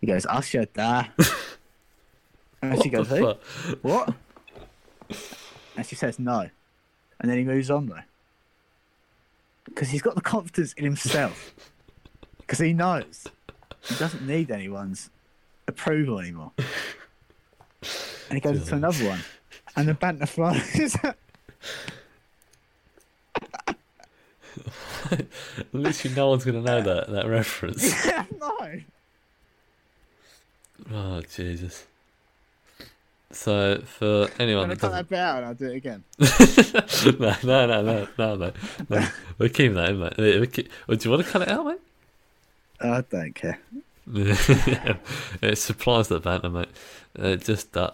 he 0.00 0.06
goes, 0.06 0.26
"I 0.26 0.40
should 0.40 0.72
die." 0.72 1.10
And 2.60 2.82
she 2.82 2.88
goes, 2.88 3.08
What 3.08 3.18
"Who? 3.18 3.26
fuck? 3.26 3.82
What?" 3.82 4.14
And 5.76 5.86
she 5.86 5.94
says, 5.94 6.18
"No," 6.18 6.48
and 7.20 7.30
then 7.30 7.38
he 7.38 7.44
moves 7.44 7.70
on 7.70 7.86
though, 7.86 8.00
because 9.64 9.90
he's 9.90 10.02
got 10.02 10.14
the 10.14 10.20
confidence 10.20 10.72
in 10.74 10.84
himself, 10.84 11.54
because 12.38 12.58
he 12.58 12.72
knows 12.72 13.26
he 13.82 13.94
doesn't 13.96 14.26
need 14.26 14.50
anyone's 14.50 15.10
approval 15.66 16.18
anymore. 16.18 16.52
And 16.58 18.34
he 18.34 18.40
goes 18.40 18.66
to 18.66 18.74
another 18.74 19.08
one, 19.08 19.20
and 19.76 19.88
the 19.88 19.94
banter 19.94 20.26
flies. 20.26 20.96
Literally, 25.72 26.16
no 26.16 26.28
one's 26.30 26.44
going 26.44 26.62
to 26.62 26.70
know 26.70 26.82
that 26.82 27.10
that 27.10 27.26
reference. 27.26 28.06
no. 28.40 28.80
Oh 30.92 31.22
Jesus! 31.22 31.86
So 33.30 33.82
for 33.84 34.28
anyone 34.38 34.64
I'm 34.64 34.70
that 34.70 34.80
cut 34.80 34.92
that 34.92 35.08
bit 35.08 35.18
out 35.18 35.38
and 35.38 35.46
I'll 35.46 35.54
do 35.54 35.66
it 35.66 35.76
again. 35.76 36.04
no, 36.18 37.36
no, 37.42 37.66
no, 37.66 37.82
no, 37.82 38.08
no, 38.16 38.36
no, 38.36 38.52
no. 38.88 39.08
We're 39.38 39.48
keeping 39.48 39.74
that 39.74 39.90
in, 39.90 39.98
mate. 39.98 40.16
We 40.16 40.46
keep, 40.46 40.70
oh, 40.88 40.94
do 40.94 41.08
you 41.08 41.14
want 41.14 41.26
to 41.26 41.30
cut 41.30 41.42
it 41.42 41.48
out, 41.48 41.66
mate? 41.66 41.80
I 42.80 43.02
don't 43.02 43.34
care. 43.34 43.58
it 44.06 45.58
supplies 45.58 46.08
the 46.08 46.20
banter, 46.20 46.48
mate. 46.48 46.68
Uh, 47.18 47.36
just 47.36 47.72
that. 47.72 47.92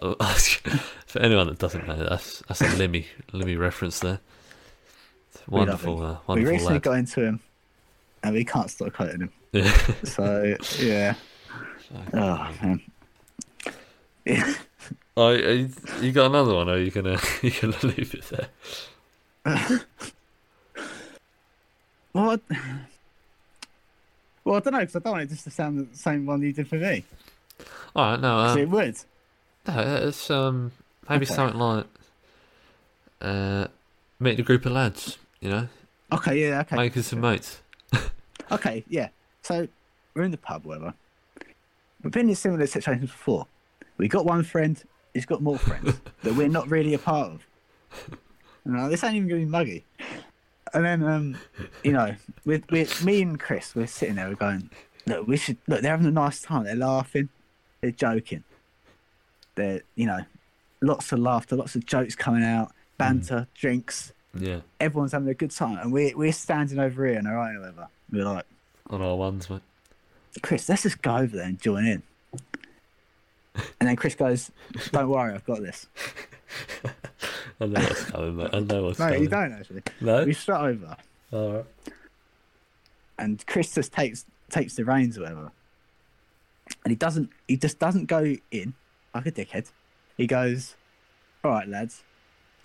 for 1.05 1.19
anyone 1.19 1.47
that 1.47 1.59
doesn't 1.59 1.85
know, 1.87 1.97
that's 1.97 2.41
that's 2.47 2.61
a 2.61 2.65
Limmy 2.67 3.05
Limmy 3.33 3.59
reference 3.59 3.99
there. 3.99 4.21
It's 5.35 5.47
We 5.47 5.59
love 5.59 5.85
wonderful, 5.85 6.01
uh, 6.03 6.33
we 6.33 6.45
recently 6.45 6.73
lad. 6.75 6.81
got 6.83 6.97
into 6.97 7.21
him, 7.21 7.39
and 8.23 8.33
we 8.33 8.43
can't 8.45 8.69
stop 8.69 8.93
quoting 8.93 9.21
him. 9.21 9.33
Yeah. 9.55 9.77
So 10.03 10.55
yeah. 10.79 11.15
Oh 12.13 12.49
man. 12.61 12.81
Yeah. 14.25 14.53
Oh, 15.15 15.29
you 15.29 15.69
you 16.01 16.11
got 16.11 16.25
another 16.25 16.53
one? 16.55 16.67
Or 16.67 16.73
are 16.73 16.77
you 16.77 16.91
gonna 16.91 17.17
you 17.41 17.51
gonna 17.61 17.77
leave 17.83 18.13
it 18.13 18.23
there? 19.43 19.81
what? 22.11 22.41
Well, 24.43 24.55
I 24.55 24.59
don't 24.59 24.73
know 24.73 24.79
because 24.79 24.95
I 24.95 24.99
don't 24.99 25.13
want 25.13 25.23
it 25.23 25.29
just 25.29 25.43
to 25.45 25.51
sound 25.51 25.79
the 25.91 25.97
same 25.97 26.25
one 26.25 26.41
you 26.41 26.51
did 26.53 26.67
for 26.67 26.75
me. 26.75 27.05
All 27.95 28.11
right, 28.11 28.19
no, 28.19 28.37
um, 28.39 28.57
it 28.59 28.69
would. 28.69 28.97
no, 29.67 29.95
it's 30.07 30.29
um 30.29 30.71
maybe 31.09 31.25
Okay. 31.25 31.33
something 31.33 31.59
like 31.59 31.85
uh 33.21 33.67
meet 34.19 34.39
a 34.39 34.43
group 34.43 34.65
of 34.65 34.73
lads, 34.73 35.17
you 35.45 35.51
know, 35.51 35.67
Okay, 36.11 36.41
yeah, 36.49 36.61
okay. 36.61 36.75
making 36.75 37.03
some 37.03 37.21
mates. 37.21 37.61
Okay, 38.51 38.83
yeah. 38.87 39.09
So 39.41 39.67
we're 40.13 40.21
in 40.21 40.29
the 40.29 40.37
pub, 40.37 40.65
whatever. 40.65 40.93
We've 42.03 42.13
been 42.13 42.29
in 42.29 42.35
similar 42.35 42.67
situations 42.67 43.09
before. 43.09 43.47
We 43.97 44.07
got 44.07 44.23
one 44.23 44.43
friend 44.43 44.81
who's 45.13 45.25
got 45.25 45.41
more 45.41 45.57
friends 45.57 45.99
that 46.23 46.35
we're 46.35 46.47
not 46.47 46.69
really 46.69 46.93
a 46.93 46.99
part 46.99 47.31
of. 47.31 47.47
No, 48.65 48.87
this 48.87 49.03
ain't 49.03 49.15
even 49.15 49.27
gonna 49.27 49.41
be 49.41 49.45
muggy. 49.45 49.83
And 50.75 50.85
then, 50.85 51.03
um, 51.03 51.37
you 51.83 51.91
know, 51.91 52.15
with 52.45 52.69
with 52.69 53.03
me 53.03 53.23
and 53.23 53.39
Chris, 53.39 53.73
we're 53.73 53.87
sitting 53.87 54.15
there, 54.15 54.29
we're 54.29 54.35
going, 54.35 54.69
look, 55.07 55.25
we 55.27 55.37
should 55.37 55.57
look. 55.67 55.81
They're 55.81 55.91
having 55.91 56.05
a 56.05 56.11
nice 56.11 56.41
time. 56.41 56.65
They're 56.65 56.75
laughing. 56.75 57.29
They're 57.81 57.89
joking. 57.91 58.43
They're, 59.55 59.81
you 59.95 60.05
know, 60.05 60.19
lots 60.81 61.11
of 61.11 61.17
laughter, 61.17 61.55
lots 61.55 61.73
of 61.75 61.85
jokes 61.87 62.15
coming 62.15 62.43
out, 62.43 62.73
banter, 62.99 63.47
drinks. 63.55 64.11
Yeah, 64.37 64.59
Everyone's 64.79 65.13
having 65.13 65.29
a 65.29 65.33
good 65.33 65.51
time, 65.51 65.77
and 65.79 65.91
we're 65.93 66.15
we're 66.17 66.31
standing 66.33 66.77
over 66.79 67.05
here 67.05 67.17
in 67.17 67.25
our 67.27 67.37
own, 67.37 67.59
whatever. 67.59 67.87
We're 68.11 68.25
like. 68.25 68.45
on 68.89 69.01
our 69.01 69.15
ones, 69.15 69.49
mate. 69.49 69.61
Chris, 70.41 70.67
let's 70.67 70.83
just 70.83 71.01
go 71.01 71.15
over 71.17 71.37
there 71.37 71.45
and 71.45 71.59
join 71.59 71.85
in. 71.85 72.03
And 73.79 73.87
then 73.87 73.95
Chris 73.95 74.15
goes, 74.15 74.51
Don't 74.91 75.07
worry, 75.07 75.33
I've 75.33 75.45
got 75.45 75.61
this. 75.61 75.87
I 77.61 77.65
know 77.67 77.79
what's 77.79 78.03
coming, 78.03 78.35
mate. 78.35 78.49
I 78.51 78.59
know 78.59 78.83
what's 78.83 78.99
No, 78.99 79.05
coming. 79.05 79.21
you 79.23 79.29
don't 79.29 79.53
actually. 79.53 79.81
No, 80.01 80.25
We 80.25 80.33
strut 80.33 80.61
over 80.61 80.97
all 81.31 81.51
right. 81.53 81.65
and 83.17 83.45
Chris 83.47 83.73
just 83.73 83.93
takes 83.93 84.25
takes 84.49 84.75
the 84.75 84.83
reins 84.83 85.17
or 85.17 85.21
whatever. 85.21 85.51
And 86.83 86.91
he 86.91 86.95
doesn't 86.95 87.29
he 87.47 87.55
just 87.55 87.79
doesn't 87.79 88.07
go 88.07 88.35
in 88.51 88.73
like 89.13 89.25
a 89.25 89.31
dickhead. 89.31 89.71
He 90.17 90.27
goes, 90.27 90.75
Alright 91.45 91.69
lads, 91.69 92.03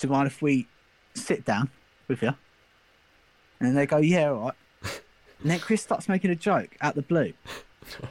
do 0.01 0.09
you 0.09 0.13
mind 0.13 0.27
if 0.27 0.43
we 0.43 0.67
sit 1.15 1.45
down 1.45 1.71
with 2.09 2.23
you? 2.23 2.29
And 3.59 3.69
then 3.69 3.75
they 3.75 3.87
go, 3.87 3.99
Yeah, 3.99 4.31
alright. 4.31 4.55
And 5.43 5.51
then 5.51 5.59
Chris 5.59 5.83
starts 5.83 6.09
making 6.09 6.31
a 6.31 6.35
joke 6.35 6.77
out 6.83 6.95
the 6.95 7.03
blue, 7.03 7.33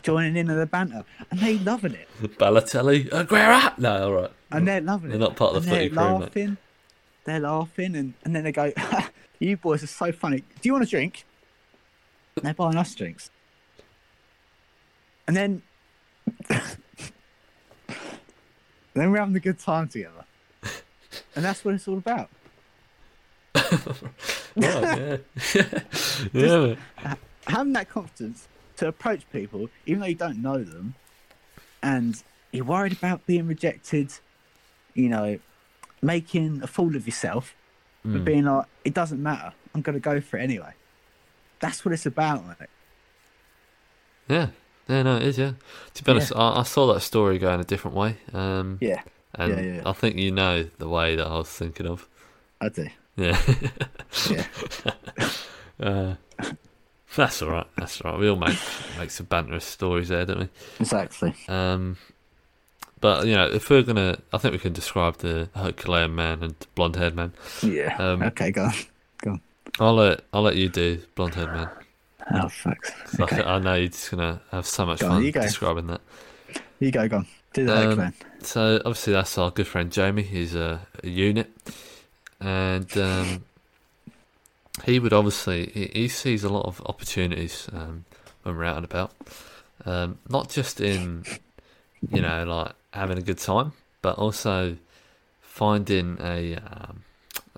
joining 0.02 0.36
in 0.36 0.50
on 0.50 0.58
the 0.58 0.66
banter. 0.66 1.04
And 1.30 1.40
they 1.40 1.60
loving 1.60 1.94
it. 1.94 2.08
Balotelli, 2.40 3.12
uh, 3.14 3.24
Agüero. 3.24 3.78
No, 3.78 4.04
all 4.04 4.14
right. 4.22 4.32
and 4.52 4.68
they're 4.68 4.82
loving 4.82 5.10
it. 5.10 5.12
They're 5.12 5.20
not 5.20 5.36
part 5.36 5.56
of 5.56 5.64
the 5.66 5.70
and 5.70 5.78
they're 5.80 5.90
footy 5.90 5.96
crew, 5.96 6.14
mate. 6.14 6.22
laughing. 6.22 6.58
They're 7.26 7.40
laughing, 7.40 7.96
and, 7.96 8.14
and 8.24 8.36
then 8.36 8.44
they 8.44 8.52
go, 8.52 8.72
"You 9.40 9.58
boys 9.58 9.84
are 9.84 9.88
so 9.88 10.12
funny. 10.12 10.38
Do 10.40 10.46
you 10.64 10.74
want 10.74 10.86
a 10.86 10.88
drink?" 10.88 11.26
And 12.36 12.46
they're 12.46 12.54
buying 12.56 12.78
us 12.78 12.96
drinks, 12.96 13.30
and 15.28 15.38
then 15.38 15.62
then 16.48 16.72
we're 19.12 19.18
having 19.20 19.36
a 19.36 19.40
good 19.40 19.60
time 19.60 19.88
together, 19.88 20.26
and 21.36 21.46
that's 21.46 21.64
what 21.64 21.76
it's 21.76 21.88
all 21.88 21.98
about. 22.00 22.30
Yeah, 24.56 25.18
yeah. 26.34 26.76
Having 27.48 27.74
that 27.74 27.90
confidence 27.90 28.48
to 28.78 28.88
approach 28.88 29.30
people, 29.32 29.70
even 29.86 30.02
though 30.02 30.08
you 30.08 30.16
don't 30.16 30.42
know 30.42 30.64
them, 30.64 30.96
and 31.82 32.22
you're 32.52 32.66
worried 32.66 32.94
about 32.94 33.26
being 33.26 33.48
rejected, 33.48 34.12
you 34.94 35.10
know, 35.10 35.40
making 36.02 36.62
a 36.64 36.68
fool 36.68 36.96
of 36.96 37.06
yourself. 37.06 37.56
but 38.04 38.22
Mm. 38.22 38.26
being 38.26 38.46
like, 38.46 38.66
it 38.86 38.94
doesn't 38.94 39.22
matter. 39.22 39.52
I'm 39.76 39.82
going 39.82 39.94
to 39.96 40.00
go 40.00 40.22
for 40.22 40.38
it 40.38 40.44
anyway. 40.44 40.72
That's 41.60 41.84
what 41.84 41.94
it's 41.94 42.06
about, 42.06 42.46
mate. 42.48 42.70
yeah, 44.30 44.48
yeah. 44.88 45.02
No, 45.04 45.18
it 45.18 45.24
is. 45.24 45.38
Yeah. 45.38 45.54
To 45.96 46.04
be 46.04 46.12
honest, 46.12 46.32
I, 46.36 46.60
I 46.62 46.64
saw 46.64 46.94
that 46.94 47.02
story 47.02 47.38
going 47.40 47.60
a 47.60 47.64
different 47.66 47.98
way. 47.98 48.16
Um, 48.34 48.78
Yeah, 48.80 49.02
and 49.36 49.52
yeah, 49.54 49.62
yeah. 49.76 49.82
I 49.86 49.92
think 49.92 50.16
you 50.16 50.32
know 50.32 50.70
the 50.78 50.88
way 50.88 51.16
that 51.18 51.28
I 51.28 51.38
was 51.38 51.50
thinking 51.50 51.88
of. 51.88 52.08
I 52.62 52.70
do. 52.70 52.88
Yeah. 53.20 53.40
Yeah. 54.30 54.46
uh, 55.80 56.16
that's 57.16 57.42
all 57.42 57.50
right. 57.50 57.68
That's 57.78 58.02
all 58.02 58.12
right. 58.12 58.20
We 58.20 58.30
all 58.30 58.36
make 58.38 58.58
make 58.98 59.12
some 59.12 59.26
banterous 59.28 59.64
stories 59.64 60.10
there, 60.10 60.26
don't 60.26 60.40
we? 60.40 60.50
Exactly. 60.80 61.34
Um, 61.48 61.98
but 63.02 63.26
you 63.28 63.36
know, 63.36 63.48
if 63.48 63.70
we're 63.70 63.82
gonna, 63.84 64.18
I 64.34 64.38
think 64.38 64.54
we 64.54 64.60
can 64.60 64.74
describe 64.74 65.18
the 65.18 65.50
Herculean 65.56 66.16
man 66.16 66.44
and 66.44 66.56
blonde 66.76 66.96
haired 66.96 67.16
man. 67.16 67.34
Yeah. 67.64 67.96
Um, 67.98 68.22
okay, 68.24 68.52
go 68.52 68.64
on. 68.66 68.74
Go 69.22 69.32
on. 69.32 69.42
I'll 69.80 69.96
let 69.96 70.22
I'll 70.34 70.42
let 70.42 70.56
you 70.56 70.70
do 70.70 71.02
blonde 71.16 71.36
haired 71.36 71.52
man. 71.54 71.70
Oh, 72.32 72.48
fuck. 72.50 72.78
I, 73.20 73.24
Okay. 73.24 73.36
thi- 73.38 73.44
I 73.44 73.60
know 73.60 73.74
you're 73.76 73.88
just 73.90 74.12
gonna 74.12 74.42
have 74.52 74.66
so 74.68 74.86
much 74.86 75.00
Go 75.00 75.08
on, 75.08 75.14
fun 75.14 75.24
you 75.24 75.32
go. 75.32 75.42
describing 75.42 75.88
that. 75.88 76.02
You 76.80 76.92
go, 76.92 77.08
go 77.08 77.18
on. 77.18 77.28
Do 77.54 77.66
the 77.66 77.92
Um, 77.92 78.00
um. 78.00 78.14
So 78.42 78.76
obviously 78.86 79.14
that's 79.14 79.38
our 79.38 79.50
good 79.52 79.68
friend 79.68 79.92
Jamie. 79.92 80.22
He's 80.22 80.54
a, 80.54 80.86
a 81.04 81.08
unit, 81.10 81.50
and 82.40 82.98
um, 82.98 83.44
he 84.86 85.00
would 85.00 85.14
obviously 85.14 85.68
he, 85.74 86.02
he 86.02 86.08
sees 86.08 86.44
a 86.44 86.50
lot 86.50 86.66
of 86.66 86.82
opportunities 86.86 87.70
um, 87.74 88.06
when 88.44 88.56
we're 88.56 88.66
out 88.66 88.78
and 88.78 88.86
about. 88.86 89.12
Um, 89.86 90.18
not 90.28 90.50
just 90.50 90.82
in 90.82 91.26
you 92.12 92.22
know 92.22 92.44
like 92.46 92.74
having 92.92 93.18
a 93.18 93.22
good 93.22 93.38
time, 93.38 93.74
but 94.02 94.18
also 94.18 94.78
finding 95.42 96.18
a 96.22 96.56
um, 96.56 97.04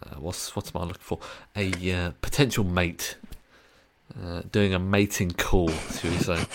uh, 0.03 0.15
what's 0.19 0.55
what's 0.55 0.73
am 0.75 0.81
I 0.81 0.85
looking 0.85 1.01
for? 1.01 1.19
A 1.55 1.93
uh, 1.93 2.11
potential 2.21 2.63
mate 2.63 3.15
uh, 4.21 4.41
doing 4.51 4.73
a 4.73 4.79
mating 4.79 5.31
call, 5.31 5.69
should 5.69 6.11
we 6.11 6.17
say? 6.17 6.45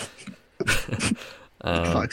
um, 1.61 2.07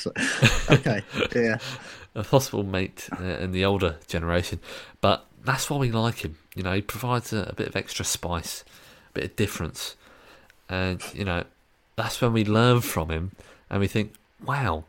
okay, 0.70 1.02
yeah, 1.34 1.58
a 2.14 2.22
possible 2.22 2.62
mate 2.62 3.08
uh, 3.20 3.24
in 3.24 3.52
the 3.52 3.64
older 3.64 3.96
generation, 4.06 4.60
but 5.00 5.26
that's 5.44 5.68
why 5.68 5.76
we 5.76 5.90
like 5.90 6.24
him. 6.24 6.36
You 6.54 6.62
know, 6.62 6.72
he 6.72 6.82
provides 6.82 7.32
a, 7.32 7.46
a 7.50 7.52
bit 7.54 7.68
of 7.68 7.76
extra 7.76 8.04
spice, 8.04 8.64
a 9.10 9.12
bit 9.12 9.24
of 9.24 9.36
difference, 9.36 9.96
and 10.68 11.02
you 11.14 11.24
know, 11.24 11.44
that's 11.96 12.20
when 12.20 12.32
we 12.32 12.44
learn 12.44 12.80
from 12.80 13.10
him 13.10 13.32
and 13.70 13.80
we 13.80 13.86
think, 13.86 14.14
wow, 14.44 14.84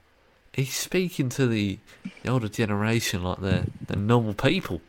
he's 0.54 0.74
speaking 0.74 1.30
to 1.30 1.48
the, 1.48 1.78
the 2.24 2.30
older 2.30 2.48
generation 2.48 3.24
like 3.24 3.40
they're, 3.40 3.66
they're 3.88 3.98
normal 3.98 4.34
people. 4.34 4.82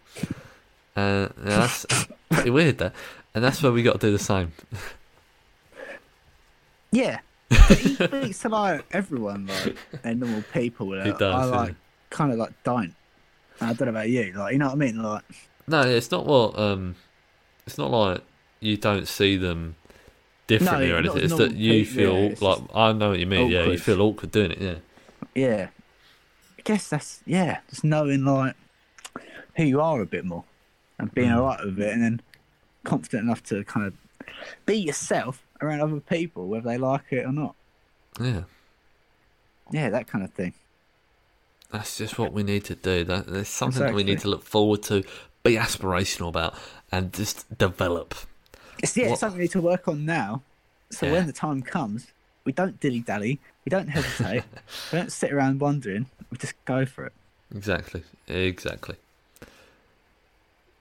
Uh, 0.96 1.28
yeah, 1.44 1.66
that's 1.66 1.86
pretty 2.30 2.50
weird, 2.50 2.78
that, 2.78 2.94
and 3.34 3.44
that's 3.44 3.62
where 3.62 3.72
we 3.72 3.82
got 3.82 4.00
to 4.00 4.06
do 4.06 4.12
the 4.12 4.18
same. 4.18 4.52
yeah. 6.90 7.20
But 7.48 7.58
he 7.78 7.94
speaks 7.94 8.40
to 8.40 8.48
like 8.48 8.84
everyone, 8.92 9.46
like 9.46 9.76
they're 10.02 10.14
normal 10.14 10.42
people. 10.52 10.92
He 11.02 11.12
does, 11.12 11.22
I 11.22 11.44
like 11.44 11.74
kind 12.10 12.32
of 12.32 12.38
like 12.38 12.52
don't. 12.64 12.94
I 13.60 13.72
don't 13.72 13.82
know 13.82 13.90
about 13.90 14.08
you, 14.08 14.32
like 14.34 14.52
you 14.52 14.58
know 14.58 14.66
what 14.66 14.72
I 14.72 14.76
mean, 14.76 15.02
like 15.02 15.22
No, 15.68 15.80
it's 15.82 16.10
not 16.10 16.26
what 16.26 16.58
um, 16.58 16.94
it's 17.66 17.78
not 17.78 17.90
like 17.90 18.22
you 18.60 18.76
don't 18.76 19.08
see 19.08 19.36
them 19.36 19.76
differently 20.46 20.88
No, 20.88 20.96
or 20.96 21.02
not 21.02 21.16
anything. 21.16 21.24
It's 21.24 21.30
normal 21.30 21.48
that 21.48 21.56
you 21.56 21.84
feel 21.84 22.14
yeah, 22.16 22.34
like 22.40 22.58
I 22.74 22.92
know 22.92 23.10
what 23.10 23.18
you 23.18 23.26
mean. 23.26 23.50
Yeah, 23.50 23.64
you 23.64 23.78
feel 23.78 24.00
awkward 24.00 24.30
doing 24.30 24.52
it. 24.52 24.60
Yeah, 24.60 24.76
yeah. 25.34 25.68
I 26.58 26.62
guess 26.62 26.88
that's 26.88 27.20
yeah, 27.26 27.58
just 27.68 27.84
knowing 27.84 28.24
like 28.24 28.54
who 29.56 29.64
you 29.64 29.80
are 29.80 30.00
a 30.00 30.06
bit 30.06 30.24
more 30.24 30.44
and 30.98 31.12
being 31.14 31.30
Mm. 31.30 31.38
alright 31.38 31.64
with 31.64 31.78
it, 31.80 31.92
and 31.92 32.02
then 32.02 32.20
confident 32.84 33.24
enough 33.24 33.42
to 33.44 33.64
kind 33.64 33.86
of 33.86 33.94
be 34.64 34.76
yourself 34.76 35.42
around 35.60 35.80
other 35.80 36.00
people, 36.00 36.46
whether 36.48 36.68
they 36.68 36.78
like 36.78 37.04
it 37.10 37.24
or 37.26 37.32
not. 37.32 37.54
yeah. 38.20 38.42
Yeah, 39.72 39.90
that 39.90 40.06
kind 40.06 40.22
of 40.22 40.32
thing. 40.32 40.54
That's 41.72 41.98
just 41.98 42.18
what 42.18 42.32
we 42.32 42.44
need 42.44 42.64
to 42.66 42.76
do. 42.76 43.02
That 43.02 43.26
there's 43.26 43.48
something 43.48 43.82
that 43.82 43.94
we 43.94 44.04
need 44.04 44.20
to 44.20 44.28
look 44.28 44.44
forward 44.44 44.82
to, 44.84 45.02
be 45.46 45.56
aspirational 45.56 46.28
about, 46.28 46.54
and 46.92 47.12
just 47.12 47.56
develop. 47.58 48.14
It's 48.82 48.96
yeah, 48.96 49.06
What- 49.06 49.12
it's 49.12 49.20
something 49.20 49.38
we 49.38 49.44
need 49.44 49.52
to 49.52 49.60
work 49.60 49.88
on 49.88 50.04
now. 50.04 50.42
So 50.90 51.06
Yeah. 51.06 51.12
when 51.12 51.26
the 51.26 51.32
time 51.32 51.62
comes, 51.62 52.08
we 52.44 52.52
don't 52.52 52.78
dilly 52.80 53.00
dally, 53.00 53.40
we 53.64 53.70
don't 53.70 53.88
hesitate, 53.88 54.44
we 54.92 54.98
don't 54.98 55.10
sit 55.12 55.32
around 55.32 55.60
wondering. 55.60 56.06
We 56.30 56.38
just 56.38 56.54
go 56.64 56.86
for 56.86 57.06
it. 57.06 57.12
Exactly, 57.54 58.02
exactly. 58.28 58.96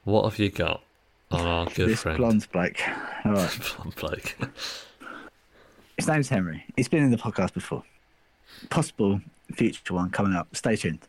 What 0.04 0.24
have 0.24 0.38
you 0.40 0.50
got 0.50 0.82
on 1.32 1.42
our 1.46 1.66
good 1.74 1.90
this 1.90 2.02
friend 2.02 2.18
blonde 2.18 2.48
bloke. 2.52 2.80
All 3.26 3.34
right. 3.34 3.60
Blonde 3.78 3.96
bloke? 3.96 4.36
His 5.98 6.08
name's 6.08 6.30
Henry. 6.30 6.66
He's 6.76 6.88
been 6.88 7.04
in 7.04 7.12
the 7.12 7.18
podcast 7.18 7.54
before. 7.54 7.84
Possible 8.70 9.22
future 9.54 9.94
one 9.94 10.10
coming 10.12 10.34
up. 10.34 10.56
Stay 10.56 10.76
tuned. 10.76 11.00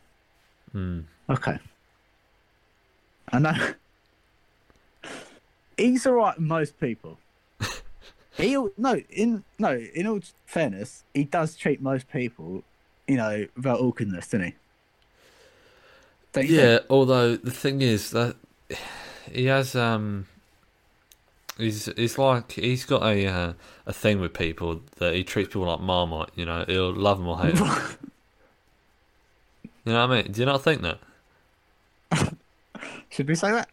Hmm. 0.71 1.01
Okay. 1.29 1.59
I 3.31 3.39
know. 3.39 3.73
He's 5.77 6.07
alright 6.07 6.37
with 6.37 6.47
most 6.47 6.79
people. 6.79 7.19
he 8.37 8.57
no 8.77 9.01
in 9.09 9.43
no 9.59 9.77
in 9.77 10.07
all 10.07 10.21
fairness, 10.45 11.03
he 11.13 11.23
does 11.23 11.55
treat 11.55 11.81
most 11.81 12.09
people, 12.09 12.63
you 13.07 13.17
know, 13.17 13.47
without 13.55 13.79
awkwardness, 13.79 14.27
doesn't 14.27 14.47
he? 14.47 14.55
Don't 16.33 16.47
you 16.47 16.55
think? 16.55 16.61
Yeah, 16.61 16.79
although 16.89 17.35
the 17.35 17.51
thing 17.51 17.81
is 17.81 18.11
that 18.11 18.35
he 19.31 19.45
has 19.45 19.75
um 19.75 20.25
he's 21.57 21.89
he's 21.95 22.17
like 22.17 22.53
he's 22.53 22.85
got 22.85 23.03
a 23.03 23.27
uh, 23.27 23.53
a 23.85 23.93
thing 23.93 24.19
with 24.19 24.33
people 24.33 24.81
that 24.97 25.13
he 25.13 25.23
treats 25.23 25.49
people 25.49 25.67
like 25.67 25.79
marmite, 25.81 26.29
you 26.35 26.45
know, 26.45 26.65
he'll 26.67 26.93
love 26.93 27.19
them 27.19 27.27
or 27.27 27.39
hate 27.39 27.55
them. 27.55 27.67
you 29.85 29.93
know 29.93 30.07
what 30.07 30.17
I 30.17 30.23
mean? 30.23 30.31
Do 30.31 30.39
you 30.39 30.45
not 30.45 30.63
think 30.63 30.81
that? 30.81 30.99
Should 33.09 33.27
we 33.27 33.35
say 33.35 33.51
that? 33.51 33.69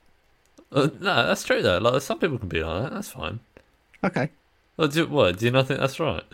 Uh, 0.73 0.89
no, 1.01 1.27
that's 1.27 1.45
true 1.45 1.63
though. 1.63 1.79
Like 1.79 2.03
some 2.03 2.19
people 2.19 2.39
can 2.39 2.49
be 2.49 2.63
like 2.63 2.83
that. 2.85 2.93
That's 2.93 3.09
fine. 3.09 3.41
Okay. 4.03 4.31
Well, 4.77 4.89
do, 4.89 5.07
what? 5.07 5.39
Do 5.39 5.45
you 5.45 5.51
not 5.53 5.69
think 5.69 5.81
that's 5.81 6.01
right? 6.01 6.25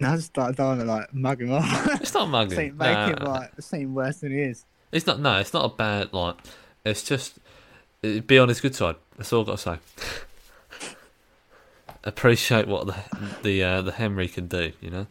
No, 0.00 0.10
I 0.10 0.16
just 0.16 0.32
don't 0.32 0.56
want 0.58 0.80
to 0.80 0.86
like 0.86 1.12
mug 1.12 1.42
him 1.42 1.52
off. 1.52 1.86
It's 2.00 2.14
not 2.14 2.28
mugging. 2.28 2.56
make 2.56 2.74
Nah, 2.76 3.06
him 3.08 3.18
like 3.20 3.50
seem 3.60 3.94
worse 3.94 4.18
than 4.18 4.32
he 4.32 4.42
is. 4.42 4.64
It's 4.92 5.06
not. 5.06 5.20
No, 5.20 5.38
it's 5.38 5.52
not 5.52 5.64
a 5.64 5.74
bad 5.74 6.12
like. 6.12 6.36
It's 6.84 7.02
just 7.02 7.38
uh, 8.04 8.20
be 8.20 8.38
on 8.38 8.48
his 8.48 8.60
good 8.60 8.74
side. 8.76 8.96
That's 9.16 9.32
all 9.32 9.40
I've 9.40 9.46
got 9.46 9.58
to 9.58 9.62
say. 9.62 10.88
Appreciate 12.04 12.68
what 12.68 12.86
the 12.86 12.96
the 13.42 13.62
uh, 13.64 13.82
the 13.82 13.92
Henry 13.92 14.28
can 14.28 14.46
do. 14.46 14.72
You 14.80 14.90
know. 14.90 15.06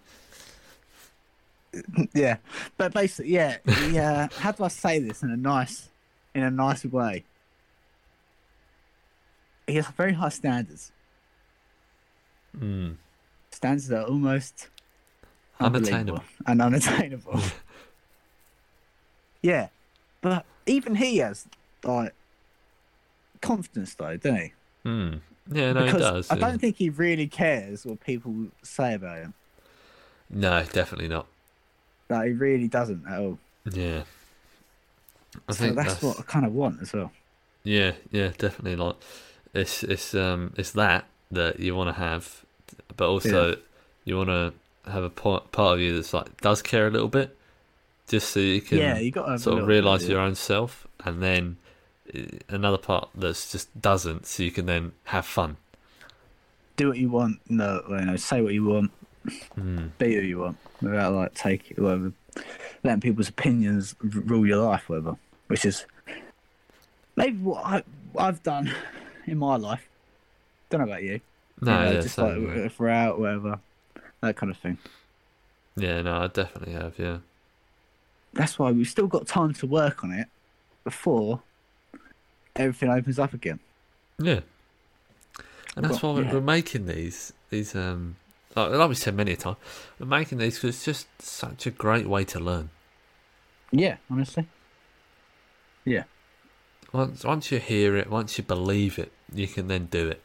Yeah, 2.13 2.37
but 2.77 2.93
basically, 2.93 3.33
yeah, 3.33 3.57
he, 3.65 3.97
uh, 3.99 4.27
how 4.37 4.51
do 4.51 4.63
I 4.63 4.67
say 4.69 4.99
this 4.99 5.23
in 5.23 5.31
a 5.31 5.37
nice, 5.37 5.89
in 6.33 6.43
a 6.43 6.51
nice 6.51 6.85
way? 6.85 7.23
He 9.67 9.75
has 9.75 9.87
very 9.87 10.13
high 10.13 10.29
standards. 10.29 10.91
Mm. 12.57 12.95
Standards 13.51 13.87
that 13.89 14.03
are 14.03 14.07
almost 14.07 14.69
Unattainable. 15.59 16.23
and 16.45 16.61
unattainable. 16.61 17.41
yeah, 19.41 19.67
but 20.21 20.45
even 20.65 20.95
he 20.95 21.17
has 21.17 21.47
like 21.83 22.13
confidence, 23.41 23.95
though, 23.95 24.17
doesn't 24.17 24.37
he? 24.37 24.53
Mm. 24.85 25.21
Yeah, 25.51 25.73
no, 25.73 25.79
he 25.81 25.85
because 25.87 26.01
does. 26.01 26.31
I 26.31 26.35
yeah. 26.35 26.41
don't 26.41 26.59
think 26.59 26.75
he 26.77 26.89
really 26.89 27.27
cares 27.27 27.85
what 27.85 28.01
people 28.01 28.33
say 28.63 28.93
about 28.93 29.17
him. 29.17 29.33
No, 30.29 30.63
definitely 30.71 31.07
not. 31.07 31.27
Like 32.09 32.27
he 32.27 32.33
really 32.33 32.67
doesn't 32.67 33.05
at 33.07 33.19
all. 33.19 33.39
Yeah. 33.71 34.03
I 35.47 35.51
so 35.51 35.63
think 35.63 35.75
that's, 35.75 35.95
that's, 35.95 36.03
what 36.03 36.19
I 36.19 36.23
kind 36.23 36.45
of 36.45 36.53
want 36.53 36.81
as 36.81 36.93
well. 36.93 37.11
Yeah, 37.63 37.91
yeah, 38.11 38.31
definitely. 38.37 38.75
Like 38.75 38.95
it's 39.53 39.83
it's 39.83 40.15
um 40.15 40.53
it's 40.57 40.71
that 40.71 41.05
that 41.31 41.59
you 41.59 41.75
want 41.75 41.89
to 41.89 42.01
have, 42.01 42.43
but 42.95 43.07
also 43.07 43.57
you 44.05 44.17
want 44.17 44.29
to 44.29 44.53
have 44.89 45.03
a 45.03 45.09
part 45.09 45.51
part 45.51 45.75
of 45.75 45.79
you 45.81 45.95
that's 45.95 46.13
like 46.13 46.39
does 46.41 46.61
care 46.61 46.87
a 46.87 46.89
little 46.89 47.09
bit, 47.09 47.35
just 48.07 48.29
so 48.29 48.39
you 48.39 48.61
can 48.61 48.77
yeah, 48.77 48.97
you 48.97 49.11
got 49.11 49.25
to 49.25 49.37
sort 49.37 49.59
of 49.59 49.67
realize 49.67 50.07
your 50.07 50.21
own 50.21 50.35
self, 50.35 50.87
and 51.03 51.21
then 51.21 51.57
uh, 52.15 52.21
another 52.47 52.77
part 52.77 53.09
that's 53.13 53.51
just 53.51 53.81
doesn't, 53.81 54.25
so 54.25 54.43
you 54.43 54.51
can 54.51 54.65
then 54.65 54.93
have 55.05 55.25
fun. 55.25 55.57
do 56.77 56.87
what 56.87 56.97
you 56.97 57.09
want. 57.09 57.39
No, 57.49 57.83
you 57.89 58.05
know, 58.05 58.15
say 58.15 58.41
what 58.41 58.53
you 58.53 58.65
want. 58.65 58.91
Mm. 59.57 59.91
be 59.97 60.15
who 60.15 60.21
you 60.21 60.39
want 60.39 60.57
without 60.81 61.13
like 61.13 61.33
taking 61.33 61.83
whatever, 61.83 62.11
letting 62.83 63.01
people's 63.01 63.29
opinions 63.29 63.95
r- 64.03 64.09
rule 64.21 64.45
your 64.47 64.63
life, 64.63 64.87
whatever. 64.89 65.17
Which 65.47 65.65
is 65.65 65.85
maybe 67.15 67.37
what 67.37 67.65
I 67.65 67.83
I've 68.17 68.41
done 68.43 68.73
in 69.25 69.37
my 69.37 69.55
life. 69.57 69.87
Don't 70.69 70.81
know 70.81 70.87
about 70.87 71.03
you. 71.03 71.19
No, 71.61 71.71
You 71.79 71.85
know, 71.85 71.91
yeah, 71.93 72.01
just 72.01 72.17
like 72.17 72.37
if 72.37 72.79
we're 72.79 72.89
out, 72.89 73.19
whatever, 73.19 73.59
that 74.21 74.35
kind 74.35 74.51
of 74.51 74.57
thing. 74.57 74.77
yeah, 75.75 76.01
no, 76.01 76.17
I 76.17 76.27
definitely 76.27 76.73
have. 76.73 76.99
Yeah, 76.99 77.17
That's 78.33 78.59
why 78.59 78.71
we've 78.71 78.87
still 78.87 79.07
got 79.07 79.27
time 79.27 79.53
to 79.55 79.65
work 79.67 80.03
on 80.03 80.11
it 80.11 80.27
before 80.83 81.41
everything 82.55 82.89
opens 82.89 83.17
up 83.19 83.33
again. 83.33 83.59
yeah, 84.19 84.41
and 85.75 85.85
that's 85.85 86.01
why 86.03 86.11
we're, 86.11 86.23
yeah. 86.23 86.33
we're 86.33 86.41
making 86.41 86.85
these 86.85 87.33
these 87.49 87.75
um 87.75 88.15
like, 88.57 88.71
like 88.71 88.89
we 88.89 88.95
said 88.95 89.15
many 89.15 89.33
a 89.33 89.37
time, 89.37 89.55
making 89.99 90.39
these 90.39 90.55
because 90.55 90.75
it's 90.75 90.85
just 90.85 91.21
such 91.21 91.65
a 91.65 91.71
great 91.71 92.07
way 92.07 92.23
to 92.25 92.39
learn. 92.39 92.69
Yeah, 93.71 93.97
honestly. 94.09 94.47
Yeah. 95.85 96.03
Once 96.91 97.23
once 97.23 97.51
you 97.51 97.59
hear 97.59 97.95
it, 97.95 98.09
once 98.09 98.37
you 98.37 98.43
believe 98.43 98.97
it, 98.97 99.11
you 99.33 99.47
can 99.47 99.67
then 99.67 99.85
do 99.85 100.09
it. 100.09 100.21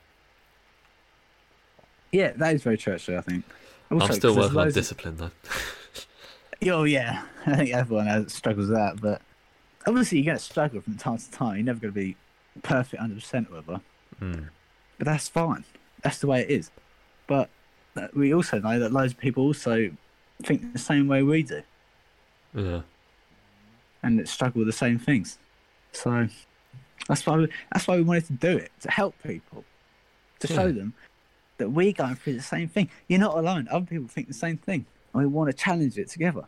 Yeah, 2.10 2.32
that 2.36 2.54
is 2.54 2.62
very 2.62 2.78
true. 2.78 2.94
Actually, 2.94 3.18
I 3.18 3.20
think. 3.22 3.44
Also, 3.90 4.06
I'm 4.06 4.12
still 4.12 4.34
working 4.34 4.50
on 4.50 4.54
loads 4.54 4.76
of- 4.76 4.82
discipline 4.82 5.16
though. 5.16 5.30
Oh 6.70 6.84
yeah, 6.84 7.24
I 7.46 7.56
think 7.56 7.70
everyone 7.70 8.06
has 8.06 8.32
struggles 8.32 8.68
with 8.68 8.76
that, 8.76 9.00
but 9.00 9.20
obviously 9.84 10.18
you're 10.18 10.26
going 10.26 10.38
to 10.38 10.44
struggle 10.44 10.80
from 10.80 10.96
time 10.96 11.18
to 11.18 11.30
time. 11.32 11.56
You're 11.56 11.64
never 11.64 11.80
going 11.80 11.92
to 11.92 12.00
be 12.00 12.16
perfect, 12.62 13.00
hundred 13.00 13.16
percent, 13.16 13.50
whatever. 13.50 13.80
Mm. 14.20 14.48
But 14.98 15.06
that's 15.06 15.28
fine. 15.28 15.64
That's 16.02 16.20
the 16.20 16.28
way 16.28 16.42
it 16.42 16.50
is. 16.50 16.70
But 17.26 17.50
we 18.14 18.32
also 18.34 18.58
know 18.58 18.78
that 18.78 18.92
loads 18.92 19.12
of 19.12 19.18
people 19.18 19.44
also 19.44 19.90
think 20.42 20.72
the 20.72 20.78
same 20.78 21.08
way 21.08 21.22
we 21.22 21.42
do, 21.42 21.62
Yeah, 22.54 22.82
and 24.02 24.18
that 24.18 24.28
struggle 24.28 24.60
with 24.60 24.68
the 24.68 24.72
same 24.72 24.98
things. 24.98 25.38
So 25.92 26.28
that's 27.08 27.26
why 27.26 27.36
we, 27.36 27.48
that's 27.72 27.86
why 27.86 27.96
we 27.96 28.02
wanted 28.02 28.26
to 28.26 28.32
do 28.34 28.56
it 28.56 28.72
to 28.80 28.90
help 28.90 29.14
people, 29.22 29.64
to 30.40 30.46
show 30.46 30.72
them 30.72 30.94
that 31.58 31.70
we're 31.70 31.92
going 31.92 32.14
through 32.16 32.34
the 32.34 32.42
same 32.42 32.68
thing. 32.68 32.88
You're 33.08 33.20
not 33.20 33.36
alone. 33.36 33.68
Other 33.70 33.86
people 33.86 34.08
think 34.08 34.28
the 34.28 34.34
same 34.34 34.56
thing, 34.56 34.86
and 35.12 35.22
we 35.22 35.26
want 35.26 35.50
to 35.50 35.56
challenge 35.56 35.98
it 35.98 36.08
together. 36.08 36.44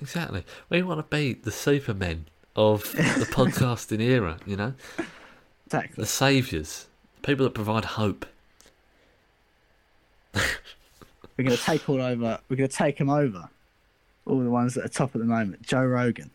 exactly. 0.00 0.44
We 0.70 0.82
want 0.82 0.98
to 0.98 1.16
be 1.16 1.34
the 1.34 1.52
supermen 1.52 2.26
of 2.56 2.82
the 2.92 3.26
podcasting 3.30 4.00
era. 4.00 4.38
You 4.46 4.56
know, 4.56 4.74
Exactly. 5.66 6.02
the 6.02 6.06
saviors, 6.06 6.86
people 7.22 7.44
that 7.44 7.52
provide 7.54 7.84
hope. 7.84 8.24
we're 11.36 11.44
going 11.44 11.56
to 11.56 11.62
take 11.62 11.88
all 11.88 12.00
over. 12.00 12.38
We're 12.48 12.56
going 12.56 12.68
to 12.70 12.76
take 12.76 12.98
them 12.98 13.10
over. 13.10 13.48
All 14.26 14.40
the 14.40 14.50
ones 14.50 14.74
that 14.74 14.84
are 14.84 14.88
top 14.88 15.14
at 15.14 15.20
the 15.20 15.26
moment. 15.26 15.62
Joe 15.62 15.84
Rogan. 15.84 16.30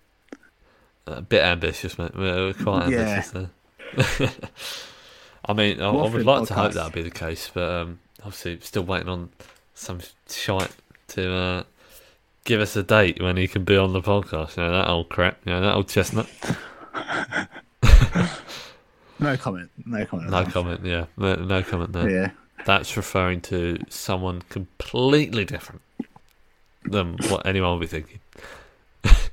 A 1.07 1.21
bit 1.21 1.43
ambitious, 1.43 1.97
mate. 1.97 2.15
We're 2.15 2.53
quite 2.53 2.89
Yeah. 2.89 2.99
ambitious 2.99 3.31
there. 3.31 4.29
I 5.45 5.53
mean, 5.53 5.81
I, 5.81 5.89
I 5.89 6.09
would 6.09 6.25
like 6.25 6.47
to 6.47 6.53
hope 6.53 6.73
that 6.73 6.83
would 6.83 6.93
be 6.93 7.01
the 7.01 7.09
case, 7.09 7.49
but 7.53 7.69
um, 7.69 7.99
obviously, 8.19 8.59
still 8.61 8.83
waiting 8.83 9.09
on 9.09 9.29
some 9.73 9.99
shite 10.29 10.71
to 11.09 11.33
uh, 11.33 11.63
give 12.45 12.61
us 12.61 12.75
a 12.75 12.83
date 12.83 13.21
when 13.21 13.35
he 13.37 13.47
can 13.47 13.63
be 13.63 13.75
on 13.75 13.91
the 13.91 14.01
podcast. 14.01 14.55
You 14.57 14.63
know 14.63 14.71
that 14.71 14.87
old 14.87 15.09
crap. 15.09 15.39
You 15.45 15.53
know 15.53 15.61
that 15.61 15.75
old 15.75 15.89
chestnut. 15.89 16.27
No 19.19 19.37
comment. 19.37 19.69
No 19.85 20.03
comment. 20.05 20.31
No 20.31 20.43
comment. 20.45 20.83
Yeah, 20.83 21.05
no, 21.15 21.35
no 21.35 21.61
comment 21.61 21.93
there. 21.93 22.09
Yeah. 22.09 22.31
That's 22.65 22.95
referring 22.95 23.41
to 23.41 23.77
someone 23.89 24.43
completely 24.43 25.45
different 25.45 25.81
than 26.83 27.17
what 27.29 27.45
anyone 27.45 27.79
would 27.79 27.81
be 27.81 27.87
thinking. 27.87 28.19
I 29.03 29.29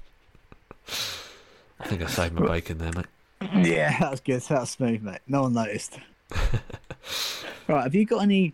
think 1.84 2.02
I 2.02 2.06
saved 2.06 2.34
my 2.34 2.46
bacon 2.46 2.78
there, 2.78 2.92
mate. 2.92 3.66
Yeah, 3.66 3.98
that 4.00 4.10
was 4.10 4.20
good. 4.20 4.40
That 4.42 4.60
was 4.60 4.70
smooth, 4.70 5.02
mate. 5.02 5.20
No 5.26 5.42
one 5.42 5.52
noticed. 5.52 5.98
right, 7.68 7.82
have 7.82 7.94
you 7.94 8.04
got 8.04 8.22
any 8.22 8.52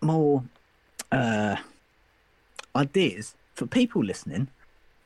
more 0.00 0.44
uh, 1.12 1.56
ideas 2.74 3.34
for 3.54 3.66
people 3.66 4.04
listening 4.04 4.48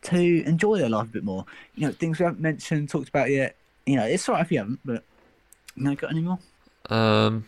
to 0.02 0.42
enjoy 0.44 0.78
their 0.78 0.88
life 0.88 1.06
a 1.06 1.10
bit 1.10 1.24
more? 1.24 1.44
You 1.76 1.86
know, 1.86 1.92
things 1.92 2.18
we 2.18 2.24
haven't 2.24 2.40
mentioned, 2.40 2.88
talked 2.88 3.08
about 3.08 3.30
yet. 3.30 3.56
You 3.86 3.96
know, 3.96 4.04
it's 4.04 4.28
all 4.28 4.34
right 4.34 4.44
if 4.44 4.52
you 4.52 4.58
haven't, 4.58 4.80
but 4.84 5.04
you 5.76 5.84
know, 5.84 5.94
got 5.94 6.10
any 6.10 6.20
more 6.20 6.38
Um, 6.88 7.46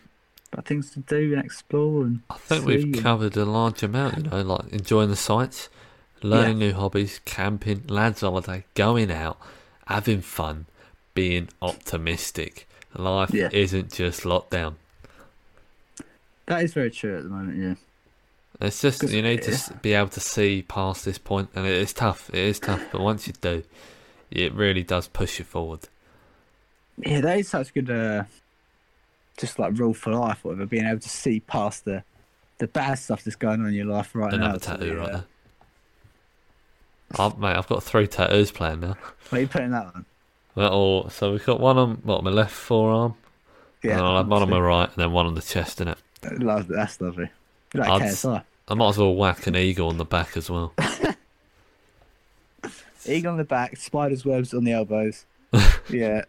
about 0.53 0.66
things 0.66 0.90
to 0.92 1.00
do 1.00 1.32
and 1.34 1.44
explore 1.44 2.03
and 2.05 2.20
I 2.30 2.34
think 2.36 2.66
we've 2.66 2.82
and- 2.84 2.98
covered 3.03 3.36
a 3.36 3.44
large 3.44 3.82
amount, 3.82 4.16
you 4.18 4.22
know, 4.24 4.42
like 4.42 4.68
enjoying 4.72 5.09
the 5.11 5.16
sights, 5.16 5.68
learning 6.22 6.59
new 6.59 6.72
hobbies, 6.72 7.20
camping, 7.24 7.84
lads 7.88 8.20
holiday, 8.20 8.64
going 8.74 9.11
out, 9.11 9.38
having 9.86 10.20
fun, 10.20 10.66
being 11.14 11.48
optimistic. 11.62 12.68
Life 12.94 13.32
Yeah. 13.32 13.48
isn't 13.53 13.92
just 13.92 14.22
lockdown. 14.22 14.74
That 16.46 16.62
is 16.64 16.74
very 16.74 16.90
true 16.90 17.16
at 17.16 17.22
the 17.22 17.28
moment. 17.30 17.59
Yeah. 17.59 18.66
It's 18.66 18.80
just 18.80 19.03
you 19.03 19.22
need 19.22 19.42
to 19.42 19.53
s- 19.53 19.72
be 19.80 19.94
able 19.94 20.11
to 20.11 20.20
see 20.20 20.62
past 20.62 21.05
this 21.05 21.18
point, 21.18 21.48
and 21.55 21.66
it 21.66 21.72
is 21.72 21.92
tough. 21.92 22.28
It 22.30 22.38
is 22.40 22.59
tough, 22.61 22.82
but 22.92 23.00
once 23.00 23.26
you 23.26 23.32
do, 23.40 23.64
it 24.30 24.53
really 24.53 24.82
does 24.82 25.09
push 25.09 25.38
you 25.38 25.44
forward. 25.44 25.80
Yeah, 26.98 27.22
that 27.22 27.38
is 27.38 27.48
such 27.48 27.72
good, 27.72 27.90
uh, 27.90 28.24
just 29.43 29.59
like 29.59 29.78
rule 29.78 29.93
for 29.93 30.14
life, 30.14 30.43
whatever. 30.43 30.64
Being 30.64 30.86
able 30.86 31.01
to 31.01 31.09
see 31.09 31.40
past 31.40 31.84
the 31.84 32.03
the 32.59 32.68
bad 32.68 32.95
stuff 32.95 33.24
that's 33.24 33.36
going 33.36 33.61
on 33.61 33.66
in 33.66 33.74
your 33.74 33.86
life 33.86 34.14
right 34.14 34.30
now. 34.30 34.36
Another 34.36 34.59
to 34.59 34.64
tattoo 34.64 34.90
the, 34.90 34.97
right 34.97 35.09
uh, 35.09 35.12
there. 35.12 35.24
I've, 37.18 37.38
mate, 37.38 37.57
I've 37.57 37.68
got 37.68 37.82
three 37.82 38.07
tattoos 38.07 38.51
planned 38.51 38.80
now. 38.80 38.97
Where 39.28 39.40
are 39.40 39.43
you 39.43 39.49
putting 39.49 39.72
that 39.72 39.86
on? 39.95 40.07
Well, 40.55 41.11
so 41.11 41.32
we've 41.32 41.45
got 41.45 41.61
one 41.61 41.76
on 41.76 41.97
what 42.05 42.24
my 42.24 42.30
left 42.30 42.53
forearm, 42.53 43.14
and 43.82 43.93
I'll 43.93 44.16
have 44.16 44.28
one 44.28 44.43
on 44.43 44.49
my 44.49 44.61
right, 44.61 44.88
and 44.88 44.97
then 44.97 45.12
one 45.12 45.26
on 45.26 45.34
the 45.34 45.43
chest. 45.43 45.80
In 45.80 45.88
it, 45.88 45.99
Love, 46.38 46.68
that's 46.68 47.01
lovely. 47.01 47.28
Like 47.74 47.90
I'd 47.90 48.03
KSI. 48.03 48.45
I 48.68 48.74
might 48.74 48.88
as 48.90 48.99
well 48.99 49.14
whack 49.14 49.47
an 49.47 49.57
eagle 49.57 49.88
on 49.88 49.99
the 49.99 50.05
back 50.05 50.36
as 50.36 50.49
well. 50.49 50.72
Eagle 53.05 53.32
on 53.32 53.38
the 53.38 53.45
back, 53.45 53.76
spider's 53.76 54.24
webs 54.24 54.55
on 54.55 54.64
the 54.64 54.72
elbows. 54.72 55.24
yeah. 55.90 56.22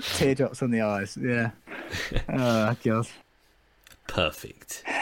Teardrops 0.00 0.62
on 0.62 0.70
the 0.70 0.80
eyes. 0.80 1.18
Yeah. 1.20 1.50
Oh, 2.28 2.76
God. 2.84 3.08
Perfect. 4.06 4.84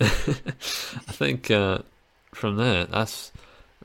I 0.00 0.04
think 0.06 1.50
uh, 1.50 1.78
from 2.34 2.56
there, 2.56 2.84
that's 2.86 3.32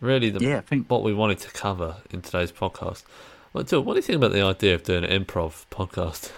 really 0.01 0.29
the 0.29 0.43
Yeah, 0.43 0.57
I 0.57 0.61
think 0.61 0.89
what 0.89 1.03
we 1.03 1.13
wanted 1.13 1.39
to 1.39 1.49
cover 1.51 1.97
in 2.09 2.21
today's 2.21 2.51
podcast. 2.51 3.03
Well, 3.53 3.63
Jill, 3.63 3.81
what 3.81 3.93
do 3.93 3.97
you 3.97 4.01
think 4.03 4.17
about 4.17 4.33
the 4.33 4.41
idea 4.41 4.75
of 4.75 4.83
doing 4.83 5.03
an 5.03 5.25
improv 5.25 5.65
podcast? 5.71 6.31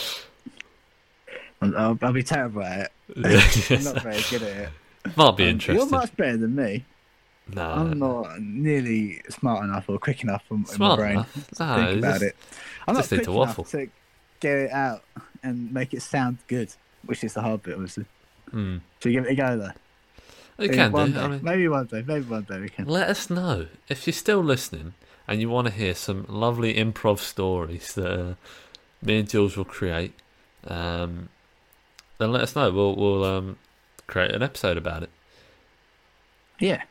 I'll, 1.62 1.98
I'll, 2.02 2.12
be 2.12 2.22
terrible 2.24 2.62
at 2.62 2.90
it. 3.08 3.16
I'm 3.70 3.84
not 3.84 4.02
very 4.02 4.20
good 4.30 4.42
at 4.42 4.56
it. 4.56 4.68
Might 5.16 5.36
be 5.36 5.44
Um, 5.44 5.48
interesting. 5.50 5.88
You're 5.88 5.98
much 5.98 6.16
better 6.16 6.36
than 6.36 6.54
me. 6.56 6.84
No, 7.48 7.62
I'm 7.70 7.98
not 7.98 8.40
nearly 8.40 9.20
smart 9.28 9.64
enough 9.64 9.88
or 9.88 9.98
quick 9.98 10.22
enough 10.22 10.44
in, 10.50 10.56
in 10.58 10.62
my 10.62 10.68
smart 10.68 10.98
brain 10.98 11.12
enough. 11.12 11.32
to 11.56 11.64
No, 11.66 11.76
think 11.86 11.98
about 11.98 12.12
just- 12.12 12.22
it. 12.22 12.36
I'm 12.86 12.96
just 12.96 13.10
not 13.12 13.16
quick 13.18 13.24
to 13.26 13.32
waffle. 13.32 13.62
enough 13.64 13.70
to 13.72 13.90
get 14.40 14.58
it 14.58 14.70
out 14.72 15.02
and 15.42 15.72
make 15.72 15.92
it 15.94 16.02
sound 16.02 16.38
good, 16.48 16.72
which 17.04 17.22
is 17.24 17.34
the 17.34 17.42
hard 17.42 17.62
bit, 17.62 17.74
obviously. 17.74 18.06
Should 18.52 18.80
we 19.04 19.12
give 19.12 19.24
it 19.26 19.30
a 19.32 19.34
go, 19.34 19.56
though? 19.56 19.70
You 20.62 20.68
Yeah, 20.70 20.72
can 20.74 20.92
one 20.92 21.12
do. 21.12 21.18
Day. 21.18 21.20
I 21.24 21.28
mean, 21.28 21.40
Maybe 21.42 21.68
one 21.68 21.86
day. 21.86 22.04
Maybe 22.06 22.24
one 22.26 22.42
day 22.42 22.60
we 22.60 22.68
can. 22.68 22.86
Let 22.86 23.08
us 23.08 23.30
know 23.30 23.66
if 23.88 24.06
you're 24.06 24.12
still 24.14 24.40
listening 24.44 24.94
and 25.26 25.40
you 25.40 25.48
want 25.48 25.68
to 25.68 25.72
hear 25.72 25.94
some 25.94 26.26
lovely 26.28 26.74
improv 26.74 27.18
stories 27.20 27.94
that 27.94 28.12
uh, 28.20 28.34
me 29.00 29.20
and 29.20 29.28
Jules 29.28 29.56
will 29.56 29.64
create. 29.64 30.12
Um, 30.66 31.28
then 32.18 32.30
let 32.32 32.42
us 32.42 32.54
know. 32.54 32.70
We'll 32.70 32.94
we'll 32.94 33.24
um, 33.24 33.56
create 34.06 34.32
an 34.32 34.42
episode 34.42 34.76
about 34.76 35.02
it. 35.04 35.10
Yeah. 36.60 36.82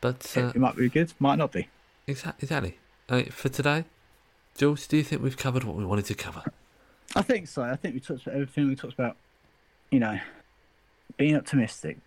But 0.00 0.34
uh, 0.36 0.46
it 0.54 0.56
might 0.56 0.76
be 0.76 0.88
good, 0.88 1.12
might 1.18 1.36
not 1.36 1.52
be. 1.52 1.68
exactly, 2.06 2.44
exactly. 2.46 2.78
Uh, 3.08 3.22
for 3.30 3.48
today, 3.48 3.84
Jules, 4.56 4.86
do 4.86 4.96
you 4.96 5.02
think 5.02 5.22
we've 5.22 5.36
covered 5.36 5.64
what 5.64 5.76
we 5.76 5.84
wanted 5.84 6.06
to 6.06 6.14
cover? 6.14 6.42
I 7.16 7.22
think 7.22 7.48
so. 7.48 7.62
I 7.62 7.76
think 7.76 7.94
we 7.94 8.00
talked 8.00 8.22
about 8.22 8.34
everything. 8.34 8.68
We 8.68 8.76
talked 8.76 8.94
about, 8.94 9.16
you 9.90 9.98
know, 10.00 10.18
being 11.16 11.36
optimistic, 11.36 11.98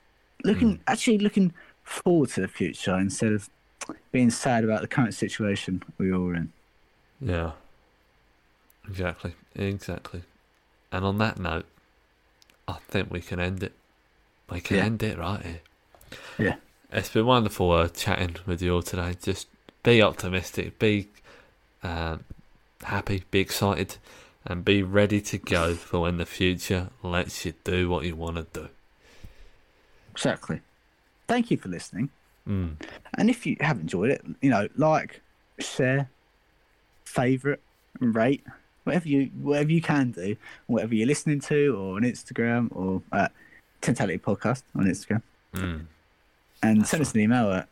looking 0.43 0.79
actually 0.87 1.17
looking 1.19 1.53
forward 1.83 2.29
to 2.29 2.41
the 2.41 2.47
future 2.47 2.97
instead 2.97 3.33
of 3.33 3.49
being 4.11 4.29
sad 4.29 4.63
about 4.63 4.81
the 4.81 4.87
current 4.87 5.13
situation 5.13 5.83
we 5.97 6.11
all 6.13 6.29
are 6.29 6.35
in. 6.35 6.53
Yeah. 7.21 7.51
Exactly. 8.87 9.33
Exactly. 9.55 10.23
And 10.91 11.03
on 11.05 11.17
that 11.17 11.37
note, 11.39 11.65
I 12.67 12.77
think 12.87 13.11
we 13.11 13.19
can 13.21 13.39
end 13.39 13.61
it. 13.63 13.73
We 14.49 14.61
can 14.61 14.77
Yeah. 14.77 14.83
end 14.85 15.03
it 15.03 15.17
right 15.17 15.41
here. 15.45 15.61
Yeah. 16.37 16.55
It's 16.95 17.09
been 17.09 17.25
wonderful 17.25 17.71
uh, 17.71 17.87
chatting 17.87 18.35
with 18.45 18.61
you 18.61 18.75
all 18.75 18.83
today. 18.83 19.15
Just 19.19 19.47
be 19.81 19.99
optimistic, 19.99 20.77
be 20.77 21.07
um, 21.81 22.23
happy, 22.83 23.23
be 23.31 23.39
excited, 23.39 23.97
and 24.45 24.63
be 24.63 24.83
ready 24.83 25.19
to 25.21 25.39
go 25.39 25.73
for 25.73 26.01
when 26.01 26.17
the 26.17 26.25
future 26.27 26.89
lets 27.01 27.45
you 27.45 27.55
do 27.63 27.89
what 27.89 28.05
you 28.05 28.15
want 28.15 28.35
to 28.35 28.45
do. 28.53 28.69
Exactly. 30.11 30.61
Thank 31.27 31.49
you 31.49 31.57
for 31.57 31.67
listening. 31.67 32.11
Mm. 32.47 32.75
And 33.15 33.27
if 33.27 33.47
you 33.47 33.57
have 33.59 33.79
enjoyed 33.79 34.11
it, 34.11 34.23
you 34.41 34.51
know, 34.51 34.67
like, 34.77 35.21
share, 35.57 36.09
favourite, 37.05 37.59
and 38.01 38.13
rate, 38.13 38.43
whatever 38.83 39.07
you 39.07 39.31
whatever 39.41 39.71
you 39.71 39.81
can 39.81 40.11
do, 40.11 40.35
whatever 40.67 40.93
you're 40.93 41.07
listening 41.07 41.39
to, 41.39 41.75
or 41.75 41.95
on 41.95 42.03
Instagram, 42.03 42.67
or 42.75 43.01
at 43.11 43.31
Tentality 43.81 44.19
Podcast 44.19 44.61
on 44.75 44.85
Instagram, 44.85 45.23
Mm. 45.55 45.85
And 46.63 46.79
That's 46.81 46.89
send 46.89 47.01
us 47.01 47.13
an 47.13 47.19
email 47.21 47.51
at 47.51 47.67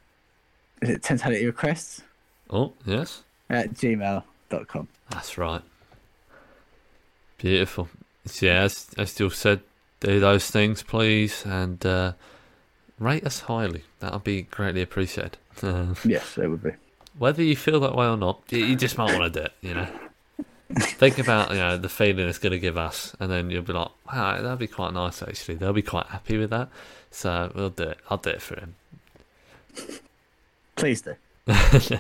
is 0.82 0.90
it 0.90 1.02
Tentality 1.04 1.46
Requests 1.46 2.02
Oh, 2.50 2.74
yes. 2.86 3.24
at 3.50 3.74
gmail.com. 3.74 4.88
That's 5.10 5.38
right. 5.38 5.62
Beautiful. 7.38 7.90
Yeah, 8.40 8.64
as, 8.64 8.88
as 8.98 9.16
Jill 9.16 9.30
said, 9.32 9.62
do 10.00 10.20
those 10.20 10.50
things, 10.52 10.84
please, 10.84 11.44
and 11.46 11.84
uh, 11.86 12.14
rate 13.00 13.26
us 13.26 13.42
highly. 13.42 13.84
That'll 14.00 14.20
be 14.20 14.44
greatly 14.44 14.82
appreciated. 14.82 15.38
Yes, 16.06 16.38
it 16.38 16.48
would 16.48 16.64
be. 16.64 16.72
whether 17.18 17.44
you 17.44 17.56
feel 17.56 17.80
that 17.82 17.96
way 17.96 18.06
or 18.08 18.18
not, 18.18 18.42
you, 18.50 18.64
you 18.66 18.76
just 18.76 18.98
might 18.98 19.18
want 19.18 19.34
to 19.34 19.40
do 19.40 19.46
it. 19.46 19.54
You 19.62 19.74
know, 19.76 19.88
think 20.80 21.20
about 21.20 21.52
you 21.52 21.58
know 21.58 21.78
the 21.78 21.90
feeling 21.90 22.28
it's 22.28 22.38
going 22.40 22.54
to 22.54 22.60
give 22.60 22.78
us, 22.78 23.14
and 23.20 23.30
then 23.30 23.50
you'll 23.50 23.62
be 23.62 23.74
like, 23.74 23.90
"Wow, 24.12 24.42
that'd 24.42 24.58
be 24.60 24.68
quite 24.68 24.94
nice." 24.94 25.22
Actually, 25.22 25.56
they'll 25.56 25.74
be 25.74 25.82
quite 25.82 26.08
happy 26.08 26.38
with 26.38 26.50
that. 26.52 26.70
So 27.12 27.52
we'll 27.54 27.70
do 27.70 27.84
it. 27.84 27.98
I'll 28.10 28.18
do 28.18 28.30
it 28.32 28.42
for 28.42 28.60
him. 28.60 28.76
Please 30.76 31.02
do. 31.02 31.16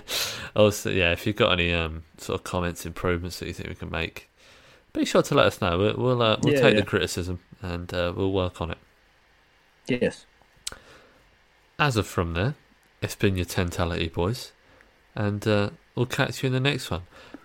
also, 0.55 0.89
yeah, 0.89 1.11
if 1.11 1.25
you've 1.25 1.35
got 1.35 1.51
any 1.53 1.73
um, 1.73 2.03
sort 2.17 2.39
of 2.39 2.43
comments, 2.43 2.85
improvements 2.85 3.39
that 3.39 3.47
you 3.47 3.53
think 3.53 3.69
we 3.69 3.75
can 3.75 3.89
make, 3.89 4.29
be 4.93 5.05
sure 5.05 5.21
to 5.23 5.35
let 5.35 5.47
us 5.47 5.61
know. 5.61 5.77
We'll 5.77 5.95
we'll, 5.97 6.21
uh, 6.21 6.37
we'll 6.41 6.53
Yeah, 6.53 6.61
take 6.61 6.73
yeah. 6.75 6.81
the 6.81 6.85
criticism 6.85 7.39
and 7.61 7.93
uh, 7.93 8.13
we'll 8.15 8.31
work 8.31 8.61
on 8.61 8.71
it. 8.71 8.77
Yes. 9.87 10.25
As 11.79 11.97
of 11.97 12.05
from 12.07 12.33
there, 12.33 12.55
it's 13.01 13.15
been 13.15 13.35
your 13.35 13.45
Tentality 13.45 14.07
boys, 14.07 14.51
and 15.15 15.45
uh, 15.47 15.71
we'll 15.95 16.05
catch 16.05 16.43
you 16.43 16.47
in 16.47 16.53
the 16.53 16.59
next 16.59 16.91
one. 16.91 17.01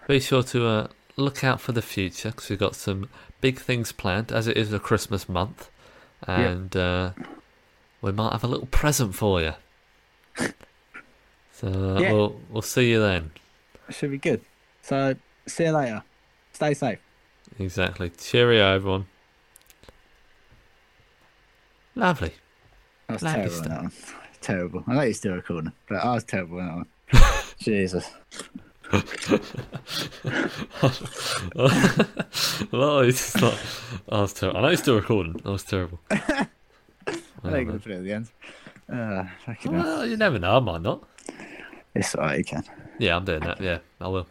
Be 0.07 0.20
sure 0.20 0.43
to 0.43 0.66
uh, 0.66 0.89
look 1.16 1.43
out 1.43 1.61
for 1.61 1.72
the 1.72 1.83
future 1.83 2.31
because 2.31 2.51
we've 2.51 2.59
got 2.59 2.74
some 2.74 3.09
big 3.41 3.59
things 3.59 3.93
planned. 3.93 4.31
As 4.31 4.47
it 4.47 4.57
is 4.57 4.72
a 4.72 4.79
Christmas 4.79 5.29
month, 5.29 5.70
and 6.27 6.77
uh, 6.77 7.12
we 8.03 8.12
might 8.12 8.33
have 8.33 8.45
a 8.45 8.49
little 8.49 8.66
present 8.66 9.14
for 9.14 9.41
you. 9.41 9.55
So 11.53 11.97
Yeah. 11.99 12.12
we'll 12.12 12.41
we'll 12.51 12.61
see 12.62 12.91
you 12.91 13.01
then. 13.01 13.30
Should 13.89 14.11
be 14.11 14.18
good. 14.18 14.43
So, 14.82 15.14
see 15.47 15.64
you 15.64 15.72
later. 15.72 16.03
Stay 16.53 16.74
safe. 16.74 16.99
Exactly. 17.59 18.11
Cheerio, 18.11 18.74
everyone. 18.74 19.07
Lovely. 21.95 22.32
Was 23.09 23.22
Lovely 23.22 23.49
terrible 23.49 23.62
that. 23.70 23.93
Terrible. 24.43 24.84
I 24.87 24.95
know 24.95 25.03
you're 25.03 25.14
still 25.14 25.32
recording, 25.34 25.72
but 25.89 25.97
I 26.05 26.12
was 26.14 26.24
terrible 26.24 26.59
that 26.59 26.74
one. 26.74 26.87
Jesus. 27.59 28.11
well, 32.72 33.01
it's 33.01 33.41
not. 33.41 33.59
I 34.11 34.20
was 34.20 34.32
terrible. 34.32 34.59
I 34.59 34.62
know 34.62 34.68
it's 34.68 34.82
still 34.82 34.95
recording. 34.97 35.41
I 35.45 35.51
was 35.51 35.64
terrible. 35.64 35.99
I 36.11 36.47
think 37.43 37.70
we'll 37.70 37.78
put 37.78 37.93
it 37.93 37.97
at 37.97 38.05
the 38.05 38.12
end. 38.12 38.28
Uh. 38.93 39.24
Well, 39.64 40.07
you 40.07 40.16
never 40.16 40.39
know. 40.39 40.57
I 40.57 40.61
might 40.61 40.82
not. 40.82 41.03
It's 41.95 42.14
alright, 42.14 42.39
you 42.39 42.45
can. 42.45 42.64
Yeah, 42.99 43.16
I'm 43.16 43.24
doing 43.24 43.41
that. 43.41 43.61
Yeah, 43.61 43.78
I 44.01 44.09
will. 44.09 44.24